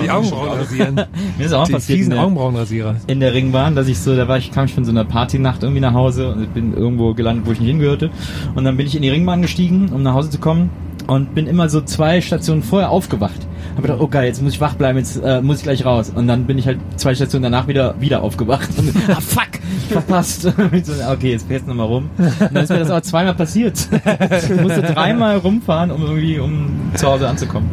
Die 0.00 0.10
Augenbrauen 0.10 0.50
rasieren. 0.58 0.94
Mir 1.38 1.46
ist 1.46 1.52
auch 1.52 1.66
Die 1.66 1.72
passiert. 1.72 2.10
der- 2.12 2.20
Augenbrauenrasierer. 2.22 2.96
in 3.06 3.20
der 3.20 3.34
Ringbahn, 3.34 3.74
dass 3.74 3.88
ich 3.88 3.98
so, 3.98 4.14
da 4.16 4.28
war 4.28 4.38
ich, 4.38 4.52
kam 4.52 4.66
ich 4.66 4.74
von 4.74 4.84
so 4.84 4.90
einer 4.90 5.04
Partynacht 5.04 5.62
irgendwie 5.62 5.80
nach 5.80 5.94
Hause 5.94 6.28
und 6.34 6.54
bin 6.54 6.74
irgendwo 6.74 7.14
gelandet, 7.14 7.46
wo 7.46 7.52
ich 7.52 7.60
nicht 7.60 7.68
hingehörte. 7.70 8.10
Und 8.54 8.64
dann 8.64 8.76
bin 8.76 8.86
ich 8.86 8.94
in 8.94 9.02
die 9.02 9.08
Ringbahn 9.10 9.42
gestiegen, 9.42 9.88
um 9.92 10.02
nach 10.02 10.14
Hause 10.14 10.30
zu 10.30 10.38
kommen 10.38 10.70
und 11.06 11.34
bin 11.34 11.46
immer 11.46 11.68
so 11.68 11.80
zwei 11.80 12.20
Stationen 12.20 12.62
vorher 12.62 12.90
aufgewacht. 12.90 13.46
Hab 13.74 13.82
gedacht, 13.82 14.00
oh 14.00 14.08
geil, 14.08 14.26
jetzt 14.26 14.42
muss 14.42 14.54
ich 14.54 14.60
wach 14.60 14.74
bleiben, 14.74 14.98
jetzt 14.98 15.16
äh, 15.16 15.40
muss 15.42 15.58
ich 15.58 15.62
gleich 15.64 15.84
raus. 15.84 16.12
Und 16.14 16.28
dann 16.28 16.46
bin 16.46 16.58
ich 16.58 16.66
halt 16.66 16.78
zwei 16.96 17.14
Stationen 17.14 17.44
danach 17.44 17.66
wieder 17.66 17.94
wieder 18.00 18.22
aufgewacht. 18.22 18.68
Und, 18.78 18.92
ah 19.08 19.20
fuck, 19.20 19.48
verpasst. 19.88 20.42
So, 20.84 20.92
okay, 21.10 21.32
jetzt 21.32 21.46
fährst 21.46 21.66
du 21.66 21.70
nochmal 21.70 21.86
rum. 21.86 22.10
Und 22.18 22.54
dann 22.54 22.64
ist 22.64 22.70
mir 22.70 22.78
das 22.78 22.90
aber 22.90 23.02
zweimal 23.02 23.34
passiert. 23.34 23.88
Ich 23.94 24.60
musste 24.60 24.82
dreimal 24.82 25.38
rumfahren, 25.38 25.90
um 25.90 26.02
irgendwie 26.02 26.38
um 26.38 26.70
zu 26.94 27.06
Hause 27.06 27.28
anzukommen. 27.28 27.68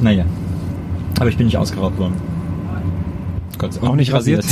Naja. 0.00 0.24
Aber 1.18 1.28
ich 1.28 1.36
bin 1.36 1.46
nicht 1.46 1.56
ausgeraubt 1.56 1.98
worden. 1.98 2.14
Gott 3.58 3.76
Dank. 3.76 3.84
Auch 3.84 3.96
nicht 3.96 4.12
rasiert. 4.12 4.44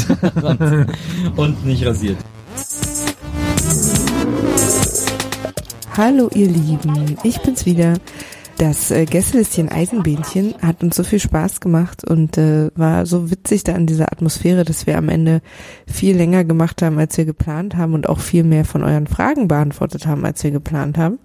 Und 1.36 1.66
nicht 1.66 1.84
rasiert. 1.84 2.16
Hallo 5.97 6.28
ihr 6.34 6.49
Lieben, 6.49 7.16
ich 7.22 7.40
bin's 7.42 7.66
wieder. 7.66 7.95
Das 8.59 8.90
äh, 8.90 9.05
Gästelistchen 9.05 9.68
Eisenbähnchen 9.68 10.57
hat 10.61 10.82
uns 10.82 10.97
so 10.97 11.05
viel 11.05 11.20
Spaß 11.20 11.61
gemacht 11.61 12.03
und 12.03 12.36
äh, 12.36 12.72
war 12.74 13.07
so 13.07 13.30
witzig 13.30 13.62
da 13.62 13.76
in 13.76 13.86
dieser 13.86 14.11
Atmosphäre, 14.11 14.64
dass 14.64 14.88
wir 14.88 14.99
am 14.99 15.09
Ende 15.09 15.40
viel 15.86 16.16
länger 16.16 16.42
gemacht 16.42 16.82
haben, 16.82 16.99
als 16.99 17.16
wir 17.16 17.24
geplant 17.24 17.76
haben 17.76 17.95
und 17.95 18.09
auch 18.09 18.18
viel 18.18 18.42
mehr 18.42 18.64
von 18.64 18.82
euren 18.82 19.07
Fragen 19.07 19.47
beantwortet 19.47 20.05
haben, 20.05 20.24
als 20.24 20.42
wir 20.42 20.51
geplant 20.51 20.99
haben, 20.99 21.20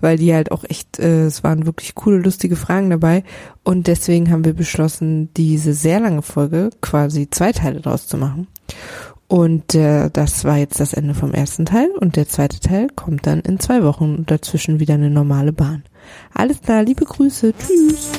weil 0.00 0.16
die 0.18 0.34
halt 0.34 0.50
auch 0.50 0.64
echt, 0.64 0.98
äh, 0.98 1.26
es 1.26 1.44
waren 1.44 1.66
wirklich 1.66 1.94
coole, 1.94 2.18
lustige 2.18 2.56
Fragen 2.56 2.90
dabei 2.90 3.22
und 3.62 3.86
deswegen 3.86 4.28
haben 4.32 4.44
wir 4.44 4.54
beschlossen, 4.54 5.32
diese 5.36 5.72
sehr 5.72 6.00
lange 6.00 6.22
Folge 6.22 6.70
quasi 6.80 7.30
zwei 7.30 7.52
Teile 7.52 7.80
draus 7.80 8.08
zu 8.08 8.16
machen. 8.16 8.48
Und 9.30 9.76
äh, 9.76 10.10
das 10.12 10.44
war 10.44 10.56
jetzt 10.56 10.80
das 10.80 10.92
Ende 10.92 11.14
vom 11.14 11.32
ersten 11.32 11.64
Teil 11.64 11.88
und 12.00 12.16
der 12.16 12.26
zweite 12.26 12.58
Teil 12.58 12.88
kommt 12.88 13.28
dann 13.28 13.38
in 13.38 13.60
zwei 13.60 13.84
Wochen 13.84 14.16
und 14.16 14.28
dazwischen 14.28 14.80
wieder 14.80 14.94
eine 14.94 15.08
normale 15.08 15.52
Bahn. 15.52 15.84
Alles 16.34 16.60
klar, 16.60 16.82
liebe 16.82 17.04
Grüße, 17.04 17.54
tschüss. 17.56 18.10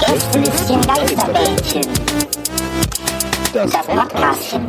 Gästelistchen 0.00 0.80
Geisterbällchen. 0.80 1.82
Das 3.52 3.72
Podcastchen. 3.72 4.68